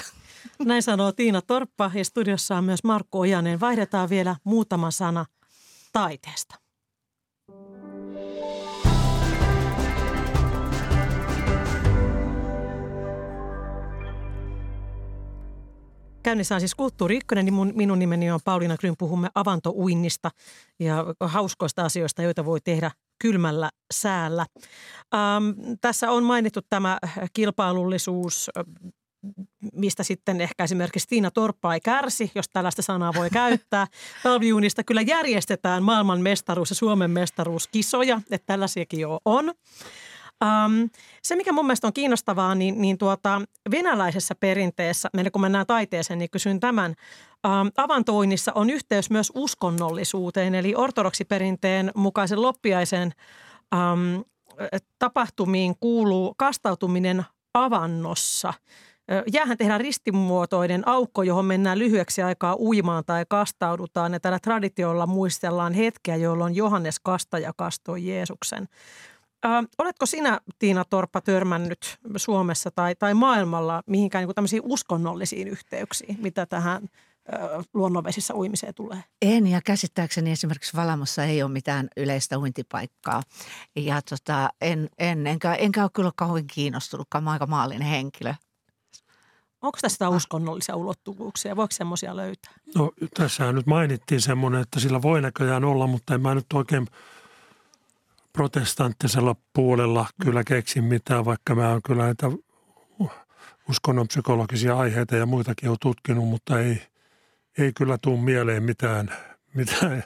Näin 0.64 0.82
sanoo 0.82 1.12
Tiina 1.12 1.42
Torppa 1.42 1.90
ja 1.94 2.04
studiossa 2.04 2.56
on 2.56 2.64
myös 2.64 2.84
Markku 2.84 3.20
Ojanen. 3.20 3.60
Vaihdetaan 3.60 4.08
vielä 4.08 4.36
muutama 4.44 4.90
sana 4.90 5.26
taiteesta. 5.92 6.54
Käynnissä 16.26 16.54
on 16.54 16.60
siis 16.60 16.74
Kulttuuri 16.74 17.16
Ykkönen, 17.16 17.44
niin 17.44 17.54
mun, 17.54 17.72
minun 17.74 17.98
nimeni 17.98 18.30
on 18.30 18.40
Pauliina 18.44 18.76
Gryn. 18.76 18.94
Puhumme 18.98 19.28
avantouinnista 19.34 20.30
ja 20.80 21.04
hauskoista 21.20 21.84
asioista, 21.84 22.22
joita 22.22 22.44
voi 22.44 22.60
tehdä 22.60 22.90
kylmällä 23.22 23.70
säällä. 23.94 24.46
Ähm, 25.14 25.72
tässä 25.80 26.10
on 26.10 26.24
mainittu 26.24 26.60
tämä 26.70 26.98
kilpailullisuus, 27.32 28.50
mistä 29.72 30.02
sitten 30.02 30.40
ehkä 30.40 30.64
esimerkiksi 30.64 31.08
Tiina 31.08 31.30
Torppa 31.30 31.74
ei 31.74 31.80
kärsi, 31.80 32.30
jos 32.34 32.48
tällaista 32.52 32.82
sanaa 32.82 33.14
voi 33.14 33.30
käyttää. 33.30 33.86
Talviunista 34.22 34.84
kyllä 34.84 35.02
järjestetään 35.02 35.82
maailman 35.82 36.20
mestaruus- 36.20 36.70
ja 36.70 36.76
Suomen 36.76 37.10
mestaruuskisoja, 37.10 38.20
että 38.30 38.46
tällaisiakin 38.46 39.00
jo 39.00 39.20
on. 39.24 39.54
Um, 40.44 40.90
se, 41.22 41.36
mikä 41.36 41.52
mun 41.52 41.66
mielestä 41.66 41.86
on 41.86 41.92
kiinnostavaa, 41.92 42.54
niin, 42.54 42.80
niin 42.80 42.98
tuota, 42.98 43.42
venäläisessä 43.70 44.34
perinteessä, 44.34 45.08
meidän 45.12 45.32
kun 45.32 45.40
mennään 45.40 45.66
taiteeseen, 45.66 46.18
niin 46.18 46.30
kysyn 46.30 46.60
tämän. 46.60 46.94
Um, 47.46 47.70
avantoinnissa 47.76 48.52
on 48.54 48.70
yhteys 48.70 49.10
myös 49.10 49.32
uskonnollisuuteen, 49.34 50.54
eli 50.54 50.74
ortodoksiperinteen 50.74 51.92
mukaisen 51.94 52.42
loppiaisen 52.42 53.12
um, 53.74 54.24
tapahtumiin 54.98 55.74
kuuluu 55.80 56.34
kastautuminen 56.36 57.24
avannossa. 57.54 58.54
Jäähän 59.32 59.58
tehdään 59.58 59.80
ristimuotoinen 59.80 60.88
aukko, 60.88 61.22
johon 61.22 61.44
mennään 61.44 61.78
lyhyeksi 61.78 62.22
aikaa 62.22 62.56
uimaan 62.58 63.04
tai 63.04 63.24
kastaudutaan. 63.28 64.12
Ja 64.12 64.20
tällä 64.20 64.38
traditiolla 64.38 65.06
muistellaan 65.06 65.72
hetkeä, 65.72 66.16
jolloin 66.16 66.54
Johannes 66.54 67.00
Kastaja 67.00 67.52
kastoi 67.56 68.06
Jeesuksen. 68.06 68.68
Ö, 69.46 69.68
oletko 69.78 70.06
sinä, 70.06 70.40
Tiina 70.58 70.84
Torppa, 70.84 71.20
törmännyt 71.20 71.98
Suomessa 72.16 72.70
tai, 72.70 72.94
tai 72.94 73.14
maailmalla 73.14 73.82
mihinkään 73.86 74.26
niin 74.26 74.34
tämmöisiin 74.34 74.62
uskonnollisiin 74.64 75.48
yhteyksiin, 75.48 76.18
mitä 76.20 76.46
tähän 76.46 76.82
ö, 76.82 77.62
luonnonvesissä 77.74 78.34
uimiseen 78.34 78.74
tulee? 78.74 79.04
En 79.22 79.46
ja 79.46 79.60
käsittääkseni 79.64 80.30
esimerkiksi 80.30 80.76
Valamossa 80.76 81.24
ei 81.24 81.42
ole 81.42 81.50
mitään 81.50 81.88
yleistä 81.96 82.38
uintipaikkaa. 82.38 83.22
Ja 83.76 84.02
tota, 84.02 84.48
en, 84.60 84.88
en, 84.98 85.26
enkä, 85.26 85.54
enkä 85.54 85.82
ole 85.82 85.90
kyllä 85.94 86.12
kauhean 86.16 86.46
kiinnostunutkaan, 86.46 87.24
mä 87.24 87.30
aika 87.30 87.46
maallinen 87.46 87.88
henkilö. 87.88 88.34
Onko 89.62 89.78
tässä 89.82 90.08
uskonnollisia 90.08 90.76
ulottuvuuksia? 90.76 91.56
Voiko 91.56 91.72
semmoisia 91.72 92.16
löytää? 92.16 92.52
No 92.74 92.92
tässä 93.14 93.52
nyt 93.52 93.66
mainittiin 93.66 94.20
semmoinen, 94.20 94.60
että 94.60 94.80
sillä 94.80 95.02
voi 95.02 95.22
näköjään 95.22 95.64
olla, 95.64 95.86
mutta 95.86 96.14
en 96.14 96.20
mä 96.20 96.34
nyt 96.34 96.46
oikein– 96.54 96.86
protestanttisella 98.36 99.36
puolella 99.52 100.06
kyllä 100.22 100.44
keksin 100.44 100.84
mitään, 100.84 101.24
vaikka 101.24 101.54
mä 101.54 101.68
oon 101.68 101.82
kyllä 101.82 102.04
näitä 102.04 102.26
uskonnon 103.68 104.08
psykologisia 104.08 104.76
aiheita 104.76 105.16
ja 105.16 105.26
muitakin 105.26 105.70
on 105.70 105.76
tutkinut, 105.80 106.28
mutta 106.28 106.60
ei, 106.60 106.82
ei 107.58 107.72
kyllä 107.72 107.98
tule 108.02 108.20
mieleen 108.20 108.62
mitään, 108.62 109.12
mitään, 109.54 110.04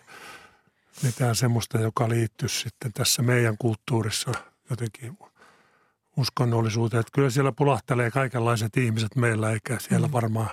mitään 1.02 1.34
semmoista, 1.34 1.78
joka 1.78 2.08
liittyisi 2.08 2.60
sitten 2.60 2.92
tässä 2.92 3.22
meidän 3.22 3.56
kulttuurissa 3.58 4.32
jotenkin 4.70 5.18
uskonnollisuuteen. 6.16 7.00
Että 7.00 7.12
kyllä 7.14 7.30
siellä 7.30 7.52
pulahtelee 7.52 8.10
kaikenlaiset 8.10 8.76
ihmiset 8.76 9.16
meillä, 9.16 9.50
eikä 9.50 9.78
siellä 9.78 10.06
mm. 10.06 10.12
varmaan 10.12 10.50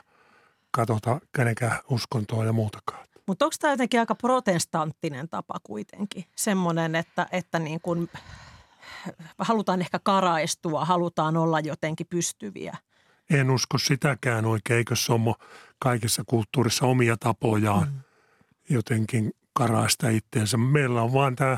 katsota 0.71 1.19
kenenkään 1.35 1.79
uskontoa 1.89 2.45
ja 2.45 2.53
muutakaan. 2.53 3.06
Mutta 3.27 3.45
onko 3.45 3.55
tämä 3.59 3.73
jotenkin 3.73 3.99
aika 3.99 4.15
protestanttinen 4.15 5.29
tapa 5.29 5.55
kuitenkin? 5.63 6.25
Semmoinen, 6.35 6.95
että, 6.95 7.27
että 7.31 7.59
niin 7.59 7.81
kun 7.81 8.09
halutaan 9.39 9.81
ehkä 9.81 9.99
karaistua, 9.99 10.85
halutaan 10.85 11.37
olla 11.37 11.59
jotenkin 11.59 12.07
pystyviä. 12.09 12.77
En 13.29 13.51
usko 13.51 13.77
sitäkään 13.77 14.45
oikein, 14.45 14.77
eikö 14.77 14.95
se 14.95 15.13
ole 15.13 15.35
kaikessa 15.79 16.23
kulttuurissa 16.27 16.85
omia 16.85 17.17
tapojaan 17.17 17.87
mm. 17.87 17.99
jotenkin 18.69 19.31
karaista 19.53 20.09
itteensä. 20.09 20.57
Meillä 20.57 21.01
on 21.01 21.13
vaan 21.13 21.35
tämä 21.35 21.57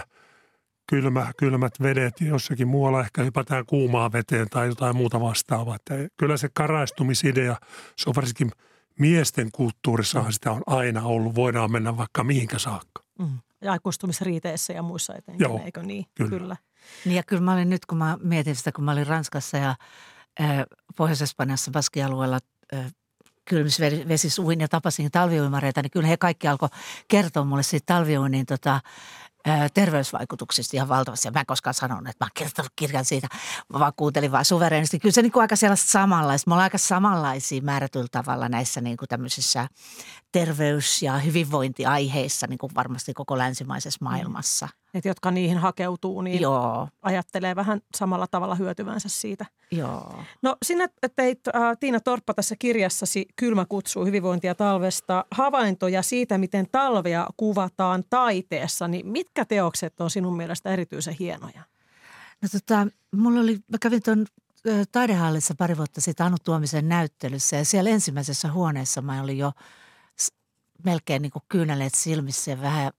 kylmä, 0.87 1.31
kylmät 1.37 1.73
vedet, 1.81 2.21
jossakin 2.21 2.67
muualla 2.67 3.01
ehkä 3.01 3.23
hypätään 3.23 3.65
kuumaa 3.65 4.11
veteen 4.11 4.49
tai 4.49 4.67
jotain 4.67 4.95
muuta 4.95 5.21
vastaavaa. 5.21 5.75
Että 5.75 5.93
kyllä 6.17 6.37
se 6.37 6.49
karaistumisidea, 6.53 7.55
se 7.95 8.09
on 8.09 8.15
varsinkin– 8.15 8.51
miesten 8.99 9.51
kulttuurissahan 9.51 10.33
sitä 10.33 10.51
on 10.51 10.61
aina 10.65 11.03
ollut. 11.03 11.35
Voidaan 11.35 11.71
mennä 11.71 11.97
vaikka 11.97 12.23
mihinkä 12.23 12.59
saakka. 12.59 13.03
Mm. 13.19 13.37
Ja 13.61 13.71
aikuistumisriiteissä 13.71 14.73
ja 14.73 14.83
muissa 14.83 15.15
etenkin, 15.15 15.43
Joo, 15.43 15.61
eikö 15.65 15.83
niin? 15.83 16.05
Kyllä. 16.15 16.29
kyllä. 16.29 16.55
Niin 17.05 17.15
ja 17.15 17.23
kyllä 17.23 17.41
mä 17.41 17.53
olin 17.53 17.69
nyt, 17.69 17.85
kun 17.85 17.97
mä 17.97 18.17
mietin 18.23 18.55
sitä, 18.55 18.71
kun 18.71 18.83
mä 18.83 18.91
olin 18.91 19.07
Ranskassa 19.07 19.57
ja 19.57 19.75
äh, 20.41 20.65
Pohjois-Espanjassa 20.97 21.71
Baskialueella 21.71 22.39
äh, 22.73 22.93
kylmisvesisuin 23.45 24.59
ja 24.59 24.67
tapasin 24.67 25.11
talviuimareita, 25.11 25.81
niin 25.81 25.91
kyllä 25.91 26.07
he 26.07 26.17
kaikki 26.17 26.47
alkoi 26.47 26.69
kertoa 27.07 27.45
mulle 27.45 27.63
siitä 27.63 27.93
talviuinnin 27.93 28.45
tota, 28.45 28.81
terveysvaikutuksista 29.73 30.77
ihan 30.77 30.89
valtavasti. 30.89 31.31
Mä 31.31 31.39
en 31.39 31.45
koskaan 31.45 31.73
sanonut, 31.73 32.07
että 32.07 32.25
mä 32.25 32.27
oon 32.27 32.31
kirjoittanut 32.33 32.71
kirjan 32.75 33.05
siitä, 33.05 33.27
mä 33.73 33.79
vaan 33.79 33.93
kuuntelin 33.95 34.31
vaan 34.31 34.45
suvereenisti. 34.45 34.99
Kyllä 34.99 35.13
se 35.13 35.21
niin 35.21 35.31
kuin 35.31 35.41
aika 35.41 35.55
sellaista 35.55 35.91
samanlaista. 35.91 36.49
Me 36.49 36.53
ollaan 36.53 36.63
aika 36.63 36.77
samanlaisia 36.77 37.61
määrätyllä 37.61 38.07
tavalla 38.11 38.49
näissä 38.49 38.81
niin 38.81 38.97
kuin 38.97 39.09
tämmöisissä 39.09 39.67
terveys- 40.31 41.01
ja 41.01 41.17
hyvinvointiaiheissa 41.17 42.47
niin 42.47 42.57
kuin 42.57 42.75
varmasti 42.75 43.13
koko 43.13 43.37
länsimaisessa 43.37 43.99
mm. 44.01 44.05
Et 44.93 45.05
jotka 45.05 45.31
niihin 45.31 45.57
hakeutuu, 45.57 46.21
niin 46.21 46.41
Joo. 46.41 46.87
ajattelee 47.01 47.55
vähän 47.55 47.81
samalla 47.97 48.27
tavalla 48.27 48.55
hyötyvänsä 48.55 49.09
siitä. 49.09 49.45
Joo. 49.71 50.23
No 50.41 50.57
sinä 50.65 50.87
teit 51.15 51.39
äh, 51.47 51.77
Tiina 51.79 51.99
Torppa 51.99 52.33
tässä 52.33 52.55
kirjassasi 52.59 53.25
Kylmä 53.35 53.65
kutsuu 53.65 54.05
hyvinvointia 54.05 54.55
talvesta 54.55 55.25
havaintoja 55.31 56.01
siitä, 56.01 56.37
miten 56.37 56.67
talvea 56.71 57.27
kuvataan 57.37 58.03
taiteessa. 58.09 58.87
Niin 58.87 59.07
mitkä 59.07 59.45
teokset 59.45 60.01
on 60.01 60.09
sinun 60.09 60.37
mielestä 60.37 60.69
erityisen 60.69 61.15
hienoja? 61.19 61.63
No 62.41 62.49
tota, 62.51 62.87
mulla 63.15 63.39
oli, 63.39 63.59
mä 63.71 63.77
kävin 63.81 64.03
tuon 64.03 64.25
taidehallissa 64.91 65.55
pari 65.57 65.77
vuotta 65.77 66.01
sitten 66.01 66.25
Anu 66.25 66.37
Tuomisen 66.43 66.89
näyttelyssä 66.89 67.55
ja 67.55 67.65
siellä 67.65 67.89
ensimmäisessä 67.89 68.51
huoneessa 68.51 69.01
mä 69.01 69.21
olin 69.21 69.37
jo 69.37 69.51
melkein 70.83 71.21
niin 71.21 71.31
kuin 71.31 71.43
kyyneleet 71.49 71.93
silmissä 71.95 72.51
ja 72.51 72.61
vähän 72.61 72.91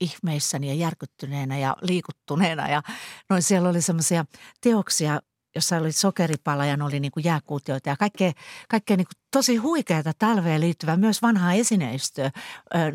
ihmeissäni 0.00 0.68
ja 0.68 0.74
järkyttyneenä 0.74 1.58
ja 1.58 1.76
liikuttuneena. 1.82 2.68
Ja 2.68 2.82
noin 3.30 3.42
siellä 3.42 3.68
oli 3.68 3.82
semmoisia 3.82 4.24
teoksia, 4.60 5.20
jossa 5.54 5.76
oli 5.76 5.92
sokeripala 5.92 6.66
ja 6.66 6.76
oli 6.84 7.00
niin 7.00 7.12
kuin 7.12 7.24
jääkuutioita 7.24 7.88
ja 7.88 7.96
kaikkea, 7.96 8.32
kaikkea 8.68 8.96
niin 8.96 9.06
kuin 9.06 9.22
tosi 9.30 9.56
huikeata 9.56 10.12
talveen 10.18 10.60
liittyvää, 10.60 10.96
myös 10.96 11.22
vanhaa 11.22 11.52
esineistöä, 11.52 12.30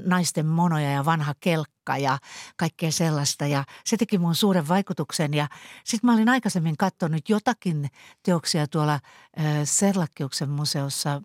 naisten 0.06 0.46
monoja 0.46 0.92
ja 0.92 1.06
vanha 1.06 1.34
kelkka 1.40 1.98
ja 1.98 2.18
kaikkea 2.58 2.92
sellaista. 2.92 3.48
Ja 3.48 3.64
se 3.86 3.98
teki 3.98 4.18
mun 4.18 4.36
suuren 4.36 4.68
vaikutuksen 4.68 5.34
ja 5.34 5.48
sitten 5.84 6.08
mä 6.08 6.14
olin 6.14 6.30
aikaisemmin 6.30 6.78
katsonut 6.78 7.30
jotakin 7.30 7.88
teoksia 8.24 8.68
tuolla 8.68 9.00
Serlakkiuksen 9.64 10.50
museossa 10.50 11.22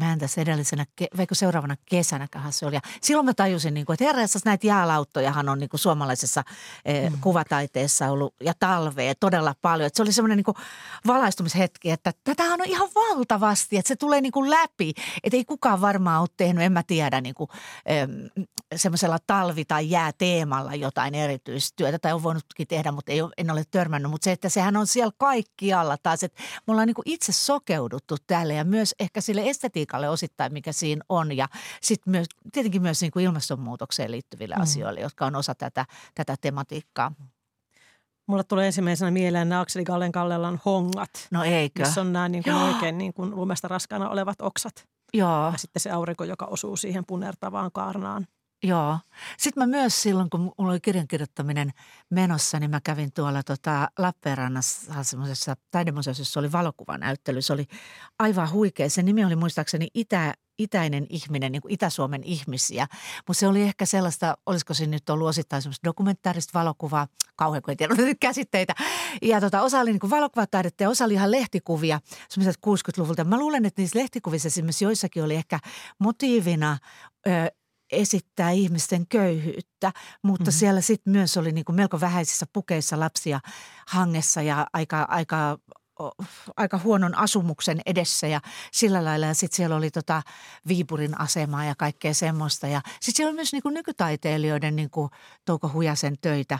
mä 0.00 0.12
en 0.12 0.18
tässä 0.18 0.40
edellisenä, 0.40 0.86
vaikka 1.16 1.34
seuraavana 1.34 1.76
kesänäköhän 1.86 2.52
se 2.52 2.66
oli. 2.66 2.74
Ja 2.74 2.80
silloin 3.00 3.26
mä 3.26 3.34
tajusin, 3.34 3.74
niin 3.74 3.86
kuin, 3.86 3.94
että 3.94 4.04
herra, 4.04 4.22
näitä 4.44 4.66
jäälauttojahan 4.66 5.48
on 5.48 5.58
niin 5.58 5.68
kuin 5.68 5.80
suomalaisessa 5.80 6.44
eh, 6.84 7.10
mm. 7.10 7.18
kuvataiteessa 7.20 8.10
ollut 8.10 8.34
ja 8.40 8.52
talvea 8.60 9.14
todella 9.20 9.54
paljon. 9.62 9.86
Että 9.86 9.96
se 9.96 10.02
oli 10.02 10.12
semmoinen 10.12 10.36
niin 10.36 10.64
valaistumисhetki, 11.06 11.90
että 11.90 12.12
tätähän 12.24 12.60
on 12.60 12.68
ihan 12.68 12.88
valtavasti, 12.94 13.76
että 13.76 13.88
se 13.88 13.96
tulee 13.96 14.20
niin 14.20 14.32
kuin 14.32 14.50
läpi. 14.50 14.92
Että 15.22 15.36
ei 15.36 15.44
kukaan 15.44 15.80
varmaan 15.80 16.20
ole 16.20 16.28
tehnyt, 16.36 16.64
en 16.64 16.72
mä 16.72 16.82
tiedä, 16.86 17.20
niin 17.20 17.34
kuin, 17.34 17.50
eh, 17.86 18.08
semmoisella 18.76 19.18
talvi- 19.26 19.64
tai 19.64 19.90
jääteemalla 19.90 20.74
jotain 20.74 21.14
erityistyötä. 21.14 21.98
Tai 21.98 22.12
on 22.12 22.22
voinutkin 22.22 22.66
tehdä, 22.66 22.92
mutta 22.92 23.12
ei, 23.12 23.18
en 23.38 23.50
ole 23.50 23.64
törmännyt. 23.70 24.10
Mutta 24.10 24.24
se, 24.24 24.32
että 24.32 24.48
sehän 24.48 24.76
on 24.76 24.86
siellä 24.86 25.12
kaikkialla 25.18 25.96
taas. 26.02 26.22
Että 26.22 26.42
me 26.66 26.70
ollaan 26.70 26.86
niin 26.86 26.94
kuin 26.94 27.08
itse 27.10 27.32
sokeuduttu 27.32 28.16
tälle 28.26 28.54
ja 28.54 28.64
myös 28.64 28.94
ehkä 29.00 29.20
sille 29.20 29.42
estetiikalle 29.44 29.83
politiikalle 29.84 30.08
osittain, 30.08 30.52
mikä 30.52 30.72
siinä 30.72 31.04
on. 31.08 31.36
Ja 31.36 31.48
sitten 31.82 32.10
myös, 32.10 32.26
tietenkin 32.52 32.82
myös 32.82 33.00
niin 33.00 33.10
kuin 33.12 33.24
ilmastonmuutokseen 33.24 34.10
liittyville 34.10 34.54
mm. 34.54 34.62
asioille, 34.62 35.00
jotka 35.00 35.26
on 35.26 35.36
osa 35.36 35.54
tätä, 35.54 35.86
tätä 36.14 36.36
tematiikkaa. 36.40 37.12
Mulle 38.26 38.44
tulee 38.44 38.66
ensimmäisenä 38.66 39.10
mieleen 39.10 39.48
nämä 39.48 39.60
Akseli 39.60 39.84
Gallen 39.84 40.12
Kallellan 40.12 40.60
hongat. 40.64 41.10
No 41.30 41.44
eikö? 41.44 41.82
Missä 41.82 42.00
on 42.00 42.12
nämä 42.12 42.28
niin 42.28 42.42
kuin 42.44 42.56
oikein 42.56 42.98
niin 42.98 43.12
kuin 43.12 43.36
lumesta 43.36 43.68
raskaana 43.68 44.10
olevat 44.10 44.40
oksat. 44.40 44.86
Joo. 45.12 45.50
Ja 45.52 45.58
sitten 45.58 45.80
se 45.80 45.90
aurinko, 45.90 46.24
joka 46.24 46.46
osuu 46.46 46.76
siihen 46.76 47.04
punertavaan 47.06 47.70
kaarnaan. 47.72 48.26
Joo. 48.64 48.98
Sitten 49.38 49.62
mä 49.62 49.66
myös 49.66 50.02
silloin, 50.02 50.30
kun 50.30 50.40
mulla 50.40 50.70
oli 50.72 50.80
kirjan 50.80 51.08
kirjoittaminen 51.08 51.70
menossa, 52.10 52.58
niin 52.58 52.70
mä 52.70 52.80
kävin 52.84 53.12
tuolla 53.12 53.42
tota 53.42 53.88
Lappeenrannassa 53.98 55.04
semmoisessa 55.04 55.56
taidemuseossa, 55.70 56.20
jossa 56.20 56.40
oli 56.40 56.52
valokuvanäyttely. 56.52 57.42
Se 57.42 57.52
oli 57.52 57.66
aivan 58.18 58.50
huikea. 58.50 58.90
Se 58.90 59.02
nimi 59.02 59.24
oli 59.24 59.36
muistaakseni 59.36 59.88
Itä, 59.94 60.34
itäinen 60.58 61.06
ihminen, 61.08 61.52
niin 61.52 61.62
kuin 61.62 61.72
Itä-Suomen 61.72 62.22
ihmisiä. 62.24 62.86
Mutta 63.28 63.40
se 63.40 63.48
oli 63.48 63.62
ehkä 63.62 63.86
sellaista, 63.86 64.38
olisiko 64.46 64.74
se 64.74 64.86
nyt 64.86 65.10
ollut 65.10 65.28
osittain 65.28 65.62
semmoista 65.62 65.88
dokumentaarista 65.88 66.58
valokuvaa, 66.58 67.06
kauhean 67.36 67.62
kuin 67.62 67.72
ei 67.72 67.76
tiedä 67.76 67.94
käsitteitä. 68.20 68.74
Ja 69.22 69.40
tota, 69.40 69.62
osa 69.62 69.80
oli 69.80 69.92
niin 69.92 70.10
valokuvataidetta 70.10 70.82
ja 70.82 70.90
osa 70.90 71.04
oli 71.04 71.14
ihan 71.14 71.30
lehtikuvia, 71.30 72.00
semmoiset 72.28 72.60
60-luvulta. 72.66 73.24
Mä 73.24 73.38
luulen, 73.38 73.64
että 73.64 73.82
niissä 73.82 73.98
lehtikuvissa 73.98 74.46
esimerkiksi 74.46 74.84
joissakin 74.84 75.24
oli 75.24 75.34
ehkä 75.34 75.58
motiivina 75.98 76.78
ö, 77.26 77.30
esittää 77.94 78.50
ihmisten 78.50 79.06
köyhyyttä, 79.06 79.92
mutta 80.22 80.42
mm-hmm. 80.42 80.58
siellä 80.58 80.80
sitten 80.80 81.12
myös 81.12 81.36
oli 81.36 81.52
niin 81.52 81.64
kuin 81.64 81.76
melko 81.76 82.00
vähäisissä 82.00 82.46
pukeissa 82.52 83.00
lapsia 83.00 83.40
hangessa 83.88 84.42
ja 84.42 84.66
aika, 84.72 85.06
aika 85.08 85.58
aika 86.56 86.78
huonon 86.78 87.18
asumuksen 87.18 87.80
edessä 87.86 88.26
ja 88.26 88.40
sillä 88.72 89.04
lailla. 89.04 89.26
Ja 89.26 89.34
sitten 89.34 89.56
siellä 89.56 89.76
oli 89.76 89.90
tota 89.90 90.22
Viipurin 90.68 91.20
asemaa 91.20 91.64
ja 91.64 91.74
kaikkea 91.74 92.14
semmoista. 92.14 92.66
Ja 92.66 92.80
sitten 93.00 93.14
siellä 93.16 93.30
oli 93.30 93.36
myös 93.36 93.52
niin 93.52 93.62
kuin 93.62 93.74
nykytaiteilijoiden 93.74 94.76
niin 94.76 94.90
kuin 94.90 95.10
Touko 95.44 95.70
Hujasen 95.72 96.16
töitä, 96.20 96.58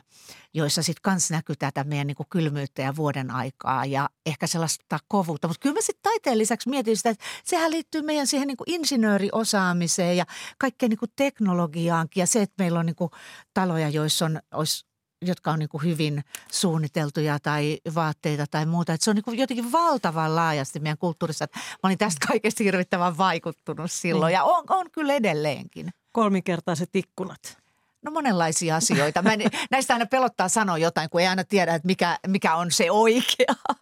joissa 0.55 0.82
sitten 0.82 1.03
kans 1.03 1.30
näkyy 1.30 1.57
tätä 1.57 1.85
meidän 1.85 2.07
niin 2.07 2.16
kuin 2.16 2.26
kylmyyttä 2.30 2.82
ja 2.82 2.97
vuoden 2.97 3.30
aikaa 3.30 3.85
ja 3.85 4.11
ehkä 4.26 4.47
sellaista 4.47 4.99
kovuutta. 5.09 5.49
Mutta 5.49 5.62
kyllä 5.62 5.74
mä 5.74 5.80
sitten 5.80 6.03
taiteen 6.03 6.39
lisäksi 6.39 6.68
mietin 6.68 6.97
sitä, 6.97 7.11
että 7.11 7.24
sehän 7.45 7.70
liittyy 7.70 8.03
meidän 8.03 8.26
siihen 8.26 8.49
niin 8.49 8.57
kuin 8.57 8.70
insinööriosaamiseen 8.70 10.16
ja 10.16 10.24
kaikkeen 10.59 10.91
niin 10.91 10.99
kuin 10.99 11.12
teknologiaankin 11.16 12.20
ja 12.20 12.26
se, 12.26 12.43
että 12.43 12.55
meillä 12.59 12.78
on 12.78 12.87
niin 12.87 12.97
kuin 12.97 13.11
taloja, 13.55 13.89
joissa 13.89 14.24
on, 14.24 14.41
olisi 14.53 14.87
jotka 15.27 15.51
on 15.51 15.59
niin 15.59 15.68
kuin 15.68 15.85
hyvin 15.85 16.25
suunniteltuja 16.53 17.39
tai 17.41 17.79
vaatteita 17.95 18.47
tai 18.51 18.66
muuta. 18.66 18.93
Että 18.93 19.05
se 19.05 19.11
on 19.11 19.16
niin 19.16 19.25
kuin 19.25 19.39
jotenkin 19.39 19.72
valtavan 19.72 20.37
laajasti 20.37 20.81
meidän 20.81 20.99
kulttuurissa. 20.99 21.47
Mä 21.55 21.79
olin 21.83 21.99
tästä 21.99 22.27
kaikesta 22.27 22.64
hirvittävän 22.64 23.18
vaikuttunut 23.18 23.91
silloin 23.91 24.31
niin. 24.31 24.35
ja 24.35 24.45
on, 24.45 24.64
on 24.68 24.91
kyllä 24.91 25.14
edelleenkin. 25.14 25.91
Kolminkertaiset 26.12 26.97
ikkunat. 26.97 27.64
No 28.05 28.11
monenlaisia 28.11 28.77
asioita. 28.77 29.22
Mä 29.22 29.33
en, 29.33 29.41
näistä 29.70 29.93
aina 29.93 30.07
pelottaa 30.07 30.49
sanoa 30.49 30.79
jotain, 30.79 31.11
kun 31.11 31.20
ei 31.20 31.27
aina 31.27 31.45
tiedä, 31.45 31.75
että 31.75 31.87
mikä, 31.87 32.18
mikä 32.27 32.55
on 32.55 32.70
se 32.70 32.91
oikea. 32.91 33.55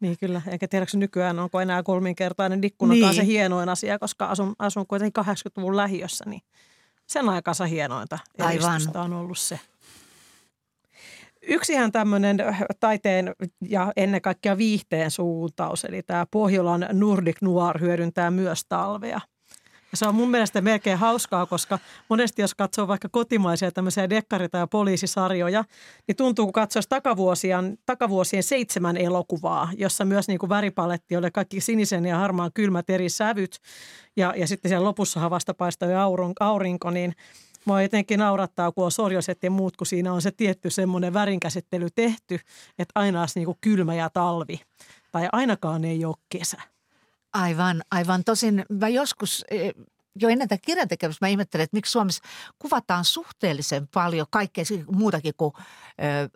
Niin 0.00 0.18
kyllä, 0.18 0.42
eikä 0.46 0.68
tiedäkö 0.68 0.96
nykyään 0.96 1.38
onko 1.38 1.60
enää 1.60 1.82
kolminkertainen 1.82 2.64
ikkunakaan 2.64 3.00
niin. 3.00 3.14
se 3.14 3.24
hienoin 3.26 3.68
asia, 3.68 3.98
koska 3.98 4.26
asun, 4.26 4.54
asun 4.58 4.86
kuitenkin 4.86 5.24
80-luvun 5.24 5.76
lähiössä, 5.76 6.24
niin 6.26 6.42
sen 7.06 7.28
aikansa 7.28 7.66
hienointa 7.66 8.18
Aivan. 8.40 8.82
on 8.94 9.12
ollut 9.12 9.38
se. 9.38 9.60
Yksihän 11.48 11.92
tämmöinen 11.92 12.36
taiteen 12.80 13.32
ja 13.68 13.92
ennen 13.96 14.22
kaikkea 14.22 14.58
viihteen 14.58 15.10
suuntaus, 15.10 15.84
eli 15.84 16.02
tämä 16.02 16.26
Pohjolan 16.30 16.86
Nordic 16.92 17.36
Noir 17.42 17.80
hyödyntää 17.80 18.30
myös 18.30 18.64
talvea. 18.68 19.20
Ja 19.92 19.98
se 19.98 20.06
on 20.06 20.14
mun 20.14 20.30
mielestä 20.30 20.60
melkein 20.60 20.98
hauskaa, 20.98 21.46
koska 21.46 21.78
monesti 22.08 22.42
jos 22.42 22.54
katsoo 22.54 22.88
vaikka 22.88 23.08
kotimaisia 23.08 23.72
tämmöisiä 23.72 24.10
dekkari- 24.10 24.48
tai 24.48 24.66
poliisisarjoja, 24.70 25.64
niin 26.08 26.16
tuntuu, 26.16 26.46
kun 26.46 26.52
katsoisi 26.52 26.88
takavuosien, 26.88 27.78
takavuosien 27.86 28.42
seitsemän 28.42 28.96
elokuvaa, 28.96 29.68
jossa 29.76 30.04
myös 30.04 30.28
niin 30.28 30.38
kuin 30.38 30.50
väripaletti 30.50 31.16
oli 31.16 31.30
kaikki 31.30 31.60
sinisen 31.60 32.06
ja 32.06 32.18
harmaan 32.18 32.50
kylmät 32.54 32.90
eri 32.90 33.08
sävyt. 33.08 33.58
Ja, 34.16 34.34
ja 34.36 34.46
sitten 34.46 34.68
siellä 34.68 34.84
lopussa 34.84 35.30
vasta 35.30 35.54
paistoi 35.54 35.90
aurinko, 36.40 36.90
niin 36.90 37.12
Mua 37.66 37.82
jotenkin 37.82 38.18
naurattaa, 38.18 38.72
kun 38.72 38.84
on 38.84 38.92
sorjoset 38.92 39.42
ja 39.42 39.50
muut, 39.50 39.76
kun 39.76 39.86
siinä 39.86 40.12
on 40.12 40.22
se 40.22 40.30
tietty 40.30 40.70
semmoinen 40.70 41.14
värinkäsittely 41.14 41.88
tehty, 41.94 42.34
että 42.78 42.92
aina 42.94 43.20
olisi 43.20 43.40
niin 43.40 43.56
kylmä 43.60 43.94
ja 43.94 44.10
talvi. 44.10 44.60
Tai 45.12 45.28
ainakaan 45.32 45.84
ei 45.84 46.04
ole 46.04 46.16
kesä. 46.28 46.56
Aivan, 47.32 47.82
aivan. 47.90 48.24
Tosin 48.24 48.64
mä 48.68 48.88
joskus 48.88 49.44
e, 49.50 49.70
jo 50.20 50.28
ennen 50.28 50.48
tätä 50.48 50.62
kirjan 50.66 50.88
tekemistä 50.88 51.24
mä 51.24 51.28
ihmettelin, 51.28 51.64
että 51.64 51.76
miksi 51.76 51.92
Suomessa 51.92 52.22
kuvataan 52.58 53.04
suhteellisen 53.04 53.88
paljon 53.88 54.26
kaikkea 54.30 54.64
muutakin 54.92 55.34
kuin 55.36 55.52
ö, 55.56 55.62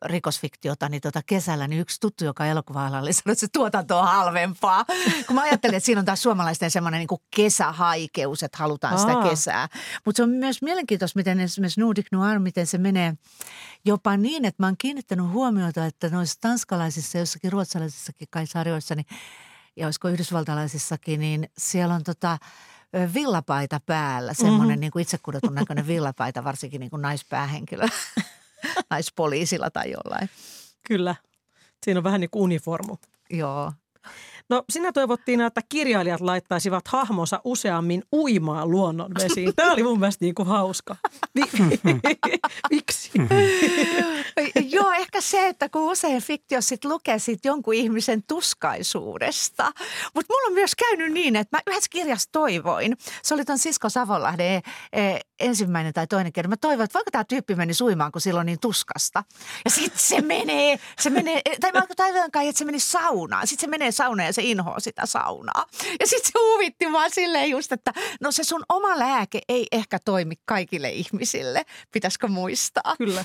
rikosfiktiota, 0.05 0.89
niin 0.89 1.01
tota 1.01 1.21
kesällä 1.27 1.69
niin 1.69 1.81
yksi 1.81 2.01
tuttu, 2.01 2.25
joka 2.25 2.47
elokuva 2.47 2.85
oli 2.85 3.13
sanonut, 3.13 3.33
että 3.33 3.41
se 3.41 3.49
tuotanto 3.53 3.99
on 3.99 4.07
halvempaa. 4.07 4.85
Kun 5.27 5.37
mä 5.37 5.43
ajattelin, 5.43 5.77
että 5.77 5.87
siinä 5.87 5.99
on 5.99 6.05
taas 6.05 6.23
suomalaisten 6.23 6.71
semmoinen 6.71 6.99
niin 6.99 7.09
kuin 7.09 7.23
kesähaikeus, 7.37 8.43
että 8.43 8.59
halutaan 8.59 8.95
Aa. 8.95 8.99
sitä 8.99 9.29
kesää. 9.31 9.69
Mutta 10.05 10.17
se 10.17 10.23
on 10.23 10.31
myös 10.31 10.63
mielenkiintoista, 10.63 11.19
miten 11.19 11.41
esimerkiksi 11.41 11.81
Nordic 11.81 12.07
Noir, 12.13 12.39
miten 12.39 12.67
se 12.67 12.79
menee 12.79 13.15
jopa 13.85 14.17
niin, 14.17 14.45
että 14.45 14.63
mä 14.63 14.67
oon 14.67 14.77
kiinnittänyt 14.79 15.31
huomiota, 15.31 15.87
että 15.87 16.09
noissa 16.09 16.39
tanskalaisissa, 16.41 17.19
jossakin 17.19 17.53
ruotsalaisissakin 17.53 18.29
kai 18.31 18.47
sarjoissa, 18.47 18.95
niin 18.95 19.07
ja 19.77 19.87
olisiko 19.87 20.09
yhdysvaltalaisissakin, 20.09 21.21
niin 21.21 21.51
siellä 21.59 21.95
on 21.95 22.05
tota– 22.05 22.39
villapaita 23.15 23.81
päällä, 23.87 24.35
semmoinen 24.35 24.69
mm-hmm. 24.69 24.81
niin 24.81 24.91
kuin 24.91 25.03
itsekudotun 25.03 25.55
näköinen 25.55 25.87
villapaita, 25.87 26.45
varsinkin 26.45 26.81
niin 26.81 26.91
kuin 26.91 27.03
naispäähenkilö, 27.03 27.87
naispoliisilla 28.91 29.71
tai 29.71 29.91
jollain. 29.91 30.31
Kyllä, 30.89 31.15
siinä 31.85 31.99
on 31.99 32.05
vähän 32.05 32.21
niin 32.21 32.31
kuin 32.31 32.43
uniformu. 32.43 32.97
Joo, 33.31 33.73
No 34.51 34.65
sinä 34.73 34.93
toivottiin, 34.93 35.41
että 35.41 35.61
kirjailijat 35.69 36.21
laittaisivat 36.21 36.89
hahmonsa 36.89 37.41
useammin 37.45 38.03
uimaan 38.13 38.71
luonnonvesiin. 38.71 39.53
Tämä 39.57 39.73
oli 39.73 39.83
mun 39.83 40.01
mielestä 40.01 40.25
niin 40.25 40.35
kuin 40.35 40.49
hauska. 40.49 40.97
Miksi? 42.71 43.11
Joo, 44.75 44.93
ehkä 44.93 45.21
se, 45.21 45.49
että 45.49 45.69
kun 45.69 45.83
usein 45.83 46.23
fiktio 46.23 46.61
sit 46.61 46.85
lukee 46.85 47.19
sit 47.19 47.45
jonkun 47.45 47.75
ihmisen 47.75 48.23
tuskaisuudesta. 48.23 49.73
Mutta 50.15 50.33
mulla 50.35 50.47
on 50.47 50.53
myös 50.53 50.75
käynyt 50.75 51.13
niin, 51.13 51.37
että 51.37 51.57
mä 51.57 51.63
yhdessä 51.67 51.89
kirjassa 51.91 52.29
toivoin. 52.33 52.97
Se 53.23 53.35
oli 53.35 53.45
ton 53.45 53.59
Sisko 53.59 53.89
Savonlahden 53.89 54.63
e, 54.93 55.19
ensimmäinen 55.41 55.93
tai 55.93 56.07
toinen 56.07 56.33
kerta. 56.33 56.49
Mä 56.49 56.57
toivoin, 56.57 56.85
että 56.85 56.99
voiko 56.99 57.11
tämä 57.11 57.25
tyyppi 57.25 57.55
meni 57.55 57.75
suimaan, 57.75 58.13
kun 58.13 58.21
silloin 58.21 58.47
niin 58.47 58.61
tuskasta. 58.61 59.25
Ja 59.65 59.71
sitten 59.71 59.99
se 60.01 60.21
menee, 60.21 60.79
se 60.99 61.11
menee, 61.11 61.43
tai 61.61 61.73
mä 61.73 61.83
toivon 61.97 62.31
kai, 62.31 62.49
että 62.49 62.59
se 62.59 62.65
meni 62.65 62.81
saunaan. 62.81 63.47
Sitten 63.47 63.67
se 63.67 63.71
menee 63.71 63.93
saunaan 63.93 64.27
ja 64.27 64.33
se 64.33 64.43
inhoaa 64.43 64.81
sitä 64.81 65.07
saunaa. 65.07 65.65
Ja 66.01 66.07
sitten 66.07 66.33
se 66.33 66.39
huvitti 66.39 66.93
vaan 66.93 67.11
silleen 67.11 67.51
just, 67.51 67.73
että 67.73 67.93
no 68.21 68.33
se 68.33 68.45
sun 68.45 68.65
oma 68.69 68.99
lääke 68.99 69.41
ei 69.49 69.67
ehkä 69.73 69.99
toimi 70.05 70.35
kaikille 70.45 70.91
ihmisille. 70.91 71.63
Pitäisikö 71.93 72.29
muistaa? 72.29 72.95
Kyllä. 72.99 73.25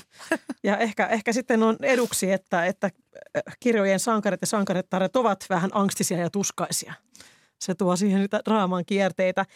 Ja 0.62 0.76
ehkä, 0.76 1.06
ehkä 1.06 1.32
sitten 1.32 1.62
on 1.62 1.76
eduksi, 1.82 2.32
että, 2.32 2.66
että 2.66 2.90
äh, 3.36 3.56
kirjojen 3.60 4.00
sankarit 4.00 4.40
ja 4.40 4.46
sankarettaret 4.46 5.16
ovat 5.16 5.46
vähän 5.50 5.70
angstisia 5.72 6.18
ja 6.18 6.30
tuskaisia. 6.30 6.94
Se 7.60 7.74
tuo 7.74 7.96
siihen 7.96 8.20
niitä 8.20 8.40
draaman 8.44 8.84
kierteitä. 8.86 9.46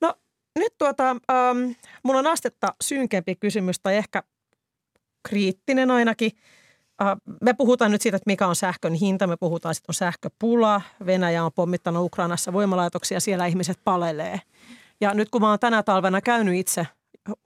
No 0.00 0.14
nyt 0.58 0.72
tuota, 0.78 1.10
ähm, 1.10 1.70
mulla 2.02 2.18
on 2.18 2.26
astetta 2.26 2.74
synkempi 2.82 3.34
kysymys 3.34 3.80
tai 3.80 3.96
ehkä 3.96 4.22
kriittinen 5.28 5.90
ainakin. 5.90 6.30
Äh, 7.02 7.16
me 7.42 7.52
puhutaan 7.52 7.90
nyt 7.90 8.02
siitä, 8.02 8.16
että 8.16 8.30
mikä 8.30 8.46
on 8.46 8.56
sähkön 8.56 8.94
hinta. 8.94 9.26
Me 9.26 9.36
puhutaan, 9.36 9.72
että 9.72 9.84
on 9.88 9.94
sähköpula. 9.94 10.82
Venäjä 11.06 11.44
on 11.44 11.52
pommittanut 11.54 12.04
Ukrainassa 12.04 12.52
voimalaitoksia, 12.52 13.20
siellä 13.20 13.46
ihmiset 13.46 13.78
palelee. 13.84 14.40
Ja 15.00 15.14
nyt 15.14 15.30
kun 15.30 15.40
mä 15.40 15.50
oon 15.50 15.58
tänä 15.58 15.82
talvena 15.82 16.20
käynyt 16.20 16.54
itse 16.54 16.86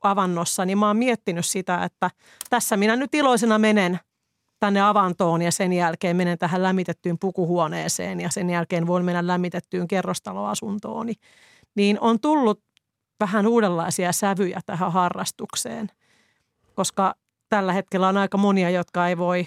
avannossa, 0.02 0.64
niin 0.64 0.78
mä 0.78 0.86
oon 0.86 0.96
miettinyt 0.96 1.46
sitä, 1.46 1.84
että 1.84 2.10
tässä 2.50 2.76
minä 2.76 2.96
nyt 2.96 3.14
iloisena 3.14 3.58
menen 3.58 4.00
tänne 4.60 4.80
avantoon 4.80 5.42
ja 5.42 5.52
sen 5.52 5.72
jälkeen 5.72 6.16
menen 6.16 6.38
tähän 6.38 6.62
lämmitettyyn 6.62 7.18
pukuhuoneeseen 7.18 8.20
ja 8.20 8.30
sen 8.30 8.50
jälkeen 8.50 8.86
voin 8.86 9.04
mennä 9.04 9.26
lämmitettyyn 9.26 9.88
kerrostaloasuntoon. 9.88 11.06
Niin 11.74 12.00
on 12.00 12.20
tullut 12.20 12.60
vähän 13.20 13.46
uudenlaisia 13.46 14.12
sävyjä 14.12 14.60
tähän 14.66 14.92
harrastukseen, 14.92 15.88
koska 16.74 17.14
tällä 17.48 17.72
hetkellä 17.72 18.08
on 18.08 18.16
aika 18.16 18.38
monia, 18.38 18.70
jotka 18.70 19.08
ei 19.08 19.18
voi, 19.18 19.46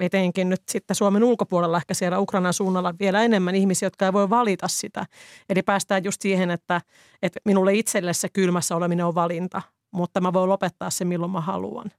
etenkin 0.00 0.48
nyt 0.48 0.62
sitten 0.68 0.96
Suomen 0.96 1.24
ulkopuolella 1.24 1.76
ehkä 1.76 1.94
siellä 1.94 2.18
Ukrainan 2.18 2.52
suunnalla 2.52 2.94
vielä 3.00 3.22
enemmän 3.22 3.54
ihmisiä, 3.54 3.86
jotka 3.86 4.06
ei 4.06 4.12
voi 4.12 4.30
valita 4.30 4.68
sitä. 4.68 5.06
Eli 5.48 5.62
päästään 5.62 6.04
just 6.04 6.22
siihen, 6.22 6.50
että, 6.50 6.80
että 7.22 7.40
minulle 7.44 7.74
itselle 7.74 8.12
se 8.12 8.28
kylmässä 8.28 8.76
oleminen 8.76 9.06
on 9.06 9.14
valinta, 9.14 9.62
mutta 9.90 10.20
mä 10.20 10.32
voin 10.32 10.48
lopettaa 10.48 10.90
se 10.90 11.04
milloin 11.04 11.32
mä 11.32 11.40
haluan. 11.40 11.90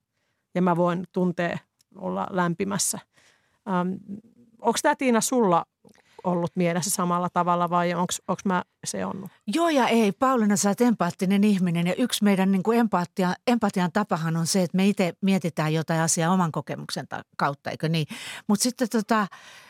Ja 0.56 0.62
mä 0.62 0.76
voin 0.76 1.04
tuntea 1.12 1.58
olla 1.96 2.28
lämpimässä. 2.30 3.00
Ähm, 3.70 3.90
onko 4.62 4.80
tämä 4.82 4.96
Tiina 4.96 5.22
sulla 5.22 5.66
ollut 6.26 6.52
mielessä 6.56 6.90
samalla 6.90 7.30
tavalla 7.30 7.70
vai 7.70 7.94
onko 7.94 8.42
mä 8.46 8.64
se 8.86 9.06
on? 9.06 9.28
Joo 9.48 9.70
ja 9.70 9.88
ei. 9.88 10.12
Pauliina, 10.12 10.56
sä 10.56 10.70
oot 10.70 10.82
empaattinen 10.82 11.44
ihminen 11.44 11.88
ja 11.88 11.96
yksi 11.98 12.24
meidän 12.24 12.52
niin 12.52 12.64
kuin 12.64 12.80
empatia, 12.80 13.34
empatian 13.48 13.92
tapahan 13.92 14.38
on 14.38 14.48
se, 14.48 14.64
että 14.64 14.78
me 14.78 14.88
itse 14.88 15.14
mietitään 15.22 15.74
jotain 15.74 16.02
asiaa 16.02 16.34
oman 16.34 16.52
kokemuksen 16.52 17.08
kautta, 17.38 17.72
eikö 17.72 17.90
niin? 17.90 18.08
Mutta 18.48 18.64
sitten 18.64 18.90
tota, 18.90 19.28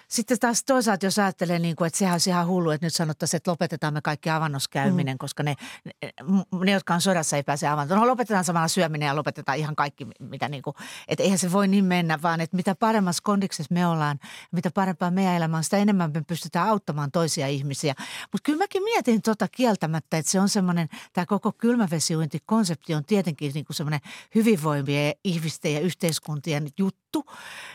sitten 0.08 0.40
taas 0.40 0.64
toisaalta, 0.64 1.06
jos 1.06 1.20
ajattelee, 1.20 1.60
niin 1.60 1.76
kuin, 1.76 1.88
että 1.88 2.00
sehän 2.00 2.14
olisi 2.14 2.30
ihan 2.30 2.48
hullu, 2.48 2.70
että 2.70 2.86
nyt 2.86 2.94
sanottaisiin, 2.94 3.38
että 3.38 3.52
lopetetaan 3.52 3.94
me 3.94 4.02
kaikki 4.02 4.30
avannoskäyminen, 4.30 5.16
mm. 5.16 5.18
koska 5.18 5.44
ne, 5.44 5.56
ne, 6.64 6.72
jotka 6.72 6.94
on 6.94 7.02
sodassa, 7.02 7.36
ei 7.38 7.44
pääse 7.44 7.68
avantoon. 7.68 8.00
No 8.00 8.08
lopetetaan 8.08 8.44
samalla 8.44 8.68
syöminen 8.68 9.08
ja 9.08 9.16
lopetetaan 9.16 9.58
ihan 9.58 9.76
kaikki, 9.76 10.08
mitä 10.20 10.50
niin 10.50 10.64
kuin, 10.64 10.76
että 11.08 11.24
eihän 11.24 11.40
se 11.40 11.52
voi 11.52 11.68
niin 11.68 11.86
mennä, 11.86 12.22
vaan 12.22 12.42
että 12.42 12.56
mitä 12.56 12.76
paremmassa 12.76 13.24
kondiksessa 13.24 13.74
me 13.74 13.88
ollaan, 13.88 14.20
mitä 14.52 14.72
parempaa 14.72 15.12
meidän 15.12 15.36
elämä 15.36 15.58
on, 15.58 15.64
sitä 15.64 15.78
enemmän 15.78 16.12
me 16.14 16.22
pystytään 16.28 16.70
auttamaan 16.70 17.12
toisia 17.12 17.48
ihmisiä. 17.48 17.96
Mutta 18.32 18.46
kyllä 18.46 18.58
mäkin 18.58 18.84
mietin 18.84 19.22
tota 19.22 19.48
kieltämättä, 19.48 20.18
että 20.18 20.32
se 20.32 20.40
on 20.40 20.50
semmoinen, 20.50 20.90
tämä 21.14 21.26
koko 21.26 21.52
kylmävesiuintikonsepti 21.52 22.96
on 22.96 23.06
tietenkin 23.06 23.52
niin 23.54 23.66
kuin 23.66 23.76
semmoinen 23.76 24.00
hyvinvoimien 24.36 25.14
ihmisten 25.24 25.74
ja 25.74 25.80
yhteiskuntien 25.80 26.68
juttu. 26.78 27.26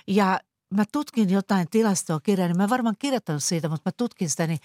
Ja 0.06 0.40
mä 0.70 0.84
tutkin 0.92 1.30
jotain 1.30 1.66
tilastoa 1.70 2.20
kirjaa, 2.20 2.48
niin 2.48 2.56
mä 2.56 2.68
varmaan 2.68 2.96
kirjoittanut 2.98 3.44
siitä, 3.44 3.68
mutta 3.68 3.88
mä 3.88 3.92
tutkin 3.96 4.30
sitä, 4.30 4.46
niin 4.46 4.58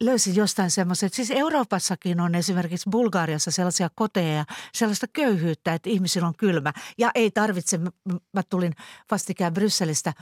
löysin 0.00 0.36
jostain 0.36 0.70
semmoisen, 0.70 1.06
että 1.06 1.16
siis 1.16 1.30
Euroopassakin 1.30 2.20
on 2.20 2.34
esimerkiksi 2.34 2.90
Bulgariassa 2.90 3.50
sellaisia 3.50 3.90
koteja 3.94 4.34
ja 4.34 4.44
sellaista 4.74 5.06
köyhyyttä, 5.12 5.74
että 5.74 5.90
ihmisillä 5.90 6.28
on 6.28 6.34
kylmä. 6.38 6.72
Ja 6.98 7.10
ei 7.14 7.30
tarvitse, 7.30 7.78
mä 8.32 8.42
tulin 8.50 8.74
vastikään 9.10 9.54
Brysselistä 9.54 10.12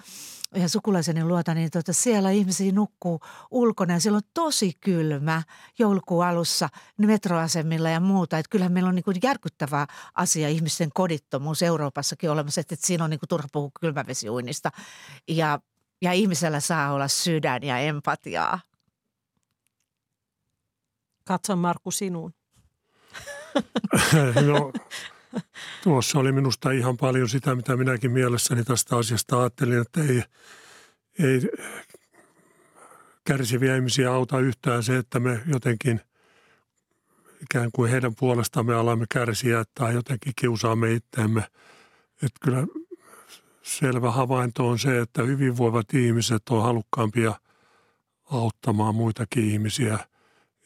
ja 0.54 0.68
sukulaiseni 0.68 1.24
luota, 1.24 1.54
niin 1.54 1.70
tuota, 1.70 1.92
siellä 1.92 2.30
ihmisiä 2.30 2.72
nukkuu 2.72 3.20
ulkona 3.50 3.94
ja 3.94 4.00
siellä 4.00 4.16
on 4.16 4.22
tosi 4.34 4.72
kylmä 4.80 5.42
joulukuun 5.78 6.26
alussa 6.26 6.68
metroasemilla 6.98 7.90
ja 7.90 8.00
muuta. 8.00 8.38
Että 8.38 8.50
kyllähän 8.50 8.72
meillä 8.72 8.88
on 8.88 8.94
niin 8.94 9.04
kuin 9.04 9.16
järkyttävä 9.22 9.86
asia 10.14 10.48
ihmisten 10.48 10.90
kodittomuus 10.94 11.62
Euroopassakin 11.62 12.30
olemassa, 12.30 12.60
että, 12.60 12.74
että 12.74 12.86
siinä 12.86 13.04
on 13.04 13.10
niin 13.10 13.20
kuin 13.20 13.28
turha 13.28 13.48
puhua 13.52 13.70
kylmävesiuinnista. 13.80 14.70
Ja, 15.28 15.60
ja 16.02 16.12
ihmisellä 16.12 16.60
saa 16.60 16.92
olla 16.92 17.08
sydän 17.08 17.62
ja 17.62 17.78
empatiaa. 17.78 18.60
Katson 21.28 21.58
Markku 21.58 21.90
sinuun. 21.90 22.34
no, 24.46 24.72
tuossa 25.82 26.18
oli 26.18 26.32
minusta 26.32 26.70
ihan 26.70 26.96
paljon 26.96 27.28
sitä, 27.28 27.54
mitä 27.54 27.76
minäkin 27.76 28.10
mielessäni 28.10 28.64
tästä 28.64 28.96
asiasta 28.96 29.40
ajattelin, 29.40 29.80
että 29.80 30.00
ei, 30.02 30.22
ei 31.18 31.40
kärsiviä 33.24 33.76
ihmisiä 33.76 34.12
auta 34.12 34.40
yhtään 34.40 34.82
se, 34.82 34.96
että 34.96 35.20
me 35.20 35.40
jotenkin 35.46 36.00
ikään 37.42 37.70
kuin 37.74 37.90
heidän 37.90 38.14
puolestamme 38.14 38.74
alamme 38.74 39.06
kärsiä 39.12 39.64
tai 39.74 39.94
jotenkin 39.94 40.32
kiusaamme 40.36 40.92
itseämme. 40.92 41.40
Että 42.22 42.38
kyllä 42.40 42.66
selvä 43.62 44.10
havainto 44.10 44.68
on 44.68 44.78
se, 44.78 45.00
että 45.00 45.22
hyvinvoivat 45.22 45.94
ihmiset 45.94 46.42
on 46.50 46.62
halukkaampia 46.62 47.34
auttamaan 48.30 48.94
muitakin 48.94 49.44
ihmisiä. 49.44 49.98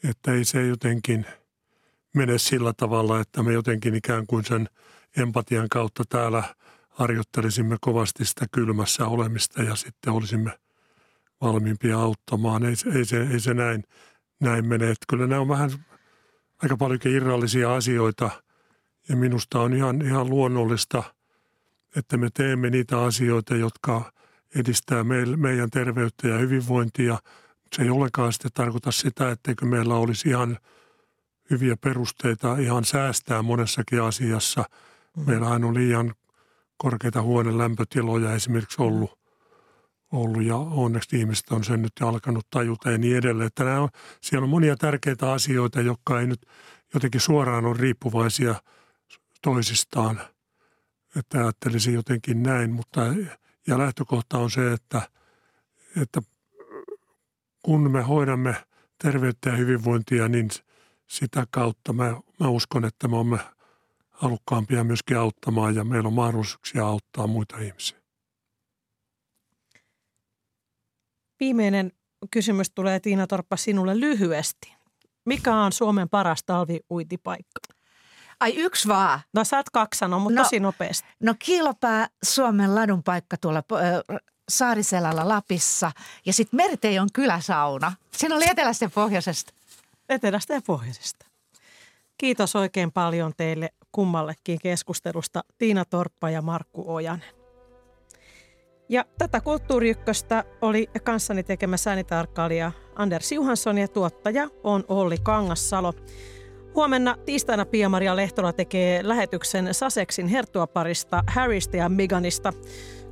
Että 0.09 0.33
ei 0.33 0.45
se 0.45 0.67
jotenkin– 0.67 1.25
mene 2.13 2.37
sillä 2.37 2.73
tavalla, 2.77 3.19
että 3.19 3.43
me 3.43 3.53
jotenkin 3.53 3.95
ikään 3.95 4.27
kuin 4.27 4.45
sen 4.45 4.69
empatian 5.17 5.69
kautta 5.69 6.03
täällä 6.09 6.43
harjoittelisimme 6.89 7.77
kovasti 7.81 8.25
sitä 8.25 8.45
kylmässä 8.51 9.05
olemista 9.05 9.63
ja 9.63 9.75
sitten 9.75 10.13
olisimme 10.13 10.59
valmiimpia 11.41 11.99
auttamaan. 11.99 12.65
Ei, 12.65 12.75
ei, 12.95 13.05
se, 13.05 13.27
ei 13.31 13.39
se 13.39 13.53
näin, 13.53 13.83
näin 14.39 14.67
mene. 14.67 14.85
Että 14.85 15.05
kyllä 15.09 15.27
nämä 15.27 15.41
on 15.41 15.47
vähän 15.47 15.71
aika 16.63 16.77
paljonkin 16.77 17.11
irrallisia 17.11 17.75
asioita 17.75 18.29
ja 19.09 19.15
minusta 19.15 19.59
on 19.59 19.73
ihan, 19.73 20.01
ihan 20.01 20.29
luonnollista, 20.29 21.03
että 21.95 22.17
me 22.17 22.29
teemme 22.33 22.69
niitä 22.69 23.01
asioita, 23.01 23.55
jotka 23.55 24.13
edistää 24.55 25.03
meidän 25.37 25.69
terveyttä 25.69 26.27
ja 26.27 26.37
hyvinvointia. 26.37 27.17
Se 27.75 27.81
ei 27.81 27.89
olekaan 27.89 28.33
sitten 28.33 28.51
tarkoita 28.53 28.91
sitä, 28.91 29.31
etteikö 29.31 29.65
meillä 29.65 29.95
olisi 29.95 30.29
ihan– 30.29 30.57
hyviä 31.49 31.77
perusteita 31.77 32.57
ihan 32.57 32.85
säästää 32.85 33.41
monessakin 33.41 34.01
asiassa. 34.01 34.63
Mm. 35.17 35.23
Meillähän 35.27 35.63
on 35.63 35.73
liian 35.73 36.15
korkeita 36.77 37.21
huoneen 37.21 37.57
lämpötiloja 37.57 38.33
esimerkiksi 38.33 38.81
ollut, 38.81 39.19
ollut 40.11 40.43
ja 40.43 40.55
onneksi 40.57 41.19
ihmiset 41.19 41.51
on 41.51 41.63
sen 41.63 41.81
nyt 41.81 41.91
alkanut 42.01 42.47
tajuta 42.49 42.91
ja 42.91 42.97
niin 42.97 43.17
edelleen. 43.17 43.47
Että 43.47 43.63
nämä 43.63 43.81
on, 43.81 43.89
siellä 44.21 44.43
on 44.43 44.49
monia 44.49 44.75
tärkeitä 44.75 45.31
asioita, 45.31 45.81
jotka 45.81 46.19
ei 46.19 46.27
nyt 46.27 46.45
jotenkin 46.93 47.21
suoraan 47.21 47.65
ole 47.65 47.77
riippuvaisia 47.77 48.55
toisistaan. 49.41 50.21
Että 51.15 51.37
ajattelisin 51.39 51.93
jotenkin 51.93 52.43
näin, 52.43 52.71
mutta 52.71 53.01
ja 53.67 53.77
lähtökohta 53.77 54.37
on 54.37 54.51
se, 54.51 54.73
että, 54.73 55.01
että 56.01 56.21
kun 57.63 57.91
me 57.91 58.01
hoidamme 58.01 58.55
terveyttä 59.03 59.49
ja 59.49 59.55
hyvinvointia, 59.55 60.27
niin– 60.27 60.49
sitä 61.13 61.47
kautta 61.51 61.93
mä, 61.93 62.21
mä 62.39 62.47
uskon, 62.47 62.85
että 62.85 63.07
me 63.07 63.15
olemme 63.15 63.39
halukkaampia 64.09 64.83
myöskin 64.83 65.17
auttamaan 65.17 65.75
ja 65.75 65.83
meillä 65.83 66.07
on 66.07 66.13
mahdollisuuksia 66.13 66.85
auttaa 66.85 67.27
muita 67.27 67.57
ihmisiä. 67.57 67.97
Viimeinen 71.39 71.91
kysymys 72.31 72.71
tulee 72.71 72.99
Tiina 72.99 73.27
Torppa 73.27 73.57
sinulle 73.57 73.99
lyhyesti. 73.99 74.73
Mikä 75.25 75.55
on 75.55 75.71
Suomen 75.71 76.09
paras 76.09 76.43
talviuitipaikka? 76.45 77.59
Ai 78.39 78.55
yksi 78.55 78.87
vaan. 78.87 79.19
No 79.33 79.43
saat 79.43 79.69
kaksi 79.69 79.97
sanoa, 79.97 80.19
mutta 80.19 80.39
no, 80.39 80.43
tosi 80.43 80.59
nopeasti. 80.59 81.07
No 81.19 81.35
Kiilopää 81.39 82.07
Suomen 82.23 82.75
ladun 82.75 83.03
paikka 83.03 83.37
tuolla 83.37 83.63
äh, 83.73 84.17
Saariselällä 84.49 85.27
Lapissa 85.27 85.91
ja 86.25 86.33
sitten 86.33 86.57
Merteijon 86.57 87.09
kyläsauna. 87.13 87.93
Siinä 88.11 88.35
oli 88.35 88.49
etelästä 88.49 88.85
ja 88.85 88.89
pohjoisesta 88.89 89.53
etelästä 90.09 90.53
ja 90.53 90.61
pohjoisesta. 90.67 91.25
Kiitos 92.17 92.55
oikein 92.55 92.91
paljon 92.91 93.31
teille 93.37 93.69
kummallekin 93.91 94.59
keskustelusta 94.63 95.43
Tiina 95.57 95.85
Torppa 95.85 96.29
ja 96.29 96.41
Markku 96.41 96.93
Ojanen. 96.93 97.43
Ja 98.89 99.05
tätä 99.17 99.41
kulttuuriykköstä 99.41 100.43
oli 100.61 100.87
kanssani 101.03 101.43
tekemässä 101.43 101.89
äänitarkkailija 101.89 102.71
Anders 102.95 103.31
Juhansson 103.31 103.77
ja 103.77 103.87
tuottaja 103.87 104.47
on 104.63 104.83
Olli 104.87 105.17
Kangassalo. 105.23 105.93
Huomenna 106.75 107.17
tiistaina 107.25 107.65
Pia-Maria 107.65 108.15
Lehtola 108.15 108.53
tekee 108.53 109.07
lähetyksen 109.07 109.73
Saseksin 109.73 110.27
herttuaparista 110.27 111.23
Harrystä 111.27 111.77
ja 111.77 111.89
Meganista. 111.89 112.53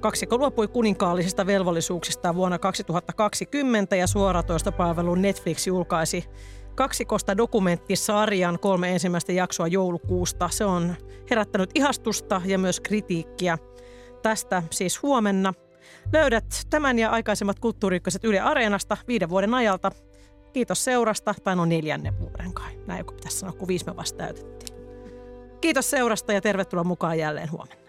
Kaksikko 0.01 0.37
luopui 0.37 0.67
kuninkaallisista 0.67 1.45
velvollisuuksista 1.45 2.35
vuonna 2.35 2.59
2020 2.59 3.95
ja 3.95 4.07
suoratoista 4.07 4.71
palvelu 4.71 5.15
Netflix 5.15 5.67
julkaisi 5.67 6.25
kaksikosta 6.75 7.37
dokumenttisarjan 7.37 8.59
kolme 8.59 8.91
ensimmäistä 8.91 9.31
jaksoa 9.31 9.67
joulukuusta. 9.67 10.49
Se 10.49 10.65
on 10.65 10.95
herättänyt 11.29 11.69
ihastusta 11.75 12.41
ja 12.45 12.57
myös 12.57 12.79
kritiikkiä. 12.79 13.57
Tästä 14.21 14.63
siis 14.71 15.03
huomenna. 15.03 15.53
Löydät 16.13 16.45
tämän 16.69 16.99
ja 16.99 17.09
aikaisemmat 17.09 17.59
kulttuuriykköset 17.59 18.23
Yle 18.23 18.39
Areenasta 18.39 18.97
viiden 19.07 19.29
vuoden 19.29 19.53
ajalta. 19.53 19.91
Kiitos 20.53 20.83
seurasta, 20.83 21.35
tai 21.43 21.55
no 21.55 21.65
neljännen 21.65 22.19
vuoden 22.19 22.53
kai. 22.53 22.79
Näin 22.87 22.99
joku 22.99 23.13
pitäisi 23.13 23.39
sanoa, 23.39 23.53
kun 23.53 23.67
viisi 23.67 23.85
me 23.85 23.95
vasta 23.95 24.17
täytettiin. 24.17 24.77
Kiitos 25.61 25.89
seurasta 25.89 26.33
ja 26.33 26.41
tervetuloa 26.41 26.83
mukaan 26.83 27.17
jälleen 27.17 27.51
huomenna. 27.51 27.80